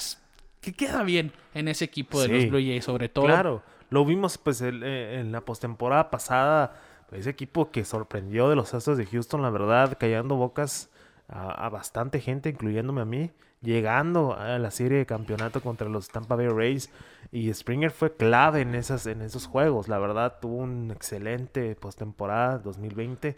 que 0.62 0.74
queda 0.74 1.02
bien 1.02 1.32
en 1.56 1.70
ese 1.70 1.86
equipo 1.86 2.22
de 2.22 2.28
los 2.28 2.50
Blue 2.52 2.60
Jays, 2.60 2.86
sobre 2.86 3.10
todo. 3.10 3.26
Claro, 3.26 3.64
lo 3.90 4.06
vimos 4.06 4.38
pues 4.38 4.62
eh, 4.62 5.20
en 5.20 5.32
la 5.32 5.42
postemporada 5.42 6.10
pasada 6.10 6.74
ese 7.12 7.30
equipo 7.30 7.72
que 7.72 7.86
sorprendió 7.86 8.50
de 8.50 8.56
los 8.56 8.74
Astros 8.74 8.98
de 8.98 9.06
Houston, 9.06 9.42
la 9.42 9.50
verdad, 9.50 9.98
callando 10.00 10.36
bocas 10.36 10.90
a, 11.28 11.70
bastante 11.70 12.20
gente, 12.22 12.50
incluyéndome 12.50 13.02
a 13.02 13.06
mí, 13.06 13.32
llegando 13.62 14.36
a 14.36 14.58
la 14.60 14.72
serie 14.72 15.00
de 15.00 15.06
campeonato 15.06 15.62
contra 15.62 15.90
los 15.90 16.10
Tampa 16.10 16.36
Bay 16.36 16.48
Rays. 16.48 16.92
Y 17.32 17.52
Springer 17.54 17.92
fue 17.92 18.16
clave 18.16 18.62
en, 18.62 18.76
esas, 18.76 19.06
en 19.08 19.22
esos 19.22 19.48
juegos, 19.48 19.88
la 19.88 20.00
verdad, 20.00 20.38
tuvo 20.40 20.58
un 20.58 20.92
excelente 20.92 21.76
postemporada 21.76 22.60
2020. 22.60 23.36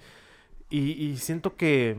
y 0.69 1.17
siento 1.17 1.55
que 1.55 1.97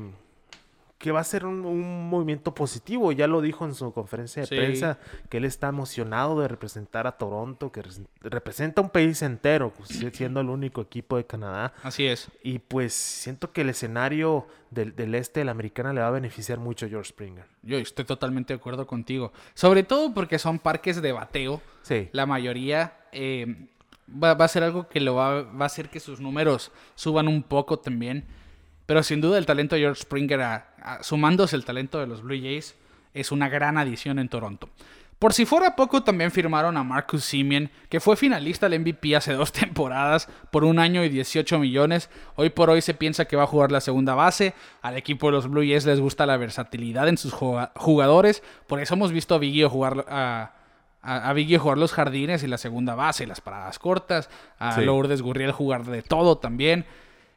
que 1.03 1.11
va 1.11 1.19
a 1.19 1.25
ser 1.25 1.45
un, 1.45 2.09
movimiento 2.09 2.55
positivo. 2.55 3.11
Ya 3.11 3.27
lo 3.27 3.41
dijo 3.41 3.65
en 3.65 3.75
su 3.75 3.93
conferencia 3.93 4.43
de 4.43 4.49
prensa, 4.49 5.01
que 5.29 5.39
él 5.39 5.45
está 5.45 5.67
emocionado 5.67 6.41
de 6.41 6.47
representar 6.47 7.09
a 7.09 7.19
Toronto, 7.19 7.73
que 7.73 7.83
representa 8.21 8.81
un 8.81 8.89
país 8.89 9.21
entero, 9.23 9.73
pues, 9.77 9.89
siendo 10.13 10.41
el 10.41 10.49
único 10.49 10.81
equipo 10.81 11.17
de 11.17 11.27
Canadá. 11.27 11.75
Así 11.83 12.07
es. 12.07 12.29
Y 12.45 12.61
pues 12.61 12.95
siento 12.95 13.51
que 13.51 13.63
el 13.63 13.71
escenario 13.71 14.47
del, 14.71 14.95
este 15.17 15.41
de 15.41 15.45
la 15.45 15.51
americana 15.51 15.93
le 15.93 16.03
va 16.03 16.07
a 16.07 16.13
beneficiar 16.13 16.61
mucho 16.61 16.87
a 16.87 16.89
George 16.89 17.09
Springer. 17.09 17.47
Yo 17.63 17.79
estoy 17.79 18.05
totalmente 18.05 18.55
de 18.55 18.61
acuerdo 18.61 18.87
contigo. 18.87 19.33
Sobre 19.55 19.83
todo 19.83 20.15
porque 20.15 20.39
son 20.39 20.61
parques 20.61 21.03
de 21.03 21.11
bateo. 21.11 21.61
Sí. 21.83 22.11
La 22.13 22.27
mayoría... 22.27 22.97
Eh, 23.11 23.67
va, 24.23 24.33
a 24.33 24.49
ser 24.49 24.63
algo 24.63 24.89
que 24.89 25.01
lo 25.01 25.17
va, 25.17 25.43
va 25.43 25.65
a 25.65 25.67
hacer 25.67 25.89
que 25.89 25.99
sus 25.99 26.21
números 26.21 26.71
suban 26.95 27.27
un 27.27 27.43
poco 27.43 27.81
también. 27.81 28.25
Pero 28.87 29.03
sin 29.03 29.21
duda 29.21 29.39
el 29.39 29.47
talento 29.47 29.75
de 29.75 29.83
George 29.83 30.03
Springer, 30.03 30.65
sumándose 31.01 31.57
el 31.57 31.65
talento 31.65 31.99
de 31.99 32.07
los 32.07 32.23
Blue 32.23 32.39
Jays, 32.41 32.75
es 33.15 33.33
una 33.33 33.49
gran 33.49 33.79
adición 33.79 34.19
en 34.19 34.29
Toronto. 34.29 34.69
Por 35.23 35.35
si 35.35 35.47
fuera 35.47 35.77
poco, 35.77 36.03
también 36.03 36.33
firmaron 36.33 36.77
a 36.77 36.83
Marcus 36.83 37.25
Simeon, 37.25 37.71
que 37.89 38.01
fue 38.01 38.17
finalista 38.17 38.69
del 38.69 38.81
MVP 38.81 39.15
hace 39.15 39.35
dos 39.35 39.53
temporadas 39.53 40.29
por 40.51 40.65
un 40.65 40.81
año 40.81 41.05
y 41.05 41.09
18 41.09 41.61
millones. 41.61 42.11
Hoy 42.35 42.51
por 42.51 42.71
hoy 42.71 42.81
se 42.81 42.93
piensa 42.93 43.27
que 43.27 43.37
va 43.37 43.45
a 43.45 43.47
jugar 43.47 43.71
la 43.71 43.81
segunda 43.81 44.17
base. 44.17 44.53
Al 44.81 44.97
equipo 44.97 45.29
de 45.29 45.33
los 45.35 45.49
Blue 45.49 45.61
Jays 45.61 45.87
les 45.87 46.01
gusta 46.01 46.27
la 46.27 46.37
versatilidad 46.39 47.07
en 47.07 47.19
sus 47.19 47.33
jugadores. 47.33 48.43
Por 48.67 48.81
eso 48.81 48.95
hemos 48.95 49.13
visto 49.13 49.37
a 49.37 49.39
Biggie 49.39 49.69
jugar 49.69 50.07
a, 50.09 50.55
a, 51.03 51.35
jugar 51.61 51.79
los 51.79 51.93
jardines 51.93 52.43
y 52.43 52.49
la 52.49 52.59
segunda 52.59 52.97
base, 52.97 53.25
las 53.25 53.41
paradas 53.41 53.79
cortas. 53.79 54.29
A 54.59 54.81
Lourdes 54.81 55.23
Gurriel 55.23 55.53
jugar 55.53 55.85
de 55.85 56.03
todo 56.03 56.39
también. 56.39 56.85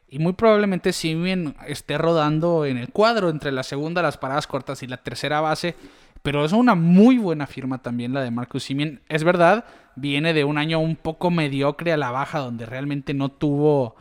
Y 0.08 0.18
muy 0.18 0.34
probablemente 0.34 0.92
Simeon 0.92 1.56
esté 1.66 1.98
rodando 1.98 2.64
en 2.64 2.76
el 2.76 2.90
cuadro 2.90 3.28
entre 3.28 3.50
la 3.50 3.62
segunda, 3.62 4.02
las 4.02 4.18
paradas 4.18 4.46
cortas 4.46 4.82
y 4.82 4.86
la 4.86 4.98
tercera 4.98 5.40
base. 5.40 5.74
Pero 6.22 6.44
es 6.44 6.52
una 6.52 6.74
muy 6.74 7.18
buena 7.18 7.46
firma 7.46 7.78
también 7.78 8.12
la 8.12 8.22
de 8.22 8.30
Marcus 8.30 8.64
Simeon. 8.64 9.00
Es 9.08 9.24
verdad, 9.24 9.64
viene 9.96 10.32
de 10.32 10.44
un 10.44 10.58
año 10.58 10.78
un 10.78 10.96
poco 10.96 11.30
mediocre 11.30 11.92
a 11.92 11.96
la 11.96 12.10
baja, 12.10 12.38
donde 12.38 12.66
realmente 12.66 13.14
no 13.14 13.28
tuvo 13.30 13.96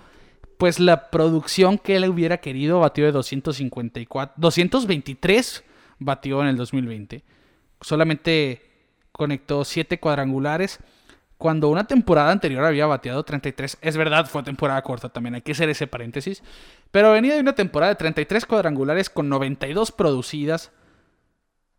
pues 0.57 0.79
la 0.79 1.09
producción 1.09 1.77
que 1.77 1.95
él 1.95 2.09
hubiera 2.09 2.37
querido. 2.37 2.79
Batió 2.79 3.05
de 3.05 3.11
254, 3.11 4.35
223 4.37 5.63
batió 5.99 6.41
en 6.41 6.47
el 6.47 6.57
2020. 6.57 7.23
Solamente 7.81 8.61
conectó 9.11 9.63
7 9.63 9.99
cuadrangulares 9.99 10.79
cuando 11.37 11.69
una 11.69 11.85
temporada 11.85 12.31
anterior 12.31 12.63
había 12.63 12.85
bateado 12.85 13.23
33. 13.23 13.77
Es 13.81 13.97
verdad, 13.97 14.25
fue 14.27 14.43
temporada 14.43 14.81
corta 14.81 15.09
también, 15.09 15.35
hay 15.35 15.41
que 15.41 15.51
hacer 15.51 15.69
ese 15.69 15.87
paréntesis. 15.87 16.43
Pero 16.91 17.11
venía 17.11 17.35
de 17.35 17.41
una 17.41 17.55
temporada 17.55 17.93
de 17.93 17.97
33 17.97 18.45
cuadrangulares 18.45 19.09
con 19.09 19.27
92 19.29 19.91
producidas 19.91 20.71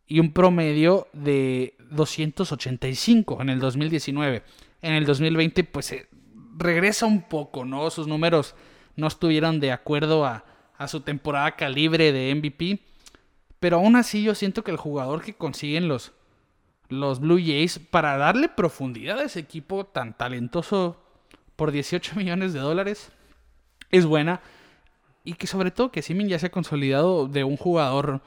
y 0.07 0.21
un 0.21 0.33
promedio 0.33 1.09
de 1.13 1.75
285 1.91 3.43
en 3.43 3.49
el 3.49 3.59
2019. 3.59 4.43
En 4.83 4.93
el 4.93 5.07
2020 5.07 5.65
pues 5.65 5.93
eh, 5.93 6.09
regresa 6.57 7.07
un 7.07 7.23
poco, 7.23 7.65
¿no? 7.65 7.89
Sus 7.91 8.07
números 8.07 8.55
no 8.95 9.07
estuvieron 9.07 9.59
de 9.59 9.73
acuerdo 9.73 10.27
a, 10.27 10.45
a 10.77 10.89
su 10.89 11.01
temporada 11.01 11.57
calibre 11.57 12.13
de 12.13 12.35
MVP. 12.35 12.81
Pero 13.59 13.79
aún 13.79 13.97
así 13.97 14.23
yo 14.23 14.35
siento 14.35 14.63
que 14.63 14.71
el 14.71 14.77
jugador 14.77 15.23
que 15.23 15.35
consiguen 15.35 15.89
los, 15.89 16.13
los 16.89 17.21
Blue 17.21 17.39
Jays 17.39 17.79
para 17.79 18.17
darle 18.17 18.49
profundidad 18.49 19.19
a 19.19 19.25
ese 19.25 19.41
equipo 19.41 19.85
tan 19.85 20.17
talentoso 20.17 21.01
por 21.57 21.73
18 21.73 22.15
millones 22.17 22.53
de 22.53 22.61
dólares 22.61 23.11
es 23.91 24.07
buena. 24.07 24.41
Y 25.25 25.35
que 25.35 25.47
sobre 25.47 25.73
todo 25.73 25.91
que 25.91 26.03
Simin 26.03 26.29
ya 26.29 26.39
se 26.39 26.47
ha 26.47 26.51
consolidado 26.51 27.27
de 27.27 27.43
un 27.43 27.57
jugador 27.57 28.21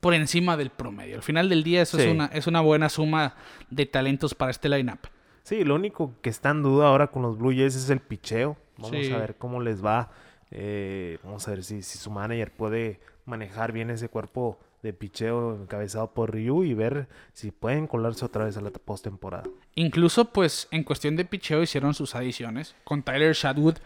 por 0.00 0.12
encima 0.14 0.56
del 0.56 0.70
promedio. 0.70 1.16
Al 1.16 1.22
final 1.22 1.48
del 1.48 1.62
día 1.62 1.82
eso 1.82 1.98
es, 1.98 2.10
una, 2.12 2.26
es 2.26 2.46
una 2.46 2.60
buena 2.60 2.88
suma 2.88 3.36
de 3.70 3.86
talentos 3.86 4.34
para 4.34 4.50
este 4.50 4.68
lineup. 4.68 5.00
Sí, 5.44 5.64
lo 5.64 5.74
único 5.74 6.14
que 6.20 6.28
está 6.28 6.50
en 6.50 6.62
duda 6.62 6.88
ahora 6.88 7.06
con 7.06 7.22
los 7.22 7.38
Blue 7.38 7.52
Jays 7.52 7.74
es 7.74 7.88
el 7.88 8.00
picheo. 8.00 8.56
Vamos 8.76 9.10
a 9.10 9.18
ver 9.18 9.36
cómo 9.36 9.60
les 9.60 9.84
va. 9.84 10.10
Eh, 10.50 11.18
vamos 11.22 11.46
a 11.48 11.52
ver 11.52 11.64
si, 11.64 11.82
si 11.82 11.96
su 11.96 12.10
manager 12.10 12.52
puede 12.52 13.00
manejar 13.24 13.72
bien 13.72 13.90
ese 13.90 14.08
cuerpo 14.08 14.58
de 14.82 14.92
picheo 14.92 15.54
encabezado 15.54 16.12
por 16.12 16.32
Ryu 16.32 16.64
y 16.64 16.74
ver 16.74 17.08
si 17.32 17.50
pueden 17.50 17.86
colarse 17.86 18.24
otra 18.24 18.44
vez 18.44 18.56
a 18.56 18.60
la 18.60 18.70
postemporada. 18.70 19.44
Incluso, 19.74 20.32
pues, 20.32 20.68
en 20.70 20.84
cuestión 20.84 21.16
de 21.16 21.24
picheo 21.24 21.62
hicieron 21.62 21.94
sus 21.94 22.14
adiciones 22.14 22.74
con 22.84 23.02
Tyler 23.02 23.34
Shadwood, 23.34 23.76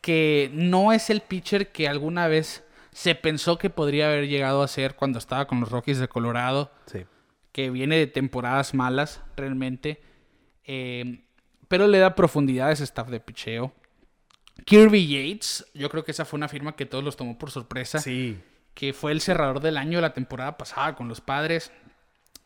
que 0.00 0.50
no 0.52 0.92
es 0.92 1.10
el 1.10 1.20
pitcher 1.20 1.70
que 1.70 1.88
alguna 1.88 2.28
vez 2.28 2.64
se 2.92 3.14
pensó 3.14 3.58
que 3.58 3.70
podría 3.70 4.08
haber 4.08 4.28
llegado 4.28 4.62
a 4.62 4.68
ser 4.68 4.96
cuando 4.96 5.18
estaba 5.18 5.46
con 5.46 5.60
los 5.60 5.70
Rockies 5.70 5.98
de 5.98 6.08
Colorado. 6.08 6.70
Sí. 6.86 7.04
Que 7.52 7.70
viene 7.70 7.96
de 7.96 8.06
temporadas 8.06 8.74
malas, 8.74 9.22
realmente. 9.36 10.00
Eh, 10.64 11.24
pero 11.68 11.86
le 11.88 11.98
da 11.98 12.14
profundidad 12.14 12.68
a 12.68 12.72
ese 12.72 12.84
staff 12.84 13.08
de 13.08 13.20
picheo. 13.20 13.72
Kirby 14.64 15.06
Yates, 15.06 15.66
yo 15.74 15.88
creo 15.88 16.04
que 16.04 16.12
esa 16.12 16.24
fue 16.24 16.36
una 16.36 16.48
firma 16.48 16.76
que 16.76 16.86
todos 16.86 17.02
los 17.02 17.16
tomó 17.16 17.38
por 17.38 17.50
sorpresa. 17.50 17.98
Sí. 17.98 18.38
Que 18.74 18.92
fue 18.92 19.12
el 19.12 19.20
cerrador 19.20 19.60
del 19.60 19.76
año 19.76 20.00
la 20.00 20.14
temporada 20.14 20.56
pasada 20.56 20.94
con 20.94 21.08
los 21.08 21.20
padres. 21.20 21.72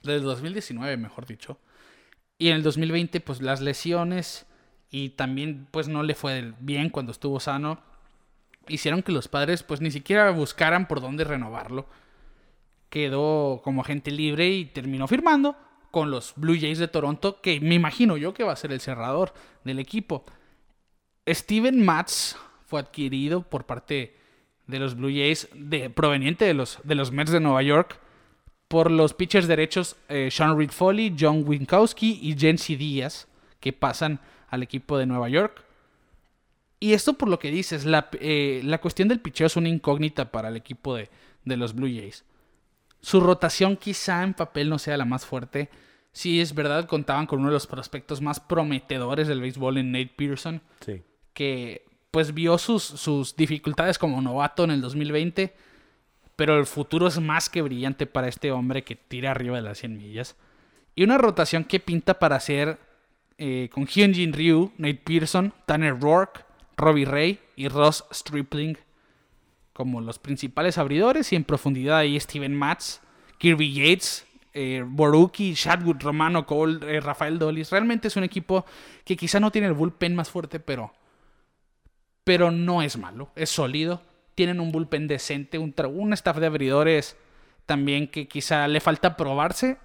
Del 0.02 0.22
2019, 0.22 0.96
mejor 0.96 1.26
dicho. 1.26 1.58
Y 2.38 2.48
en 2.48 2.56
el 2.56 2.62
2020, 2.62 3.20
pues 3.20 3.40
las 3.40 3.60
lesiones 3.60 4.46
y 4.90 5.10
también, 5.10 5.66
pues 5.70 5.88
no 5.88 6.02
le 6.02 6.14
fue 6.14 6.54
bien 6.60 6.90
cuando 6.90 7.12
estuvo 7.12 7.40
sano. 7.40 7.80
Hicieron 8.68 9.02
que 9.02 9.12
los 9.12 9.28
padres, 9.28 9.62
pues 9.62 9.80
ni 9.80 9.90
siquiera 9.90 10.30
buscaran 10.30 10.88
por 10.88 11.00
dónde 11.00 11.24
renovarlo. 11.24 11.86
Quedó 12.88 13.60
como 13.64 13.82
agente 13.82 14.10
libre 14.10 14.48
y 14.48 14.66
terminó 14.66 15.08
firmando 15.08 15.56
con 15.90 16.10
los 16.10 16.34
Blue 16.36 16.56
Jays 16.60 16.78
de 16.78 16.88
Toronto, 16.88 17.40
que 17.40 17.60
me 17.60 17.74
imagino 17.74 18.16
yo 18.16 18.34
que 18.34 18.44
va 18.44 18.52
a 18.52 18.56
ser 18.56 18.72
el 18.72 18.80
cerrador 18.80 19.32
del 19.64 19.78
equipo. 19.78 20.24
Steven 21.28 21.84
Matz 21.84 22.36
fue 22.66 22.80
adquirido 22.80 23.42
por 23.42 23.66
parte 23.66 24.16
de 24.66 24.78
los 24.78 24.96
Blue 24.96 25.08
Jays, 25.08 25.48
de, 25.54 25.90
proveniente 25.90 26.44
de 26.44 26.54
los, 26.54 26.78
de 26.84 26.94
los 26.94 27.12
Mets 27.12 27.30
de 27.30 27.40
Nueva 27.40 27.62
York, 27.62 27.98
por 28.68 28.90
los 28.90 29.14
pitchers 29.14 29.46
derechos 29.46 29.96
eh, 30.08 30.28
Sean 30.30 30.58
Reed 30.58 30.70
Foley, 30.70 31.14
John 31.18 31.44
Winkowski 31.46 32.18
y 32.20 32.36
Jency 32.36 32.76
Díaz, 32.76 33.28
que 33.60 33.72
pasan 33.72 34.20
al 34.48 34.62
equipo 34.62 34.98
de 34.98 35.06
Nueva 35.06 35.28
York. 35.28 35.62
Y 36.80 36.92
esto 36.92 37.14
por 37.14 37.28
lo 37.28 37.38
que 37.38 37.50
dices, 37.50 37.84
la, 37.84 38.08
eh, 38.20 38.60
la 38.64 38.78
cuestión 38.78 39.08
del 39.08 39.20
pitcheo 39.20 39.46
es 39.46 39.56
una 39.56 39.68
incógnita 39.68 40.30
para 40.30 40.48
el 40.48 40.56
equipo 40.56 40.94
de, 40.94 41.08
de 41.44 41.56
los 41.56 41.74
Blue 41.74 41.86
Jays. 41.86 42.24
Su 43.00 43.20
rotación 43.20 43.76
quizá 43.76 44.24
en 44.24 44.34
papel 44.34 44.68
no 44.68 44.78
sea 44.78 44.96
la 44.96 45.04
más 45.04 45.24
fuerte. 45.24 45.70
Sí, 46.12 46.40
es 46.40 46.54
verdad, 46.54 46.86
contaban 46.86 47.26
con 47.26 47.38
uno 47.40 47.48
de 47.48 47.54
los 47.54 47.66
prospectos 47.66 48.20
más 48.20 48.40
prometedores 48.40 49.28
del 49.28 49.40
béisbol 49.40 49.78
en 49.78 49.92
Nate 49.92 50.12
Pearson. 50.16 50.60
Sí 50.80 51.02
que 51.36 51.85
pues 52.16 52.32
vio 52.32 52.56
sus, 52.56 52.82
sus 52.82 53.36
dificultades 53.36 53.98
como 53.98 54.22
novato 54.22 54.64
en 54.64 54.70
el 54.70 54.80
2020, 54.80 55.52
pero 56.34 56.58
el 56.58 56.64
futuro 56.64 57.08
es 57.08 57.20
más 57.20 57.50
que 57.50 57.60
brillante 57.60 58.06
para 58.06 58.26
este 58.26 58.52
hombre 58.52 58.84
que 58.84 58.96
tira 58.96 59.32
arriba 59.32 59.56
de 59.56 59.62
las 59.62 59.76
100 59.76 59.98
millas. 59.98 60.34
Y 60.94 61.04
una 61.04 61.18
rotación 61.18 61.64
que 61.64 61.78
pinta 61.78 62.18
para 62.18 62.36
hacer 62.36 62.78
eh, 63.36 63.68
con 63.70 63.86
Hyunjin 63.86 64.32
Ryu, 64.32 64.72
Nate 64.78 65.02
Pearson, 65.04 65.52
Tanner 65.66 66.00
Rourke, 66.00 66.40
Robbie 66.78 67.04
Ray 67.04 67.38
y 67.54 67.68
Ross 67.68 68.06
Stripling 68.10 68.78
como 69.74 70.00
los 70.00 70.18
principales 70.18 70.78
abridores 70.78 71.34
y 71.34 71.36
en 71.36 71.44
profundidad 71.44 71.98
ahí 71.98 72.18
Steven 72.18 72.54
Matz, 72.54 73.02
Kirby 73.36 73.74
Yates, 73.74 74.26
eh, 74.54 74.82
Boruki, 74.86 75.52
Shadwood, 75.52 76.00
Romano 76.00 76.46
Cole, 76.46 76.96
eh, 76.96 77.00
Rafael 77.00 77.38
Dolis. 77.38 77.70
Realmente 77.70 78.08
es 78.08 78.16
un 78.16 78.24
equipo 78.24 78.64
que 79.04 79.18
quizá 79.18 79.38
no 79.38 79.50
tiene 79.50 79.68
el 79.68 79.74
bullpen 79.74 80.16
más 80.16 80.30
fuerte, 80.30 80.60
pero 80.60 80.94
pero 82.26 82.50
no 82.50 82.82
es 82.82 82.98
malo, 82.98 83.30
es 83.36 83.50
sólido. 83.50 84.02
Tienen 84.34 84.58
un 84.58 84.72
bullpen 84.72 85.06
decente, 85.06 85.60
un, 85.60 85.72
un 85.94 86.12
staff 86.12 86.38
de 86.38 86.46
abridores 86.46 87.16
también 87.66 88.08
que 88.08 88.26
quizá 88.26 88.66
le 88.66 88.80
falta 88.80 89.16
probarse, 89.16 89.78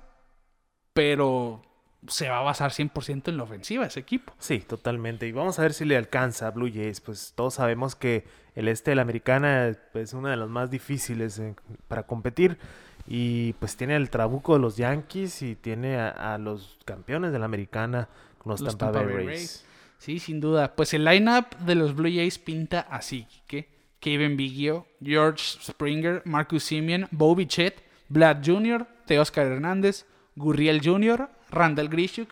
pero 0.91 1.61
se 2.07 2.29
va 2.29 2.39
a 2.39 2.41
basar 2.41 2.71
100% 2.71 3.27
en 3.27 3.37
la 3.37 3.43
ofensiva 3.43 3.85
ese 3.85 3.99
equipo. 3.99 4.33
Sí, 4.39 4.57
totalmente. 4.57 5.27
Y 5.27 5.31
vamos 5.31 5.59
a 5.59 5.61
ver 5.61 5.73
si 5.73 5.85
le 5.85 5.95
alcanza 5.95 6.47
a 6.47 6.49
Blue 6.49 6.71
Jays. 6.73 6.99
Pues 6.99 7.33
todos 7.35 7.53
sabemos 7.53 7.95
que 7.95 8.25
el 8.55 8.67
este 8.69 8.89
de 8.89 8.95
la 8.95 9.03
americana 9.03 9.77
pues, 9.91 10.09
es 10.09 10.13
una 10.15 10.31
de 10.31 10.37
las 10.37 10.49
más 10.49 10.71
difíciles 10.71 11.37
eh, 11.37 11.53
para 11.87 12.07
competir. 12.07 12.57
Y 13.05 13.53
pues 13.53 13.77
tiene 13.77 13.95
el 13.95 14.09
trabuco 14.09 14.53
de 14.55 14.61
los 14.61 14.77
Yankees 14.77 15.43
y 15.43 15.55
tiene 15.55 15.99
a, 15.99 16.39
los 16.39 16.79
campeones 16.85 17.31
de 17.31 17.37
la 17.37 17.45
americana 17.45 18.09
con 18.39 18.49
los, 18.51 18.63
Tampa, 18.63 18.89
Bay 18.89 19.05
Rays. 19.05 19.63
Sí, 20.01 20.17
sin 20.17 20.39
duda. 20.39 20.75
Pues 20.75 20.95
el 20.95 21.05
lineup 21.05 21.55
de 21.59 21.75
los 21.75 21.93
Blue 21.93 22.11
Jays 22.11 22.39
pinta 22.39 22.79
así, 22.89 23.27
¿qué? 23.45 23.69
Kevin 23.99 24.35
Biggio, 24.35 24.87
George 24.99 25.59
Springer, 25.61 26.23
Marcus 26.25 26.63
Simeon, 26.63 27.07
Bobby 27.11 27.45
Chet, 27.45 27.83
Vlad 28.09 28.41
Jr., 28.43 28.87
Teoscar 29.05 29.45
Hernández, 29.45 30.07
Gurriel 30.35 30.81
Jr., 30.83 31.29
Randall 31.51 31.87
Grishuk, 31.87 32.29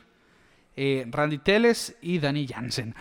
eh, 0.76 1.06
Randy 1.12 1.38
Teles 1.38 1.96
y 2.02 2.18
Danny 2.18 2.48
Jansen. 2.48 2.96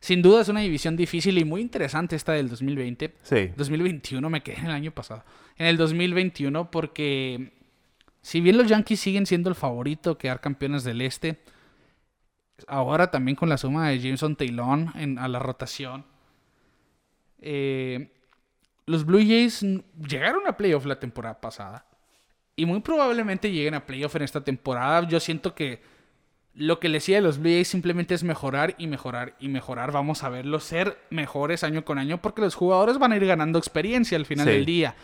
Sin 0.00 0.20
duda 0.20 0.42
es 0.42 0.48
una 0.48 0.62
división 0.62 0.96
difícil 0.96 1.38
y 1.38 1.44
muy 1.44 1.60
interesante 1.60 2.16
esta 2.16 2.32
del 2.32 2.48
2020. 2.48 3.14
Sí. 3.22 3.50
2021 3.56 4.28
me 4.28 4.42
quedé 4.42 4.58
en 4.58 4.66
el 4.66 4.72
año 4.72 4.90
pasado. 4.90 5.24
En 5.56 5.66
el 5.66 5.76
2021 5.76 6.72
porque 6.72 7.52
si 8.20 8.40
bien 8.40 8.56
los 8.56 8.66
Yankees 8.66 8.98
siguen 8.98 9.26
siendo 9.26 9.48
el 9.48 9.54
favorito 9.54 10.18
quedar 10.18 10.40
campeones 10.40 10.82
del 10.82 11.02
este, 11.02 11.38
ahora 12.66 13.10
también 13.10 13.36
con 13.36 13.48
la 13.48 13.58
suma 13.58 13.88
de 13.88 14.00
Jameson 14.00 14.36
Taylor 14.36 14.86
en, 14.94 15.18
a 15.18 15.28
la 15.28 15.38
rotación. 15.38 16.04
Eh, 17.40 18.10
los 18.86 19.04
Blue 19.04 19.18
Jays 19.18 19.64
llegaron 20.08 20.46
a 20.46 20.56
playoff 20.56 20.86
la 20.86 20.98
temporada 20.98 21.40
pasada. 21.40 21.86
Y 22.56 22.66
muy 22.66 22.80
probablemente 22.80 23.52
lleguen 23.52 23.74
a 23.74 23.86
playoff 23.86 24.16
en 24.16 24.22
esta 24.22 24.42
temporada. 24.42 25.06
Yo 25.06 25.20
siento 25.20 25.54
que 25.54 25.80
lo 26.54 26.80
que 26.80 26.88
les 26.88 27.04
decía 27.04 27.18
a 27.18 27.20
los 27.20 27.38
Blue 27.38 27.50
Jays 27.50 27.68
simplemente 27.68 28.14
es 28.14 28.24
mejorar 28.24 28.74
y 28.78 28.88
mejorar 28.88 29.36
y 29.38 29.48
mejorar. 29.48 29.92
Vamos 29.92 30.24
a 30.24 30.28
verlos 30.28 30.64
ser 30.64 30.98
mejores 31.10 31.62
año 31.62 31.84
con 31.84 31.98
año 31.98 32.20
porque 32.20 32.40
los 32.40 32.56
jugadores 32.56 32.98
van 32.98 33.12
a 33.12 33.16
ir 33.16 33.26
ganando 33.26 33.58
experiencia 33.58 34.18
al 34.18 34.26
final 34.26 34.46
del 34.46 34.64
día. 34.64 34.96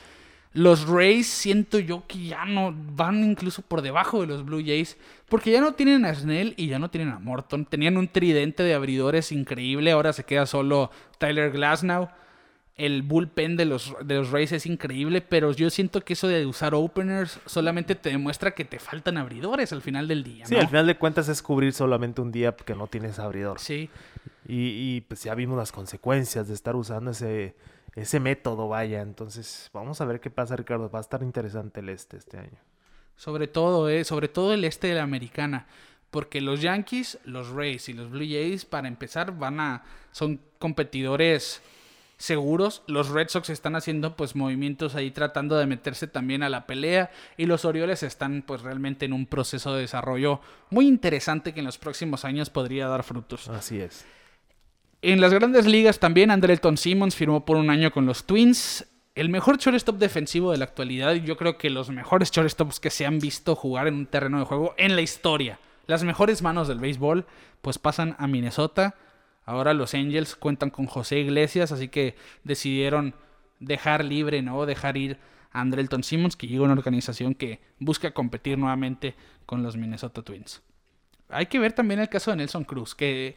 Los 0.55 0.87
Rays 0.87 1.27
siento 1.27 1.81
yo 1.81 2.05
que 2.07 2.27
ya 2.27 2.45
no 2.45 2.73
van 2.95 3.25
incluso 3.25 3.61
por 3.61 3.83
debajo 3.83 4.21
de 4.21 4.29
los 4.29 4.45
Blue 4.45 4.63
Jays. 4.65 4.97
Porque 5.29 5.51
ya 5.51 5.61
no 5.61 5.75
tienen 5.75 6.05
a 6.05 6.15
Snell 6.15 6.55
y 6.57 6.69
ya 6.69 6.79
no 6.79 6.91
tienen 6.91 7.11
a 7.11 7.19
Morton. 7.19 7.67
Tenían 7.67 7.97
un 7.97 8.07
tridente 8.07 8.63
de 8.63 8.73
abridores 8.73 9.33
increíble. 9.33 9.91
Ahora 9.91 10.13
se 10.13 10.25
queda 10.25 10.47
solo 10.47 10.93
Tyler 11.19 11.51
Glasnow. 11.51 12.09
El 12.77 13.03
bullpen 13.03 13.57
de 13.57 13.67
los, 13.67 13.95
de 14.05 14.17
los 14.17 14.31
Rays 14.31 14.53
es 14.53 14.67
increíble. 14.67 15.21
Pero 15.21 15.53
yo 15.53 15.71
siento 15.71 16.01
que 16.01 16.15
eso 16.15 16.29
de 16.29 16.45
usar 16.47 16.75
openers 16.75 17.39
solamente 17.47 17.95
te 17.95 18.11
demuestra 18.11 18.53
que 18.53 18.65
te 18.65 18.79
faltan 18.79 19.17
abridores 19.17 19.73
al 19.73 19.83
final 19.83 20.09
del 20.09 20.25
día. 20.25 20.47
Sí, 20.47 20.57
al 20.57 20.69
final 20.69 20.87
de 20.87 20.97
cuentas 20.97 21.29
es 21.29 21.43
cubrir 21.43 21.73
solamente 21.73 22.21
un 22.21 22.33
día 22.33 22.55
que 22.57 22.75
no 22.75 22.87
tienes 22.87 23.19
abridor. 23.19 23.61
Sí. 23.61 23.91
Y, 24.47 24.97
y 24.97 25.01
pues 25.03 25.23
ya 25.23 25.35
vimos 25.35 25.57
las 25.57 25.73
consecuencias 25.73 26.49
de 26.49 26.55
estar 26.55 26.77
usando 26.77 27.13
ese 27.13 27.55
ese 27.95 28.21
método, 28.21 28.69
vaya. 28.69 29.03
Entonces, 29.03 29.71
vamos 29.73 30.01
a 30.01 30.05
ver 30.05 30.21
qué 30.21 30.31
pasa, 30.31 30.57
Ricardo. 30.57 30.91
Va 30.91 30.99
a 30.99 31.03
estar 31.03 31.23
interesante 31.23 31.81
el 31.81 31.89
este 31.89 32.17
este 32.17 32.39
año. 32.39 32.59
Sobre 33.17 33.47
todo, 33.47 33.89
eh, 33.89 34.05
sobre 34.05 34.29
todo 34.29 34.53
el 34.53 34.65
este 34.65 34.89
de 34.89 34.95
la 34.95 35.03
americana. 35.03 35.67
Porque 36.11 36.41
los 36.41 36.61
Yankees, 36.61 37.19
los 37.25 37.51
Rays 37.51 37.89
y 37.89 37.93
los 37.93 38.11
Blue 38.11 38.27
Jays, 38.27 38.65
para 38.65 38.89
empezar, 38.89 39.37
van 39.37 39.61
a. 39.61 39.85
son 40.13 40.41
competidores 40.59 41.61
seguros. 42.25 42.83
Los 42.87 43.11
Red 43.11 43.29
Sox 43.29 43.51
están 43.51 43.77
haciendo 43.77 44.17
pues 44.17 44.35
movimientos 44.35 44.95
ahí 44.95 45.11
tratando 45.11 45.57
de 45.57 45.67
meterse 45.67 46.07
también 46.07 46.43
a 46.43 46.49
la 46.49 46.67
pelea. 46.67 47.11
Y 47.37 47.47
los 47.47 47.65
Orioles 47.65 48.03
están 48.03 48.43
pues 48.47 48.63
realmente 48.63 49.05
en 49.05 49.13
un 49.13 49.27
proceso 49.27 49.75
de 49.75 49.83
desarrollo 49.83 50.41
muy 50.71 50.89
interesante 50.89 51.53
que 51.53 51.61
en 51.61 51.67
los 51.67 51.79
próximos 51.79 52.25
años 52.25 52.49
podría 52.49 52.89
dar 52.89 53.03
frutos. 53.03 53.49
Así 53.49 53.79
es. 53.79 54.07
En 55.03 55.21
las 55.21 55.35
grandes 55.35 55.67
ligas 55.67 55.99
también 55.99 56.31
Andrelton 56.31 56.79
Simmons 56.79 57.15
firmó 57.15 57.45
por 57.45 57.59
un 57.59 57.69
año 57.69 57.91
con 57.93 58.07
los 58.07 58.25
Twins. 58.25 58.87
El 59.15 59.29
mejor 59.29 59.59
shortstop 59.59 59.99
defensivo 59.99 60.51
de 60.51 60.57
la 60.57 60.65
actualidad. 60.65 61.13
Yo 61.15 61.37
creo 61.37 61.59
que 61.59 61.69
los 61.69 61.91
mejores 61.91 62.31
shortstops 62.31 62.81
que 62.81 62.91
se 62.91 63.05
han 63.05 63.19
visto 63.19 63.55
jugar 63.55 63.87
en 63.87 63.95
un 63.95 64.07
terreno 64.07 64.39
de 64.39 64.47
juego 64.47 64.75
en 64.79 64.97
la 64.97 65.03
historia. 65.03 65.59
Las 65.87 66.03
mejores 66.05 66.41
manos 66.41 66.69
del 66.69 66.79
béisbol 66.79 67.27
pues 67.61 67.79
pasan 67.79 68.17
a 68.19 68.27
Minnesota. 68.27 68.95
Ahora 69.45 69.75
los 69.75 69.95
Angels 69.95 70.37
cuentan 70.37 70.71
con 70.71 70.87
José 70.87 71.21
Iglesias, 71.21 71.73
así 71.73 71.89
que 71.89 72.17
decidieron 72.45 73.15
dejar 73.61 74.05
libre, 74.05 74.43
¿no? 74.43 74.67
Dejar 74.67 74.97
ir 74.97 75.19
a 75.53 75.61
Andrelton 75.61 76.03
Simmons, 76.03 76.37
que 76.37 76.47
llega 76.47 76.63
a 76.63 76.65
una 76.65 76.75
organización 76.75 77.35
que 77.35 77.61
busca 77.79 78.13
competir 78.13 78.59
nuevamente 78.59 79.15
con 79.47 79.63
los 79.63 79.77
Minnesota 79.77 80.23
Twins. 80.23 80.63
Hay 81.29 81.47
que 81.47 81.59
ver 81.59 81.73
también 81.73 82.01
el 82.01 82.09
caso 82.09 82.31
de 82.31 82.39
Nelson 82.39 82.65
Cruz, 82.65 82.95
que 82.95 83.37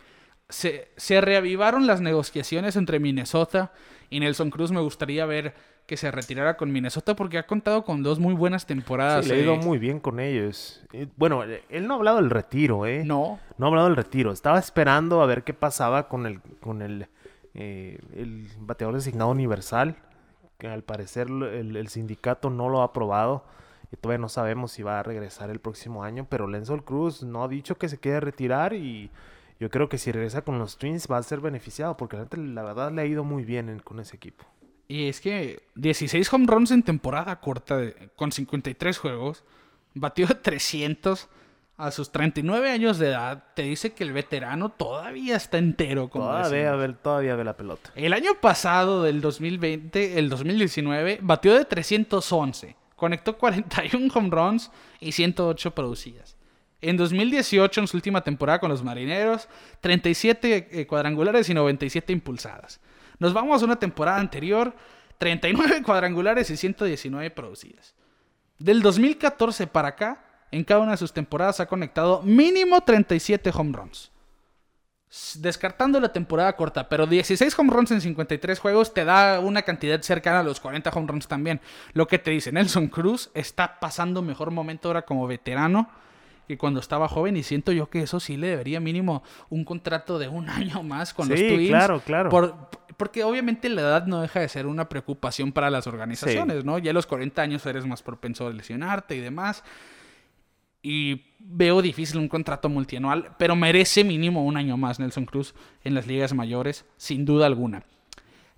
se, 0.50 1.22
reavivaron 1.22 1.88
las 1.88 2.02
negociaciones 2.02 2.76
entre 2.76 3.00
Minnesota 3.00 3.74
y 4.10 4.20
Nelson 4.20 4.50
Cruz. 4.50 4.72
Me 4.72 4.82
gustaría 4.82 5.26
ver 5.26 5.56
que 5.88 5.96
se 5.96 6.12
retirara 6.12 6.58
con 6.58 6.72
Minnesota 6.72 7.16
porque 7.16 7.38
ha 7.38 7.48
contado 7.48 7.86
con 7.86 8.04
dos 8.04 8.20
muy 8.20 8.34
buenas 8.34 8.66
temporadas. 8.66 9.24
Sí, 9.24 9.32
le 9.32 9.38
ha 9.38 9.42
ido 9.42 9.56
muy 9.56 9.78
bien 9.78 10.02
con 10.02 10.20
ellos. 10.20 10.84
Bueno, 11.16 11.44
él 11.44 11.88
no 11.88 11.94
ha 11.94 11.98
hablado 11.98 12.18
del 12.18 12.30
retiro, 12.30 12.86
¿eh? 12.86 13.04
No. 13.06 13.40
No 13.58 13.66
ha 13.66 13.70
hablado 13.70 13.88
del 13.88 13.96
retiro. 13.96 14.34
Estaba 14.34 14.60
esperando 14.60 15.22
a 15.22 15.26
ver 15.26 15.46
qué 15.46 15.54
pasaba 15.54 16.10
con 16.10 16.26
el, 16.26 16.42
con 16.60 16.82
el, 16.82 17.08
eh, 17.54 18.00
el 18.14 18.50
bateador 18.60 18.96
designado 18.96 19.32
universal, 19.32 19.96
que 20.58 20.68
al 20.68 20.84
parecer 20.84 21.28
el, 21.30 21.78
el, 21.78 21.88
sindicato 21.88 22.50
no 22.50 22.68
lo 22.68 22.82
ha 22.82 22.86
aprobado. 22.86 23.46
Y 23.90 23.96
todavía 23.96 24.20
no 24.20 24.28
sabemos 24.28 24.74
si 24.74 24.84
va 24.84 25.00
a 25.00 25.04
regresar 25.04 25.50
el 25.50 25.60
próximo 25.60 26.04
año, 26.04 26.28
pero 26.30 26.50
Nelson 26.50 26.80
Cruz 26.80 27.24
no 27.24 27.46
ha 27.46 27.48
dicho 27.48 27.78
que 27.78 27.88
se 27.88 27.98
quiere 27.98 28.20
retirar 28.20 28.74
y 28.74 29.10
yo 29.62 29.70
creo 29.70 29.88
que 29.88 29.98
si 29.98 30.12
regresa 30.12 30.42
con 30.42 30.60
los 30.60 30.78
Twins 30.78 31.08
va 31.10 31.18
a 31.18 31.24
ser 31.24 31.40
beneficiado, 31.40 31.96
porque 31.96 32.18
la 32.36 32.64
verdad 32.64 32.92
le 32.92 33.04
ha 33.04 33.06
ido 33.06 33.24
muy 33.24 33.46
bien 33.46 33.80
con 33.86 34.02
ese 34.02 34.18
equipo. 34.18 34.44
Y 34.88 35.08
es 35.10 35.20
que 35.20 35.64
16 35.76 36.32
home 36.32 36.46
runs 36.48 36.72
en 36.72 36.84
temporada 36.84 37.40
corta 37.40 37.82
con 38.16 38.32
53 38.32 38.98
juegos, 38.98 39.44
batió 39.94 40.28
300, 40.28 41.30
a 41.78 41.92
sus 41.92 42.12
39 42.12 42.72
años 42.72 42.98
de 42.98 43.10
edad, 43.10 43.44
te 43.54 43.62
dice 43.62 43.94
que 43.94 44.04
el 44.04 44.12
veterano 44.12 44.70
todavía 44.70 45.36
está 45.36 45.60
entero. 45.60 46.10
Como 46.10 46.26
Todavía 46.26 46.76
ve, 46.76 46.94
todavía 46.94 47.36
ve 47.36 47.44
la 47.44 47.56
pelota. 47.56 47.92
El 47.96 48.14
año 48.14 48.34
pasado, 48.42 49.04
del 49.04 49.22
2020, 49.22 50.18
el 50.18 50.30
2019, 50.30 51.20
batió 51.22 51.54
de 51.54 51.66
311. 51.66 52.76
Conectó 52.96 53.38
41 53.38 54.12
home 54.12 54.30
runs 54.32 54.72
y 55.00 55.12
108 55.12 55.76
producidas. 55.76 56.36
En 56.82 56.98
2018, 56.98 57.82
en 57.82 57.88
su 57.88 57.98
última 57.98 58.22
temporada 58.22 58.60
con 58.60 58.70
los 58.70 58.84
Marineros, 58.84 59.48
37 59.82 60.70
eh, 60.72 60.88
cuadrangulares 60.88 61.48
y 61.50 61.54
97 61.54 62.12
impulsadas. 62.12 62.80
Nos 63.20 63.34
vamos 63.34 63.62
a 63.62 63.66
una 63.66 63.78
temporada 63.78 64.20
anterior, 64.20 64.74
39 65.18 65.82
cuadrangulares 65.86 66.50
y 66.50 66.58
119 66.58 67.32
producidas. 67.32 67.96
Del 68.60 68.82
2014 68.82 69.68
para 69.68 69.90
acá, 69.90 70.24
en 70.52 70.64
cada 70.64 70.82
una 70.82 70.92
de 70.92 70.98
sus 70.98 71.14
temporadas 71.14 71.60
ha 71.60 71.68
conectado 71.68 72.22
mínimo 72.24 72.82
37 72.82 73.52
home 73.54 73.78
runs. 73.78 74.12
Descartando 75.36 76.00
la 76.00 76.12
temporada 76.12 76.56
corta, 76.56 76.90
pero 76.90 77.08
16 77.08 77.58
home 77.58 77.72
runs 77.72 77.92
en 77.92 78.02
53 78.02 78.60
juegos 78.60 78.94
te 78.94 79.06
da 79.06 79.40
una 79.40 79.62
cantidad 79.62 80.02
cercana 80.02 80.42
a 80.42 80.44
los 80.44 80.60
40 80.60 80.90
home 80.90 81.08
runs 81.08 81.28
también. 81.28 81.62
Lo 81.94 82.08
que 82.08 82.20
te 82.20 82.32
dice, 82.32 82.52
Nelson 82.52 82.88
Cruz 82.88 83.32
está 83.34 83.80
pasando 83.80 84.22
mejor 84.22 84.52
momento 84.52 84.90
ahora 84.90 85.04
como 85.04 85.28
veterano 85.28 85.90
que 86.48 86.58
cuando 86.58 86.80
estaba 86.80 87.08
joven 87.08 87.36
y 87.38 87.44
siento 87.44 87.72
yo 87.72 87.90
que 87.90 88.02
eso 88.02 88.20
sí 88.20 88.38
le 88.38 88.48
debería 88.48 88.80
mínimo 88.80 89.24
un 89.50 89.66
contrato 89.66 90.18
de 90.18 90.28
un 90.28 90.50
año 90.50 90.82
más 90.84 91.14
con 91.14 91.28
los 91.30 91.40
Sí, 91.40 91.48
Twins. 91.48 91.70
claro, 91.70 92.02
claro. 92.06 92.30
Por- 92.30 92.56
porque 92.98 93.24
obviamente 93.24 93.70
la 93.70 93.82
edad 93.82 94.08
no 94.08 94.22
deja 94.22 94.40
de 94.40 94.50
ser 94.50 94.66
una 94.66 94.90
preocupación 94.90 95.52
para 95.52 95.70
las 95.70 95.86
organizaciones, 95.86 96.66
¿no? 96.66 96.80
Ya 96.80 96.90
a 96.90 96.94
los 96.96 97.06
40 97.06 97.40
años 97.44 97.64
eres 97.68 97.86
más 97.86 98.02
propenso 98.02 98.48
a 98.48 98.52
lesionarte 98.52 99.16
y 99.16 99.20
demás. 99.20 99.64
Y 100.82 101.22
veo 101.40 101.82
difícil 101.82 102.18
un 102.18 102.28
contrato 102.28 102.70
multianual, 102.70 103.36
pero 103.38 103.56
merece 103.56 104.04
mínimo 104.04 104.44
un 104.46 104.58
año 104.58 104.78
más 104.78 105.00
Nelson 105.00 105.26
Cruz 105.26 105.54
en 105.84 105.94
las 105.94 106.08
ligas 106.08 106.34
mayores, 106.34 106.86
sin 106.98 107.26
duda 107.26 107.46
alguna. 107.46 107.84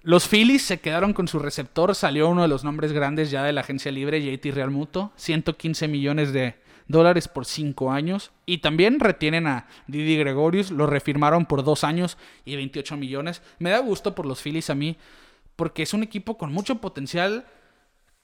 Los 0.04 0.28
Phillies 0.30 0.62
se 0.62 0.80
quedaron 0.80 1.12
con 1.14 1.28
su 1.28 1.40
receptor, 1.40 1.94
salió 1.96 2.30
uno 2.30 2.44
de 2.44 2.48
los 2.48 2.64
nombres 2.64 2.94
grandes 2.94 3.32
ya 3.32 3.44
de 3.44 3.52
la 3.52 3.62
agencia 3.62 3.92
libre, 3.92 4.22
JT 4.22 4.52
Realmuto, 4.54 5.12
115 5.18 5.88
millones 5.90 6.32
de 6.32 6.56
dólares 6.90 7.30
por 7.30 7.46
5 7.46 7.90
años. 7.94 8.32
Y 8.46 8.58
también 8.58 9.00
retienen 9.00 9.48
a 9.48 9.68
Didi 9.88 10.18
Gregorius, 10.18 10.72
lo 10.72 10.86
refirmaron 10.88 11.46
por 11.46 11.64
2 11.64 11.86
años 11.86 12.18
y 12.44 12.58
28 12.58 12.98
millones. 12.98 13.42
Me 13.60 13.70
da 13.70 13.80
gusto 13.80 14.14
por 14.14 14.26
los 14.26 14.42
Phillies 14.42 14.70
a 14.70 14.76
mí, 14.76 14.98
porque 15.56 15.84
es 15.84 15.94
un 15.94 16.04
equipo 16.04 16.38
con 16.38 16.52
mucho 16.52 16.76
potencial 16.82 17.46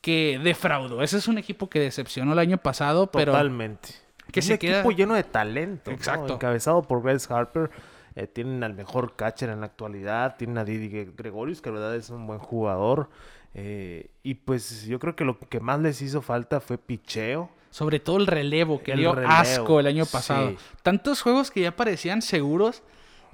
que 0.01 0.39
defraudó. 0.43 1.01
Ese 1.01 1.17
es 1.17 1.27
un 1.27 1.37
equipo 1.37 1.69
que 1.69 1.79
decepcionó 1.79 2.33
el 2.33 2.39
año 2.39 2.57
pasado, 2.57 3.07
pero 3.11 3.31
Totalmente. 3.31 3.89
que 4.31 4.39
un 4.41 4.45
se 4.45 4.53
equipo 4.55 4.89
queda- 4.89 4.91
lleno 4.97 5.13
de 5.15 5.23
talento. 5.23 5.91
¿no? 5.91 5.97
Exacto. 5.97 6.33
Encabezado 6.33 6.81
por 6.83 7.01
Bryce 7.01 7.31
Harper. 7.33 7.69
eh, 8.17 8.27
tienen 8.27 8.63
al 8.63 8.73
mejor 8.73 9.17
catcher 9.17 9.49
en 9.49 9.59
la 9.59 9.65
actualidad. 9.65 10.37
Tienen 10.37 10.57
a 10.57 10.63
Didi 10.63 10.89
Gre- 10.89 11.11
Gregorius, 11.17 11.61
que 11.61 11.69
la 11.69 11.79
verdad 11.79 11.95
es 11.97 12.09
un 12.09 12.25
buen 12.27 12.39
jugador. 12.39 13.09
eh, 13.53 14.09
y 14.23 14.35
pues 14.35 14.85
yo 14.85 14.99
creo 14.99 15.15
que 15.17 15.23
lo 15.25 15.37
que 15.39 15.59
más 15.59 15.79
les 15.81 16.01
hizo 16.01 16.21
falta 16.21 16.59
fue 16.61 16.77
picheo. 16.77 17.49
Sobre 17.75 17.99
todo 17.99 18.17
el 18.17 18.27
relevo, 18.27 18.81
que 18.81 18.93
El 18.93 18.99
dio 18.99 19.13
relevo, 19.13 19.33
asco 19.33 19.79
el 19.81 19.87
año 19.87 20.05
pasado. 20.05 20.51
sí. 20.51 20.57
Tantos 20.81 21.21
juegos 21.21 21.51
que 21.51 21.59
ya 21.59 21.75
parecían 21.75 22.21
seguros, 22.21 22.83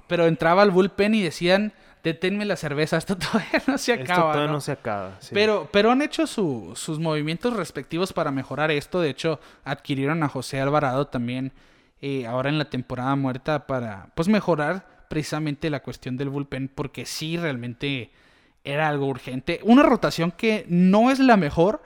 pero 0.08 0.26
entraba 0.26 0.62
al 0.62 0.72
bullpen 0.72 1.14
y 1.14 1.22
decían, 1.22 1.72
deténme 2.02 2.44
la 2.44 2.56
cerveza, 2.56 2.96
esto 2.96 3.16
todavía 3.18 3.62
no 3.68 3.78
se 3.78 3.92
Esto 3.92 4.02
acaba. 4.04 4.32
todavía 4.32 4.46
¿no? 4.48 4.52
no 4.54 4.60
se 4.60 4.72
acaba. 4.72 5.16
sí. 5.20 5.30
Pero, 5.32 5.68
pero 5.72 5.92
han 5.92 6.02
hecho 6.02 6.26
su- 6.26 6.72
sus 6.74 6.98
movimientos 6.98 7.54
respectivos 7.56 8.12
para 8.12 8.32
mejorar 8.32 8.72
esto. 8.72 9.00
De 9.00 9.10
hecho, 9.10 9.38
adquirieron 9.64 10.24
a 10.24 10.28
José 10.28 10.60
Alvarado 10.60 11.06
también 11.06 11.52
eh, 12.00 12.26
ahora 12.26 12.48
en 12.48 12.58
la 12.58 12.64
temporada 12.68 13.14
muerta 13.14 13.68
para 13.68 14.08
pues 14.16 14.26
mejorar 14.26 15.04
precisamente 15.08 15.70
la 15.70 15.84
cuestión 15.84 16.16
del 16.16 16.30
bullpen 16.30 16.66
porque 16.66 17.06
sí 17.06 17.36
realmente 17.36 18.10
era 18.64 18.88
algo 18.88 19.06
urgente. 19.06 19.60
Una 19.62 19.84
rotación 19.84 20.32
que 20.32 20.64
no 20.68 21.12
es 21.12 21.20
la 21.20 21.36
mejor, 21.36 21.80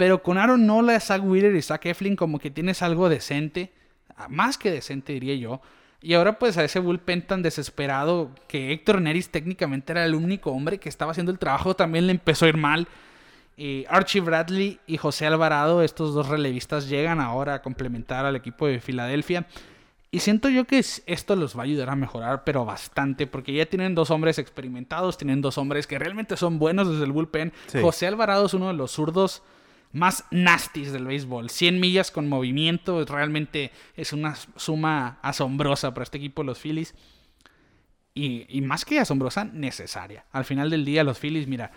pero 0.00 0.22
con 0.22 0.38
Aaron 0.38 0.64
Nola, 0.66 0.98
Zach 0.98 1.20
Wheeler 1.22 1.54
y 1.54 1.60
Zach 1.60 1.84
Eflin 1.84 2.16
como 2.16 2.38
que 2.38 2.50
tienes 2.50 2.80
algo 2.80 3.10
decente, 3.10 3.70
más 4.30 4.56
que 4.56 4.70
decente 4.70 5.12
diría 5.12 5.34
yo. 5.34 5.60
Y 6.00 6.14
ahora 6.14 6.38
pues 6.38 6.56
a 6.56 6.64
ese 6.64 6.78
bullpen 6.80 7.26
tan 7.26 7.42
desesperado 7.42 8.30
que 8.48 8.72
Héctor 8.72 9.02
Neris 9.02 9.28
técnicamente 9.28 9.92
era 9.92 10.06
el 10.06 10.14
único 10.14 10.52
hombre 10.52 10.78
que 10.78 10.88
estaba 10.88 11.10
haciendo 11.12 11.30
el 11.30 11.38
trabajo, 11.38 11.76
también 11.76 12.06
le 12.06 12.12
empezó 12.12 12.46
a 12.46 12.48
ir 12.48 12.56
mal. 12.56 12.88
Eh, 13.58 13.84
Archie 13.90 14.22
Bradley 14.22 14.80
y 14.86 14.96
José 14.96 15.26
Alvarado, 15.26 15.82
estos 15.82 16.14
dos 16.14 16.28
relevistas, 16.28 16.88
llegan 16.88 17.20
ahora 17.20 17.52
a 17.56 17.60
complementar 17.60 18.24
al 18.24 18.36
equipo 18.36 18.66
de 18.66 18.80
Filadelfia. 18.80 19.46
Y 20.10 20.20
siento 20.20 20.48
yo 20.48 20.64
que 20.64 20.78
es- 20.78 21.02
esto 21.04 21.36
los 21.36 21.54
va 21.54 21.60
a 21.60 21.64
ayudar 21.64 21.90
a 21.90 21.94
mejorar, 21.94 22.42
pero 22.44 22.64
bastante, 22.64 23.26
porque 23.26 23.52
ya 23.52 23.66
tienen 23.66 23.94
dos 23.94 24.10
hombres 24.10 24.38
experimentados, 24.38 25.18
tienen 25.18 25.42
dos 25.42 25.58
hombres 25.58 25.86
que 25.86 25.98
realmente 25.98 26.38
son 26.38 26.58
buenos 26.58 26.88
desde 26.88 27.04
el 27.04 27.12
bullpen. 27.12 27.52
Sí. 27.66 27.80
José 27.82 28.06
Alvarado 28.06 28.46
es 28.46 28.54
uno 28.54 28.68
de 28.68 28.72
los 28.74 28.92
zurdos 28.92 29.42
más 29.92 30.24
nasties 30.30 30.92
del 30.92 31.04
béisbol. 31.06 31.50
100 31.50 31.80
millas 31.80 32.10
con 32.10 32.28
movimiento, 32.28 33.04
realmente 33.04 33.72
es 33.96 34.12
una 34.12 34.34
suma 34.56 35.18
asombrosa 35.22 35.92
para 35.94 36.04
este 36.04 36.18
equipo, 36.18 36.42
los 36.44 36.60
Phillies. 36.60 36.94
Y, 38.14 38.46
y 38.48 38.60
más 38.60 38.84
que 38.84 38.98
asombrosa, 38.98 39.44
necesaria. 39.44 40.24
Al 40.32 40.44
final 40.44 40.70
del 40.70 40.84
día, 40.84 41.04
los 41.04 41.18
Phillies, 41.18 41.46
mira, 41.46 41.70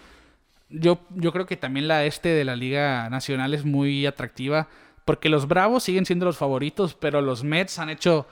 yo, 0.70 1.00
yo 1.12 1.32
creo 1.32 1.46
que 1.46 1.58
también 1.58 1.88
la 1.88 2.06
este 2.06 2.30
de 2.30 2.44
la 2.46 2.56
Liga 2.56 3.10
Nacional 3.10 3.54
es 3.54 3.66
muy 3.66 4.06
atractiva, 4.06 4.68
porque 5.06 5.30
los 5.30 5.48
Bravos 5.48 5.84
siguen 5.84 6.06
siendo 6.06 6.26
los 6.26 6.38
favoritos, 6.38 6.96
pero 6.96 7.22
los 7.22 7.44
Mets 7.44 7.78
han 7.80 7.90
hecho 7.90 8.28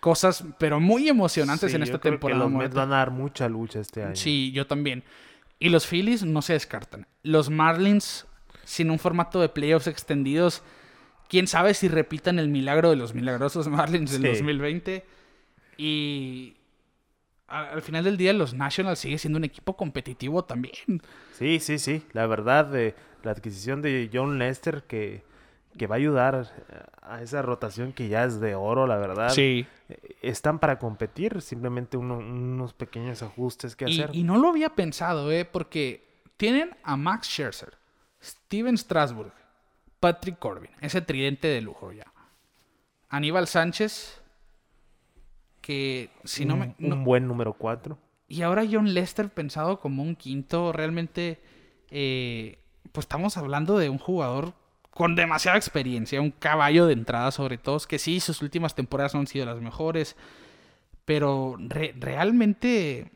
cosas, 0.00 0.44
pero 0.58 0.80
muy 0.80 1.08
emocionantes 1.08 1.70
Sí, 1.70 1.76
en 1.76 1.80
yo 1.82 1.84
esta 1.84 1.98
que 2.00 2.10
temporada. 2.10 2.44
los. 2.44 2.52
Mets 2.52 2.74
van 2.74 2.92
a 2.92 2.96
dar 2.96 3.10
mucha 3.10 3.48
lucha 3.48 3.80
este 3.80 4.02
año. 4.04 4.16
Sí, 4.16 4.50
yo 4.52 4.66
también. 4.66 5.04
Y 5.60 5.68
los 5.70 5.86
Phillies 5.86 6.24
no 6.24 6.40
se 6.42 6.52
descartan. 6.54 7.06
Los 7.22 7.50
Marlins, 7.50 8.26
sin 8.68 8.90
un 8.90 8.98
formato 8.98 9.40
de 9.40 9.48
playoffs 9.48 9.86
extendidos, 9.86 10.62
quién 11.28 11.46
sabe 11.46 11.72
si 11.72 11.88
repitan 11.88 12.38
el 12.38 12.48
milagro 12.48 12.90
de 12.90 12.96
los 12.96 13.14
milagrosos 13.14 13.66
Marlins 13.68 14.12
del 14.12 14.22
Sí. 14.22 14.28
2020. 14.28 15.04
Y 15.76 16.56
al 17.46 17.80
final 17.82 18.04
del 18.04 18.16
día, 18.16 18.32
los 18.32 18.52
Nationals 18.54 18.98
sigue 18.98 19.16
siendo 19.18 19.38
un 19.38 19.44
equipo 19.44 19.76
competitivo 19.76 20.44
también. 20.44 20.74
Sí, 21.32 21.60
sí, 21.60 21.78
sí. 21.78 22.02
La 22.12 22.26
verdad, 22.26 22.74
eh, 22.76 22.94
la 23.22 23.30
adquisición 23.30 23.80
de 23.80 24.10
John 24.12 24.38
Lester 24.38 24.82
que, 24.82 25.22
que 25.78 25.86
va 25.86 25.94
a 25.94 25.98
ayudar 25.98 26.52
a 27.00 27.22
esa 27.22 27.40
rotación 27.40 27.92
que 27.94 28.08
ya 28.08 28.24
es 28.24 28.38
de 28.40 28.54
oro, 28.54 28.86
la 28.86 28.96
verdad. 28.96 29.30
Sí. 29.30 29.66
Eh, 29.88 30.16
Están 30.20 30.58
para 30.58 30.78
competir, 30.78 31.40
simplemente 31.40 31.96
uno- 31.96 32.18
unos 32.18 32.74
pequeños 32.74 33.22
ajustes 33.22 33.76
que 33.76 33.88
Y, 33.88 34.00
hacer. 34.02 34.14
y 34.14 34.24
no 34.24 34.36
lo 34.36 34.48
había 34.48 34.70
pensado, 34.74 35.30
¿eh? 35.32 35.46
Porque 35.46 36.06
tienen 36.36 36.76
a 36.82 36.96
Max 36.98 37.28
Scherzer, 37.28 37.77
Steven 38.22 38.76
Strasburg, 38.76 39.32
Patrick 40.00 40.38
Corbin, 40.38 40.70
ese 40.80 41.00
tridente 41.00 41.48
de 41.48 41.60
lujo 41.60 41.92
ya. 41.92 42.06
Aníbal 43.08 43.46
Sánchez, 43.46 44.20
que 45.60 46.10
si 46.24 46.44
no 46.44 46.56
me... 46.56 46.66
un, 46.66 46.74
no- 46.78 46.96
un 46.96 47.04
buen 47.04 47.26
número 47.26 47.52
4. 47.54 47.98
y 48.28 48.42
ahora 48.42 48.64
John 48.70 48.92
Lester 48.94 49.28
pensado 49.30 49.80
como 49.80 50.02
un 50.02 50.14
quinto, 50.16 50.72
realmente, 50.72 51.40
eh, 51.90 52.58
pues 52.92 53.04
estamos 53.04 53.36
hablando 53.36 53.78
de 53.78 53.88
un 53.88 53.98
jugador 53.98 54.54
con 54.90 55.14
demasiada 55.14 55.56
experiencia, 55.56 56.20
un 56.20 56.32
caballo 56.32 56.86
de 56.86 56.92
entrada 56.94 57.30
sobre 57.30 57.56
todo, 57.58 57.78
que 57.86 57.98
sí, 57.98 58.18
sus 58.20 58.42
últimas 58.42 58.74
temporadas 58.74 59.14
no 59.14 59.20
han 59.20 59.26
sido 59.28 59.46
las 59.46 59.60
mejores, 59.60 60.16
pero 61.04 61.56
re- 61.58 61.94
realmente 61.98 63.12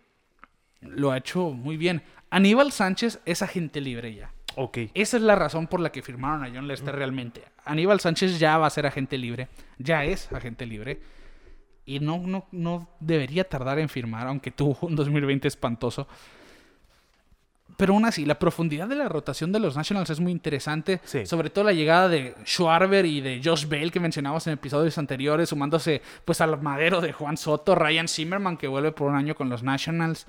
lo 0.81 1.11
ha 1.11 1.19
hecho 1.19 1.51
muy 1.51 1.77
bien. 1.77 2.03
Aníbal 2.31 2.73
Sánchez 2.73 3.21
es 3.27 3.43
agente 3.43 3.81
libre 3.81 4.15
ya. 4.15 4.33
Ok. 4.57 4.79
Esa 4.95 5.17
es 5.17 5.23
la 5.23 5.35
razón 5.35 5.67
por 5.67 5.81
la 5.81 5.93
que 5.93 6.03
firmaron 6.03 6.45
a 6.45 6.51
John 6.53 6.69
Lester 6.69 6.95
realmente. 6.95 7.43
Aníbal 7.65 8.01
Sánchez 8.01 8.39
ya 8.39 8.59
va 8.59 8.67
a 8.67 8.71
ser 8.71 8.87
agente 8.87 9.19
libre, 9.19 9.49
ya 9.79 10.05
es 10.05 10.31
agente 10.33 10.67
libre. 10.67 11.01
Y 11.85 11.99
no, 11.99 12.19
no, 12.19 12.47
no 12.53 12.89
debería 13.01 13.49
tardar 13.49 13.79
en 13.79 13.89
firmar, 13.89 14.27
aunque 14.27 14.51
tuvo 14.53 14.79
un 14.83 14.95
2020 14.95 15.49
espantoso. 15.49 16.07
Pero 17.77 17.95
aún 17.95 18.05
así, 18.05 18.25
la 18.25 18.39
profundidad 18.39 18.87
de 18.87 18.95
la 18.95 19.09
rotación 19.09 19.51
de 19.51 19.59
los 19.59 19.77
Nationals 19.77 20.11
es 20.11 20.21
muy 20.21 20.31
interesante. 20.31 21.01
Sí. 21.05 21.27
Sobre 21.27 21.51
todo 21.51 21.65
la 21.65 21.73
llegada 21.73 22.09
de 22.09 22.35
Schwarber 22.45 23.07
y 23.07 23.21
de 23.21 23.41
Josh 23.43 23.67
Bell 23.67 23.91
que 23.91 24.01
mencionamos 24.01 24.47
en 24.47 24.53
episodios 24.55 24.99
anteriores, 24.99 25.49
sumándose 25.49 26.03
pues 26.25 26.41
al 26.41 26.61
madero 26.63 27.01
de 27.01 27.13
Juan 27.13 27.37
Soto, 27.37 27.75
Ryan 27.75 28.09
Zimmerman 28.09 28.57
que 28.57 28.69
vuelve 28.69 28.93
por 28.93 29.11
un 29.11 29.17
año 29.17 29.35
con 29.35 29.49
los 29.49 29.63
Nationals. 29.63 30.27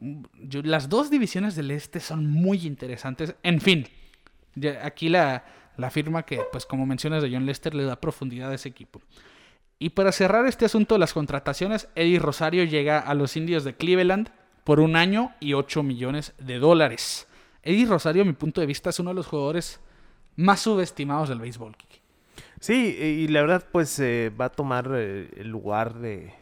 Las 0.00 0.88
dos 0.88 1.10
divisiones 1.10 1.54
del 1.56 1.70
este 1.70 2.00
son 2.00 2.26
muy 2.26 2.66
interesantes. 2.66 3.34
En 3.42 3.60
fin, 3.60 3.86
aquí 4.82 5.08
la, 5.08 5.44
la 5.76 5.90
firma 5.90 6.24
que, 6.24 6.40
pues 6.50 6.66
como 6.66 6.86
mencionas 6.86 7.22
de 7.22 7.30
John 7.30 7.46
Lester, 7.46 7.74
le 7.74 7.84
da 7.84 8.00
profundidad 8.00 8.50
a 8.50 8.54
ese 8.54 8.68
equipo. 8.68 9.00
Y 9.78 9.90
para 9.90 10.12
cerrar 10.12 10.46
este 10.46 10.66
asunto 10.66 10.94
de 10.94 10.98
las 10.98 11.14
contrataciones, 11.14 11.88
Eddie 11.94 12.18
Rosario 12.18 12.64
llega 12.64 12.98
a 12.98 13.14
los 13.14 13.36
indios 13.36 13.64
de 13.64 13.74
Cleveland 13.74 14.30
por 14.64 14.78
un 14.78 14.94
año 14.94 15.32
y 15.40 15.54
8 15.54 15.82
millones 15.82 16.34
de 16.38 16.58
dólares. 16.58 17.26
Eddie 17.62 17.86
Rosario, 17.86 18.22
a 18.22 18.26
mi 18.26 18.32
punto 18.32 18.60
de 18.60 18.66
vista, 18.66 18.90
es 18.90 19.00
uno 19.00 19.10
de 19.10 19.14
los 19.14 19.26
jugadores 19.26 19.80
más 20.36 20.60
subestimados 20.60 21.28
del 21.28 21.40
béisbol. 21.40 21.76
Sí, 22.60 22.74
y 22.74 23.28
la 23.28 23.40
verdad, 23.40 23.64
pues 23.72 23.98
eh, 24.00 24.30
va 24.38 24.46
a 24.46 24.48
tomar 24.50 24.90
eh, 24.94 25.30
el 25.36 25.48
lugar 25.48 25.94
de, 25.94 26.34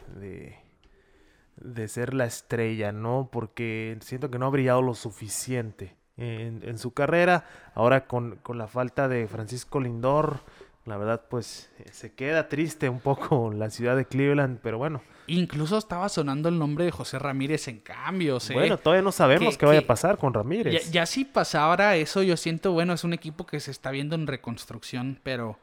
de 1.60 1.88
ser 1.88 2.14
la 2.14 2.24
estrella, 2.24 2.92
¿no? 2.92 3.28
Porque 3.30 3.98
siento 4.00 4.30
que 4.30 4.38
no 4.38 4.46
ha 4.46 4.50
brillado 4.50 4.82
lo 4.82 4.94
suficiente 4.94 5.96
en, 6.16 6.62
en 6.64 6.78
su 6.78 6.92
carrera. 6.92 7.44
Ahora 7.74 8.06
con, 8.06 8.36
con, 8.36 8.58
la 8.58 8.66
falta 8.66 9.08
de 9.08 9.26
Francisco 9.28 9.80
Lindor, 9.80 10.40
la 10.84 10.96
verdad, 10.96 11.22
pues 11.28 11.70
eh, 11.78 11.84
se 11.92 12.14
queda 12.14 12.48
triste 12.48 12.88
un 12.88 13.00
poco 13.00 13.52
la 13.54 13.70
ciudad 13.70 13.96
de 13.96 14.06
Cleveland, 14.06 14.58
pero 14.62 14.78
bueno. 14.78 15.02
Incluso 15.26 15.76
estaba 15.76 16.08
sonando 16.08 16.48
el 16.48 16.58
nombre 16.58 16.86
de 16.86 16.90
José 16.90 17.18
Ramírez 17.18 17.68
en 17.68 17.80
cambio. 17.80 18.38
¿eh? 18.38 18.54
Bueno, 18.54 18.78
todavía 18.78 19.02
no 19.02 19.12
sabemos 19.12 19.58
qué 19.58 19.66
vaya 19.66 19.80
a 19.80 19.86
pasar 19.86 20.16
con 20.16 20.32
Ramírez. 20.32 20.86
Ya, 20.86 20.90
ya 20.90 21.06
si 21.06 21.26
pasara 21.26 21.96
eso, 21.96 22.22
yo 22.22 22.36
siento, 22.38 22.72
bueno, 22.72 22.94
es 22.94 23.04
un 23.04 23.12
equipo 23.12 23.44
que 23.44 23.60
se 23.60 23.70
está 23.70 23.90
viendo 23.90 24.14
en 24.14 24.26
reconstrucción, 24.26 25.20
pero 25.22 25.58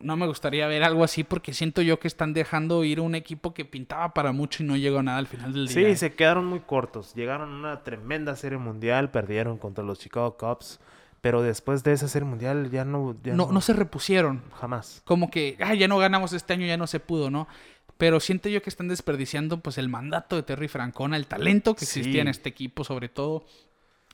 no 0.00 0.16
me 0.16 0.26
gustaría 0.26 0.66
ver 0.66 0.84
algo 0.84 1.04
así 1.04 1.24
porque 1.24 1.52
siento 1.52 1.82
yo 1.82 1.98
que 1.98 2.08
están 2.08 2.32
dejando 2.32 2.84
ir 2.84 3.00
un 3.00 3.14
equipo 3.14 3.54
que 3.54 3.64
pintaba 3.64 4.14
para 4.14 4.32
mucho 4.32 4.62
y 4.62 4.66
no 4.66 4.76
llegó 4.76 4.98
a 4.98 5.02
nada 5.02 5.18
al 5.18 5.26
final 5.26 5.52
del 5.52 5.68
día. 5.68 5.88
Sí, 5.88 5.96
se 5.96 6.14
quedaron 6.14 6.46
muy 6.46 6.60
cortos. 6.60 7.14
Llegaron 7.14 7.52
a 7.52 7.56
una 7.56 7.82
tremenda 7.82 8.36
serie 8.36 8.58
mundial, 8.58 9.10
perdieron 9.10 9.58
contra 9.58 9.84
los 9.84 9.98
Chicago 9.98 10.36
Cubs. 10.36 10.80
Pero 11.20 11.40
después 11.40 11.82
de 11.84 11.92
esa 11.92 12.06
serie 12.06 12.28
mundial 12.28 12.70
ya 12.70 12.84
no... 12.84 13.16
Ya 13.24 13.32
no, 13.32 13.50
no, 13.50 13.60
se 13.62 13.72
repusieron. 13.72 14.42
Jamás. 14.60 15.00
Como 15.06 15.30
que, 15.30 15.56
ah, 15.58 15.72
ya 15.72 15.88
no 15.88 15.96
ganamos 15.96 16.34
este 16.34 16.52
año, 16.52 16.66
ya 16.66 16.76
no 16.76 16.86
se 16.86 17.00
pudo, 17.00 17.30
¿no? 17.30 17.48
Pero 17.96 18.20
siento 18.20 18.50
yo 18.50 18.60
que 18.60 18.68
están 18.68 18.88
desperdiciando 18.88 19.60
pues 19.60 19.78
el 19.78 19.88
mandato 19.88 20.36
de 20.36 20.42
Terry 20.42 20.68
Francona, 20.68 21.16
el 21.16 21.26
talento 21.26 21.74
que 21.74 21.84
existía 21.84 22.12
sí. 22.12 22.18
en 22.18 22.28
este 22.28 22.50
equipo 22.50 22.84
sobre 22.84 23.08
todo. 23.08 23.46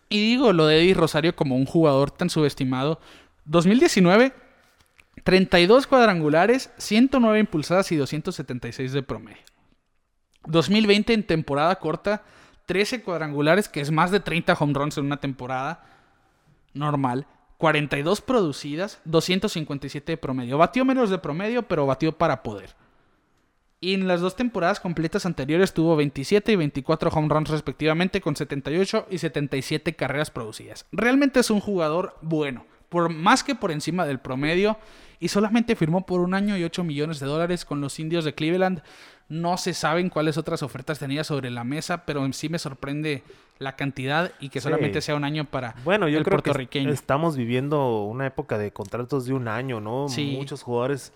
Y 0.08 0.20
digo, 0.20 0.52
lo 0.52 0.66
de 0.66 0.80
Eddie 0.80 0.94
Rosario 0.94 1.34
como 1.34 1.56
un 1.56 1.66
jugador 1.66 2.12
tan 2.12 2.30
subestimado. 2.30 3.00
2019, 3.46 4.32
32 5.24 5.86
cuadrangulares, 5.86 6.70
109 6.78 7.38
impulsadas 7.38 7.92
y 7.92 7.96
276 7.96 8.92
de 8.92 9.02
promedio. 9.02 9.42
2020 10.46 11.12
en 11.12 11.22
temporada 11.24 11.76
corta, 11.76 12.22
13 12.66 13.02
cuadrangulares, 13.02 13.68
que 13.68 13.80
es 13.80 13.90
más 13.90 14.10
de 14.10 14.20
30 14.20 14.54
home 14.54 14.74
runs 14.74 14.98
en 14.98 15.04
una 15.04 15.18
temporada 15.18 15.84
normal. 16.72 17.26
42 17.58 18.22
producidas, 18.22 19.00
257 19.04 20.12
de 20.12 20.16
promedio. 20.16 20.56
Batió 20.56 20.84
menos 20.84 21.10
de 21.10 21.18
promedio, 21.18 21.64
pero 21.64 21.84
batió 21.84 22.16
para 22.16 22.42
poder. 22.42 22.74
Y 23.80 23.94
en 23.94 24.08
las 24.08 24.20
dos 24.20 24.36
temporadas 24.36 24.80
completas 24.80 25.26
anteriores 25.26 25.74
tuvo 25.74 25.96
27 25.96 26.52
y 26.52 26.56
24 26.56 27.10
home 27.10 27.28
runs 27.28 27.50
respectivamente, 27.50 28.20
con 28.20 28.36
78 28.36 29.08
y 29.10 29.18
77 29.18 29.94
carreras 29.94 30.30
producidas. 30.30 30.86
Realmente 30.92 31.40
es 31.40 31.50
un 31.50 31.60
jugador 31.60 32.16
bueno, 32.22 32.64
por 32.90 33.08
más 33.08 33.42
que 33.42 33.54
por 33.54 33.70
encima 33.70 34.04
del 34.04 34.18
promedio, 34.18 34.76
y 35.18 35.28
solamente 35.28 35.76
firmó 35.76 36.04
por 36.04 36.20
un 36.20 36.34
año 36.34 36.56
y 36.56 36.64
8 36.64 36.84
millones 36.84 37.20
de 37.20 37.26
dólares 37.26 37.64
con 37.64 37.80
los 37.80 37.98
indios 37.98 38.24
de 38.24 38.34
Cleveland. 38.34 38.82
No 39.28 39.56
se 39.58 39.74
saben 39.74 40.08
cuáles 40.08 40.36
otras 40.36 40.62
ofertas 40.62 40.98
tenía 40.98 41.24
sobre 41.24 41.50
la 41.50 41.62
mesa, 41.62 42.04
pero 42.04 42.30
sí 42.32 42.48
me 42.48 42.58
sorprende 42.58 43.22
la 43.58 43.76
cantidad 43.76 44.32
y 44.40 44.48
que 44.48 44.60
solamente 44.60 45.00
sí. 45.00 45.06
sea 45.06 45.14
un 45.14 45.24
año 45.24 45.44
para 45.44 45.74
bueno, 45.84 46.08
yo 46.08 46.18
el 46.18 46.24
creo 46.24 46.38
puertorriqueño. 46.38 46.88
Que 46.88 46.94
estamos 46.94 47.36
viviendo 47.36 48.02
una 48.04 48.26
época 48.26 48.58
de 48.58 48.72
contratos 48.72 49.26
de 49.26 49.34
un 49.34 49.46
año, 49.46 49.80
¿no? 49.80 50.08
Sí. 50.08 50.34
Muchos 50.36 50.62
jugadores 50.62 51.12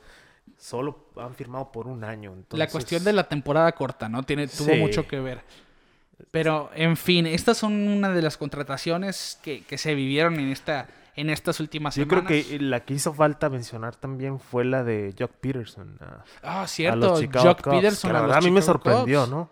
solo 0.59 1.07
han 1.16 1.35
firmado 1.35 1.72
por 1.72 1.87
un 1.89 2.05
año. 2.05 2.33
Entonces... 2.35 2.59
La 2.59 2.68
cuestión 2.68 3.03
de 3.03 3.14
la 3.14 3.25
temporada 3.29 3.72
corta, 3.72 4.09
¿no? 4.09 4.22
Tiene, 4.22 4.47
tuvo 4.47 4.75
Sí. 4.75 4.79
mucho 4.79 5.09
que 5.09 5.18
ver. 5.18 5.41
Pero, 6.31 6.70
en 6.75 6.97
fin, 6.97 7.27
estas 7.27 7.57
son 7.57 7.72
una 7.89 8.11
de 8.11 8.22
las 8.22 8.37
contrataciones 8.37 9.41
que, 9.43 9.64
que 9.64 9.79
se 9.79 9.95
vivieron 9.95 10.39
en 10.39 10.51
esta 10.53 10.87
en 11.17 11.31
estas 11.31 11.61
últimas 11.61 11.95
Yo 11.97 12.05
semanas. 12.05 12.25
creo 12.27 12.45
que 12.45 12.59
la 12.61 12.81
que 12.81 12.95
hizo 12.95 13.12
falta 13.15 13.49
mencionar 13.49 13.95
también 13.97 14.39
fue 14.41 14.65
la 14.65 14.83
de 14.85 15.15
Jock 15.19 15.31
Peterson. 15.41 15.97
a- 16.01 16.25
Ah, 16.43 16.62
a 16.62 16.67
cierto. 16.67 16.97
los 16.99 17.21
Chicago 17.21 17.45
Jock 17.47 17.62
Cubs, 17.62 17.77
Peterson. 17.77 18.09
que 18.09 18.12
la 18.12 18.19
a 18.19 18.23
los 18.23 18.29
verdad 18.31 18.43
a 18.45 18.47
mí 18.47 18.51
me 18.51 18.62
sorprendió, 18.62 19.21
Cubs. 19.21 19.31
¿no? 19.31 19.51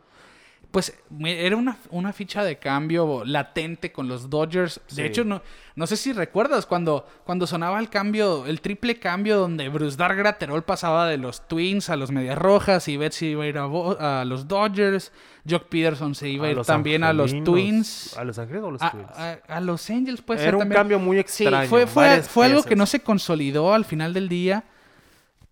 Pues 0.72 0.98
era 1.20 1.54
una, 1.56 1.76
una 1.90 2.14
ficha 2.14 2.42
de 2.42 2.56
cambio 2.58 3.24
latente 3.26 3.92
con 3.92 4.08
los 4.08 4.30
Dodgers. 4.30 4.80
De 4.88 4.94
Sí. 4.94 5.02
hecho, 5.02 5.22
no, 5.22 5.42
no 5.76 5.86
sé 5.86 5.98
si 5.98 6.14
recuerdas 6.14 6.64
cuando, 6.64 7.06
cuando 7.24 7.46
sonaba 7.46 7.78
el 7.78 7.90
cambio, 7.90 8.46
el 8.46 8.62
triple 8.62 8.98
cambio 8.98 9.36
donde 9.36 9.68
Bruce 9.68 9.98
Dark 9.98 10.16
Graterol 10.16 10.64
pasaba 10.64 11.06
de 11.08 11.18
los 11.18 11.46
Twins 11.46 11.90
a 11.90 11.96
los 11.96 12.10
Medias 12.10 12.38
Rojas 12.38 12.88
y 12.88 12.96
Betsy 12.96 13.26
iba 13.26 13.44
a 13.44 13.46
ir 13.48 13.58
a, 13.58 14.24
los 14.24 14.48
Dodgers. 14.48 15.12
Jock 15.46 15.64
Peterson 15.68 16.14
se 16.14 16.30
iba 16.30 16.46
a, 16.46 16.50
ir 16.52 16.60
también 16.62 17.04
a 17.04 17.12
los 17.12 17.32
Twins. 17.44 18.16
¿A 18.16 18.24
los 18.24 18.38
Ángeles 18.38 18.62
o 18.62 18.70
los 18.70 18.80
A, 18.80 18.90
Twins? 18.92 19.08
a- 19.10 19.38
a 19.48 19.60
los 19.60 19.90
Angels 19.90 20.22
puede 20.22 20.38
ser 20.40 20.48
Era 20.48 20.56
un 20.56 20.60
también. 20.62 20.78
cambio 20.78 20.98
muy 20.98 21.16
Sí, 21.26 21.44
extraño. 21.44 21.68
fue, 21.68 21.86
fue, 21.86 22.06
varias 22.06 22.28
fue 22.30 22.46
algo 22.46 22.62
que 22.62 22.76
no 22.76 22.86
se 22.86 23.00
consolidó 23.00 23.74
al 23.74 23.84
final 23.84 24.14
del 24.14 24.30
día. 24.30 24.64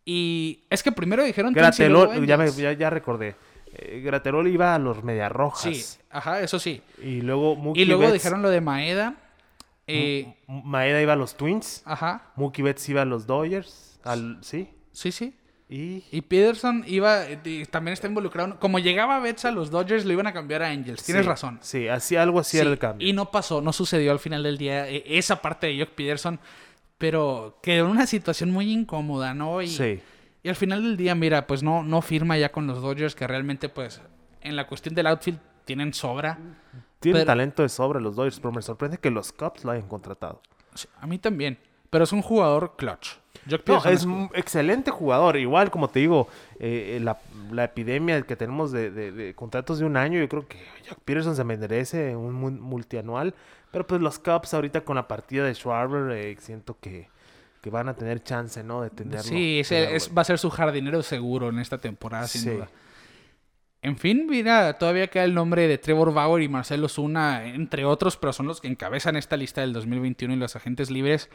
Y 0.05 0.65
es 0.71 0.83
que 0.83 0.93
primero 0.93 1.23
dijeron 1.23 1.53
Graterol, 1.53 2.27
ya, 2.27 2.37
me- 2.39 2.51
ya, 2.53 2.73
ya 2.73 2.89
recordé. 2.89 3.37
Eh, 3.83 4.01
Graterol 4.05 4.47
iba 4.49 4.75
a 4.75 4.79
los 4.79 5.03
Medias 5.03 5.33
Rojas. 5.33 5.63
Sí, 5.75 5.99
ajá, 6.11 6.41
eso 6.41 6.59
sí. 6.59 6.83
Y 7.03 7.23
luego 7.23 7.57
Mookie 7.57 7.81
Y 7.83 7.85
luego 7.87 8.03
Betts- 8.05 8.13
dijeron 8.13 8.43
lo 8.43 8.51
de 8.51 8.61
Maeda. 8.61 9.15
Eh, 9.87 10.35
Maeda 10.47 11.01
iba 11.03 11.15
a 11.15 11.17
los 11.17 11.37
Twins. 11.37 11.83
ajá, 11.85 12.31
Mookie 12.37 12.63
Betts 12.63 12.89
iba 12.89 13.03
a 13.03 13.05
los 13.05 13.27
Dodgers. 13.27 13.99
Al, 14.05 14.39
sí. 14.43 14.69
sí, 14.93 15.11
sí. 15.13 15.35
Y 15.69 16.05
Y 16.11 16.21
Peterson 16.23 16.85
iba, 16.87 17.27
eh, 17.29 17.39
y 17.45 17.65
también 17.65 17.93
está 17.93 18.07
involucrado. 18.09 18.59
Como 18.59 18.79
llegaba 18.81 19.19
Betts 19.21 19.45
a 19.45 19.51
los 19.53 19.71
Dodgers, 19.71 20.05
lo 20.05 20.13
iban 20.13 20.27
a 20.27 20.33
cambiar 20.33 20.63
a 20.63 20.69
Angels. 20.69 21.03
Tienes 21.05 21.23
sí, 21.25 21.29
razón. 21.29 21.59
Sí, 21.63 21.89
así 21.89 22.17
algo 22.17 22.41
así 22.41 22.59
era 22.59 22.71
el 22.71 22.79
cambio. 22.79 23.07
Y 23.07 23.13
no 23.13 23.31
pasó, 23.31 23.61
no 23.61 23.73
sucedió 23.73 24.11
al 24.13 24.19
final 24.19 24.43
del 24.43 24.59
día 24.59 24.89
esa 24.89 25.41
parte 25.41 25.69
de 25.69 25.79
Jock 25.79 25.91
Peterson. 25.95 26.39
Pero 26.99 27.59
quedó 27.63 27.87
en 27.87 27.91
una 27.93 28.07
situación 28.07 28.51
muy 28.51 28.71
incómoda, 28.71 29.33
¿no? 29.33 29.63
Y, 29.63 29.69
Sí. 29.69 30.01
Y 30.43 30.49
al 30.49 30.57
final 30.57 30.83
del 30.83 30.97
día, 30.97 31.15
mira, 31.15 31.47
pues 31.47 31.63
no, 31.63 31.83
no 31.83 32.03
firma 32.03 32.37
ya 32.39 32.51
con 32.53 32.67
los 32.67 32.81
Dodgers, 32.83 33.15
que 33.15 33.27
realmente, 33.27 33.69
pues, 33.69 34.01
en 34.41 34.57
la 34.57 34.67
cuestión 34.67 34.95
del 34.95 35.07
outfield 35.07 35.39
tienen 35.65 35.93
sobra. 35.95 36.39
Tiene 36.99 37.21
pero- 37.21 37.27
talento 37.27 37.63
de 37.63 37.69
sobre 37.69 38.01
los 38.01 38.17
Dodgers, 38.17 38.41
pero 38.41 38.53
me 38.53 38.63
sorprende 38.63 38.99
que 38.99 39.11
los 39.11 39.33
Cubs 39.33 39.65
lo 39.65 39.71
hayan 39.73 39.89
contratado. 39.89 40.41
Sí, 40.75 40.87
A 41.01 41.07
mí 41.07 41.19
también. 41.19 41.59
Pero 41.91 42.05
es 42.05 42.13
un 42.13 42.23
jugador 42.23 42.75
clutch. 42.77 43.17
Jock 43.51 43.67
No, 43.67 43.85
es 43.87 44.05
un 44.05 44.31
excelente 44.35 44.93
jugador. 44.93 45.37
Igual, 45.37 45.71
como 45.73 45.89
te 45.89 45.99
digo, 45.99 46.29
eh, 46.61 47.01
la, 47.03 47.19
la 47.51 47.65
epidemia 47.65 48.23
que 48.23 48.37
tenemos 48.37 48.71
de, 48.71 48.91
de- 48.93 49.11
de 49.11 49.35
contratos 49.35 49.81
de 49.81 49.87
un 49.87 49.97
año, 49.97 50.21
yo 50.21 50.29
creo 50.29 50.47
que 50.47 50.59
Jack 50.87 51.01
Peterson 51.05 51.35
se 51.35 51.43
merece 51.43 52.15
un 52.15 52.33
mu- 52.35 52.51
multianual. 52.53 53.35
Pero 53.73 53.87
pues 53.89 54.01
los 54.01 54.21
Cubs 54.21 54.55
ahorita 54.55 54.83
con 54.83 54.97
la 54.97 55.09
partida 55.09 55.45
de 55.45 55.55
Schwarber, 55.55 56.17
eh, 56.17 56.37
siento 56.39 56.77
que, 56.81 57.09
que 57.61 57.71
van 57.71 57.89
a 57.89 57.95
tener 57.95 58.23
chance, 58.23 58.63
¿no? 58.65 58.83
De 58.83 58.91
tenerlo. 58.91 59.23
Sí, 59.23 59.61
es- 59.61 60.11
va 60.17 60.23
a 60.23 60.25
ser 60.25 60.39
su 60.39 60.51
jardinero 60.51 61.03
seguro 61.03 61.49
en 61.51 61.59
esta 61.59 61.79
temporada, 61.79 62.27
sin 62.27 62.41
Sí. 62.43 62.51
duda. 62.51 62.69
En 63.83 63.97
fin, 63.97 64.27
mira, 64.29 64.75
todavía 64.75 65.07
queda 65.07 65.25
el 65.25 65.33
nombre 65.35 65.67
de 65.67 65.79
Trevor 65.79 66.13
Bauer 66.13 66.43
y 66.43 66.49
Marcelo 66.49 66.89
Zuna, 66.89 67.47
entre 67.47 67.85
otros, 67.87 68.17
pero 68.19 68.33
son 68.33 68.47
los 68.47 68.61
que 68.61 68.69
encabezan 68.69 69.17
esta 69.17 69.37
lista 69.39 69.63
del 69.63 69.73
2021 69.73 70.35
y 70.35 70.37
los 70.37 70.55
agentes 70.55 70.91
libres 70.91 71.31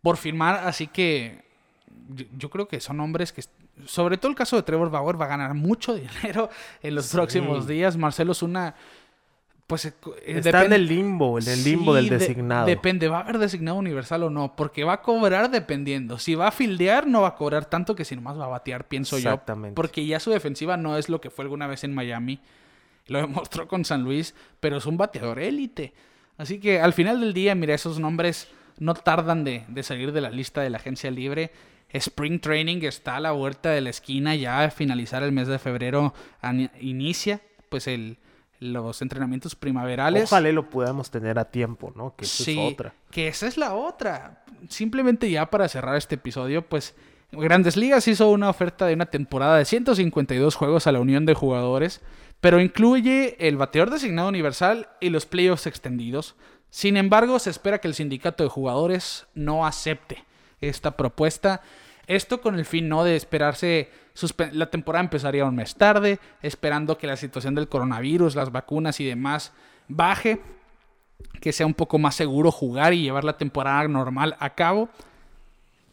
por 0.00 0.16
firmar. 0.16 0.66
Así 0.66 0.86
que 0.86 1.44
yo, 2.08 2.24
yo 2.36 2.48
creo 2.50 2.66
que 2.66 2.80
son 2.80 2.98
hombres 3.00 3.30
que, 3.32 3.42
sobre 3.84 4.16
todo 4.16 4.30
el 4.30 4.36
caso 4.36 4.56
de 4.56 4.62
Trevor 4.62 4.90
Bauer, 4.90 5.20
va 5.20 5.26
a 5.26 5.28
ganar 5.28 5.52
mucho 5.52 5.94
dinero 6.34 6.48
en 6.82 6.94
los 6.94 7.06
Sí. 7.06 7.16
próximos 7.16 7.66
días. 7.66 7.98
Marcelo 7.98 8.32
Zuna, 8.32 8.74
pues 9.66 9.84
eh, 9.86 9.92
eh, 10.24 10.38
Está 10.38 10.64
en 10.64 10.72
el 10.72 10.86
limbo, 10.86 11.38
en 11.38 11.48
el 11.48 11.64
limbo 11.64 11.92
Sí, 11.92 11.96
del 11.96 12.08
de- 12.08 12.18
designado. 12.18 12.66
depende, 12.66 13.08
va 13.08 13.18
a 13.18 13.20
haber 13.22 13.38
designado 13.38 13.76
universal 13.78 14.22
o 14.22 14.30
no, 14.30 14.54
porque 14.54 14.84
va 14.84 14.94
a 14.94 15.02
cobrar 15.02 15.50
dependiendo. 15.50 16.18
Si 16.18 16.34
va 16.34 16.48
a 16.48 16.52
fildear, 16.52 17.06
no 17.06 17.22
va 17.22 17.28
a 17.28 17.34
cobrar 17.34 17.64
tanto 17.64 17.96
que 17.96 18.04
si 18.04 18.14
nomás 18.14 18.38
va 18.38 18.44
a 18.44 18.48
batear, 18.48 18.86
pienso 18.86 19.18
yo. 19.18 19.30
Exactamente. 19.30 19.74
Porque 19.74 20.06
ya 20.06 20.20
su 20.20 20.30
defensiva 20.30 20.76
no 20.76 20.96
es 20.96 21.08
lo 21.08 21.20
que 21.20 21.30
fue 21.30 21.44
alguna 21.44 21.66
vez 21.66 21.82
en 21.84 21.94
Miami. 21.94 22.40
Lo 23.08 23.18
demostró 23.22 23.66
con 23.66 23.84
San 23.84 24.02
Luis, 24.04 24.34
pero 24.60 24.76
es 24.76 24.86
un 24.86 24.96
bateador 24.96 25.38
élite. 25.40 25.92
Así 26.38 26.60
que 26.60 26.80
al 26.80 26.92
final 26.92 27.20
del 27.20 27.32
día, 27.34 27.54
mira, 27.54 27.74
esos 27.74 27.98
nombres 27.98 28.48
no 28.78 28.94
tardan 28.94 29.42
de, 29.42 29.64
de 29.68 29.82
salir 29.82 30.12
de 30.12 30.20
la 30.20 30.30
lista 30.30 30.60
de 30.60 30.70
la 30.70 30.76
agencia 30.76 31.10
libre. 31.10 31.50
Spring 31.88 32.40
Training 32.40 32.82
está 32.82 33.16
a 33.16 33.20
la 33.20 33.30
vuelta 33.32 33.70
de 33.70 33.80
la 33.80 33.90
esquina, 33.90 34.34
ya 34.34 34.62
a 34.64 34.70
finalizar 34.70 35.22
el 35.22 35.32
mes 35.32 35.48
de 35.48 35.58
febrero 35.58 36.12
inicia 36.80 37.40
pues 37.68 37.86
el, 37.86 38.18
los 38.60 39.02
entrenamientos 39.02 39.54
primaverales. 39.54 40.24
Ojalá 40.24 40.50
lo 40.52 40.68
podamos 40.70 41.10
tener 41.10 41.38
a 41.38 41.46
tiempo, 41.46 41.92
¿no? 41.94 42.14
Que 42.16 42.24
esa 42.24 42.44
Sí, 42.44 42.58
es 42.58 42.72
otra. 42.72 42.94
que 43.10 43.28
esa 43.28 43.46
es 43.46 43.56
la 43.56 43.74
otra. 43.74 44.44
Simplemente 44.68 45.30
ya 45.30 45.50
para 45.50 45.68
cerrar 45.68 45.96
este 45.96 46.14
episodio, 46.16 46.66
pues 46.66 46.94
Grandes 47.32 47.76
Ligas 47.76 48.08
hizo 48.08 48.30
una 48.30 48.48
oferta 48.48 48.86
de 48.86 48.94
una 48.94 49.06
temporada 49.06 49.58
de 49.58 49.64
152 49.64 50.54
juegos 50.54 50.86
a 50.86 50.92
la 50.92 51.00
unión 51.00 51.26
de 51.26 51.34
jugadores, 51.34 52.00
pero 52.40 52.60
incluye 52.60 53.36
el 53.46 53.56
bateador 53.56 53.90
designado 53.90 54.28
universal 54.28 54.88
y 55.00 55.10
los 55.10 55.26
playoffs 55.26 55.66
extendidos. 55.66 56.34
Sin 56.70 56.96
embargo, 56.96 57.38
se 57.38 57.50
espera 57.50 57.78
que 57.80 57.88
el 57.88 57.94
sindicato 57.94 58.42
de 58.44 58.50
jugadores 58.50 59.26
no 59.34 59.66
acepte 59.66 60.24
esta 60.60 60.96
propuesta. 60.96 61.62
Esto 62.06 62.40
con 62.40 62.56
el 62.56 62.64
fin 62.64 62.88
no 62.88 63.02
de 63.02 63.16
esperarse, 63.16 63.90
la 64.52 64.70
temporada 64.70 65.04
empezaría 65.04 65.44
un 65.44 65.56
mes 65.56 65.74
tarde, 65.74 66.20
esperando 66.40 66.98
que 66.98 67.06
la 67.06 67.16
situación 67.16 67.54
del 67.54 67.68
coronavirus, 67.68 68.36
las 68.36 68.52
vacunas 68.52 69.00
y 69.00 69.04
demás 69.04 69.52
baje, 69.88 70.40
que 71.40 71.52
sea 71.52 71.66
un 71.66 71.74
poco 71.74 71.98
más 71.98 72.14
seguro 72.14 72.52
jugar 72.52 72.94
y 72.94 73.02
llevar 73.02 73.24
la 73.24 73.36
temporada 73.38 73.88
normal 73.88 74.36
a 74.38 74.50
cabo. 74.50 74.88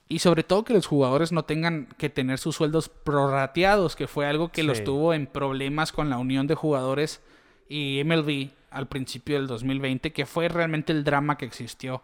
Y 0.07 0.19
sobre 0.19 0.43
todo 0.43 0.63
que 0.63 0.73
los 0.73 0.85
jugadores 0.85 1.31
no 1.31 1.43
tengan 1.45 1.87
que 1.97 2.09
tener 2.09 2.37
sus 2.37 2.55
sueldos 2.55 2.89
prorrateados, 2.89 3.95
que 3.95 4.07
fue 4.07 4.27
algo 4.27 4.49
que 4.49 4.61
los 4.61 4.83
tuvo 4.83 5.13
en 5.13 5.25
problemas 5.25 5.91
con 5.91 6.09
la 6.09 6.19
unión 6.19 6.45
de 6.45 6.55
jugadores 6.55 7.21
y 7.67 8.03
MLB 8.03 8.49
al 8.69 8.87
principio 8.87 9.37
del 9.37 9.47
2020, 9.47 10.13
que 10.13 10.27
fue 10.27 10.49
realmente 10.49 10.91
el 10.91 11.03
drama 11.03 11.37
que 11.37 11.45
existió. 11.45 12.03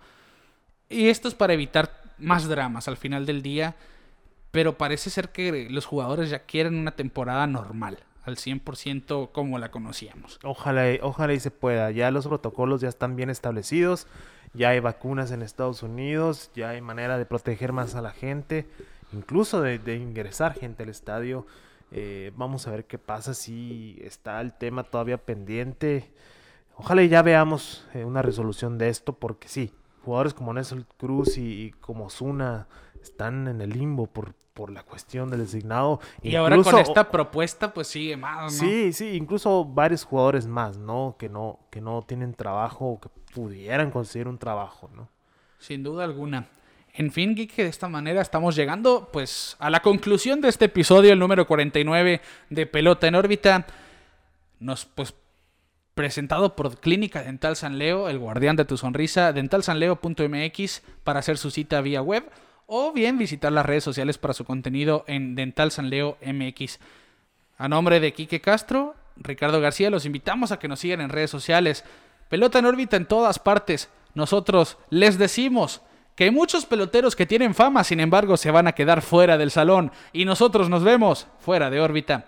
Y 0.90 1.10
esto 1.10 1.28
es 1.28 1.36
para 1.36 1.54
evitar 1.54 2.02
más 2.18 2.48
dramas 2.48 2.88
al 2.88 2.98
final 2.98 3.26
del 3.26 3.42
día, 3.42 3.76
pero 4.52 4.78
parece 4.78 5.10
ser 5.10 5.30
que 5.30 5.70
los 5.70 5.86
jugadores 5.86 6.30
ya 6.30 6.40
quieren 6.40 6.76
una 6.76 6.92
temporada 6.92 7.46
normal, 7.48 8.00
al 8.24 8.36
100% 8.36 9.32
como 9.32 9.60
la 9.60 9.72
conocíamos. 9.72 10.40
Ojalá, 10.44 10.86
ojalá 11.02 11.34
y 11.34 11.40
se 11.40 11.52
pueda. 11.52 11.92
Ya 11.92 12.12
los 12.12 12.28
protocolos 12.28 12.82
ya 12.82 12.90
están 12.90 13.16
bien 13.16 13.30
establecidos. 13.30 14.08
Ya 14.54 14.70
hay 14.70 14.80
vacunas 14.80 15.32
en 15.32 15.42
Estados 15.42 15.84
Unidos. 15.84 16.52
Ya 16.56 16.70
hay 16.70 16.82
manera 16.82 17.18
de 17.18 17.26
proteger 17.26 17.74
más 17.74 17.96
a 17.96 18.02
la 18.02 18.12
gente. 18.12 18.68
Incluso 19.14 19.62
de, 19.62 19.80
de 19.80 19.96
ingresar 19.96 20.54
gente 20.54 20.84
al 20.84 20.90
estadio. 20.90 21.46
Eh, 21.92 22.32
vamos 22.36 22.68
a 22.68 22.72
ver 22.72 22.86
qué 22.86 22.98
pasa 22.98 23.34
si 23.34 24.00
está 24.04 24.42
el 24.42 24.54
tema 24.54 24.84
todavía 24.84 25.18
pendiente. 25.18 26.12
Ojalá 26.76 27.04
y 27.04 27.10
ya 27.10 27.22
veamos 27.22 27.86
eh, 27.94 28.04
una 28.04 28.22
resolución 28.22 28.78
de 28.78 28.90
esto. 28.90 29.14
Porque 29.14 29.48
sí, 29.48 29.72
jugadores 30.04 30.34
como 30.34 30.54
Nelson 30.54 30.86
Cruz 30.98 31.38
y, 31.38 31.64
y 31.66 31.72
como 31.72 32.10
Zuna 32.10 32.68
están 33.02 33.48
en 33.48 33.62
el 33.62 33.72
limbo 33.72 34.08
por, 34.08 34.34
por 34.54 34.72
la 34.72 34.84
cuestión 34.84 35.30
del 35.30 35.42
designado. 35.42 36.00
Y 36.22 36.36
ahora 36.36 36.62
con 36.62 36.78
esta 36.78 37.10
propuesta, 37.10 37.74
pues 37.74 37.88
sigue 37.88 38.18
más, 38.18 38.54
¿no? 38.54 38.60
Sí, 38.60 38.94
sí, 38.94 39.12
incluso 39.16 39.66
varios 39.66 40.04
jugadores 40.04 40.48
más, 40.48 40.78
¿no? 40.78 41.16
Que 41.18 41.30
no, 41.30 41.60
que 41.70 41.82
no 41.82 42.04
tienen 42.08 42.34
trabajo 42.34 42.86
o 42.86 43.00
que 43.00 43.10
pudieran 43.34 43.92
conseguir 43.92 44.28
un 44.28 44.38
trabajo, 44.38 44.90
¿no? 44.96 45.10
Sin 45.60 45.84
duda 45.84 46.04
alguna. 46.04 46.48
En 46.94 47.12
fin, 47.12 47.36
Geek, 47.36 47.56
de 47.56 47.68
esta 47.68 47.88
manera 47.88 48.22
estamos 48.22 48.56
llegando 48.56 49.10
pues 49.14 49.56
a 49.60 49.70
la 49.70 49.82
conclusión 49.82 50.42
de 50.42 50.50
este 50.50 50.66
episodio, 50.66 51.14
el 51.14 51.20
número 51.20 51.48
49 51.48 52.22
de 52.50 52.66
Pelota 52.66 53.08
en 53.08 53.16
órbita. 53.16 53.66
Nos 54.60 54.86
pues 54.86 55.14
presentado 55.94 56.56
por 56.56 56.80
Clínica 56.80 57.24
Dental 57.24 57.56
San 57.56 57.78
Leo, 57.78 58.10
el 58.10 58.20
guardián 58.20 58.56
de 58.56 58.66
tu 58.66 58.78
sonrisa, 58.78 59.34
dentalsanleo.mx 59.34 60.82
para 61.04 61.20
hacer 61.20 61.38
su 61.38 61.52
cita 61.52 61.82
vía 61.82 62.02
web 62.02 62.30
o 62.72 62.94
bien 62.94 63.18
visitar 63.18 63.52
las 63.52 63.66
redes 63.66 63.84
sociales 63.84 64.20
para 64.20 64.36
su 64.36 64.46
contenido 64.46 65.04
en 65.08 65.34
Dental 65.34 65.72
San 65.72 65.90
Leo 65.90 66.18
MX. 66.24 66.80
A 67.58 67.68
nombre 67.68 68.00
de 68.00 68.14
Quique 68.14 68.42
Castro, 68.42 68.94
Ricardo 69.18 69.60
García, 69.60 69.90
los 69.90 70.06
invitamos 70.06 70.52
a 70.52 70.60
que 70.60 70.68
nos 70.68 70.80
sigan 70.80 71.02
en 71.02 71.10
redes 71.10 71.32
sociales. 71.32 71.84
Pelota 72.30 72.60
en 72.60 72.66
órbita 72.66 72.96
en 72.96 73.08
todas 73.08 73.40
partes. 73.40 73.90
Nosotros 74.14 74.78
les 74.92 75.18
decimos 75.18 75.82
que 76.16 76.26
hay 76.26 76.32
muchos 76.32 76.68
peloteros 76.68 77.16
que 77.16 77.26
tienen 77.26 77.56
fama, 77.56 77.84
sin 77.84 78.00
embargo, 78.00 78.38
se 78.38 78.52
van 78.52 78.68
a 78.68 78.74
quedar 78.74 79.02
fuera 79.02 79.40
del 79.40 79.50
salón. 79.50 79.92
Y 80.14 80.26
nosotros 80.26 80.70
nos 80.70 80.84
vemos 80.84 81.26
fuera 81.40 81.72
de 81.72 81.82
órbita. 81.82 82.26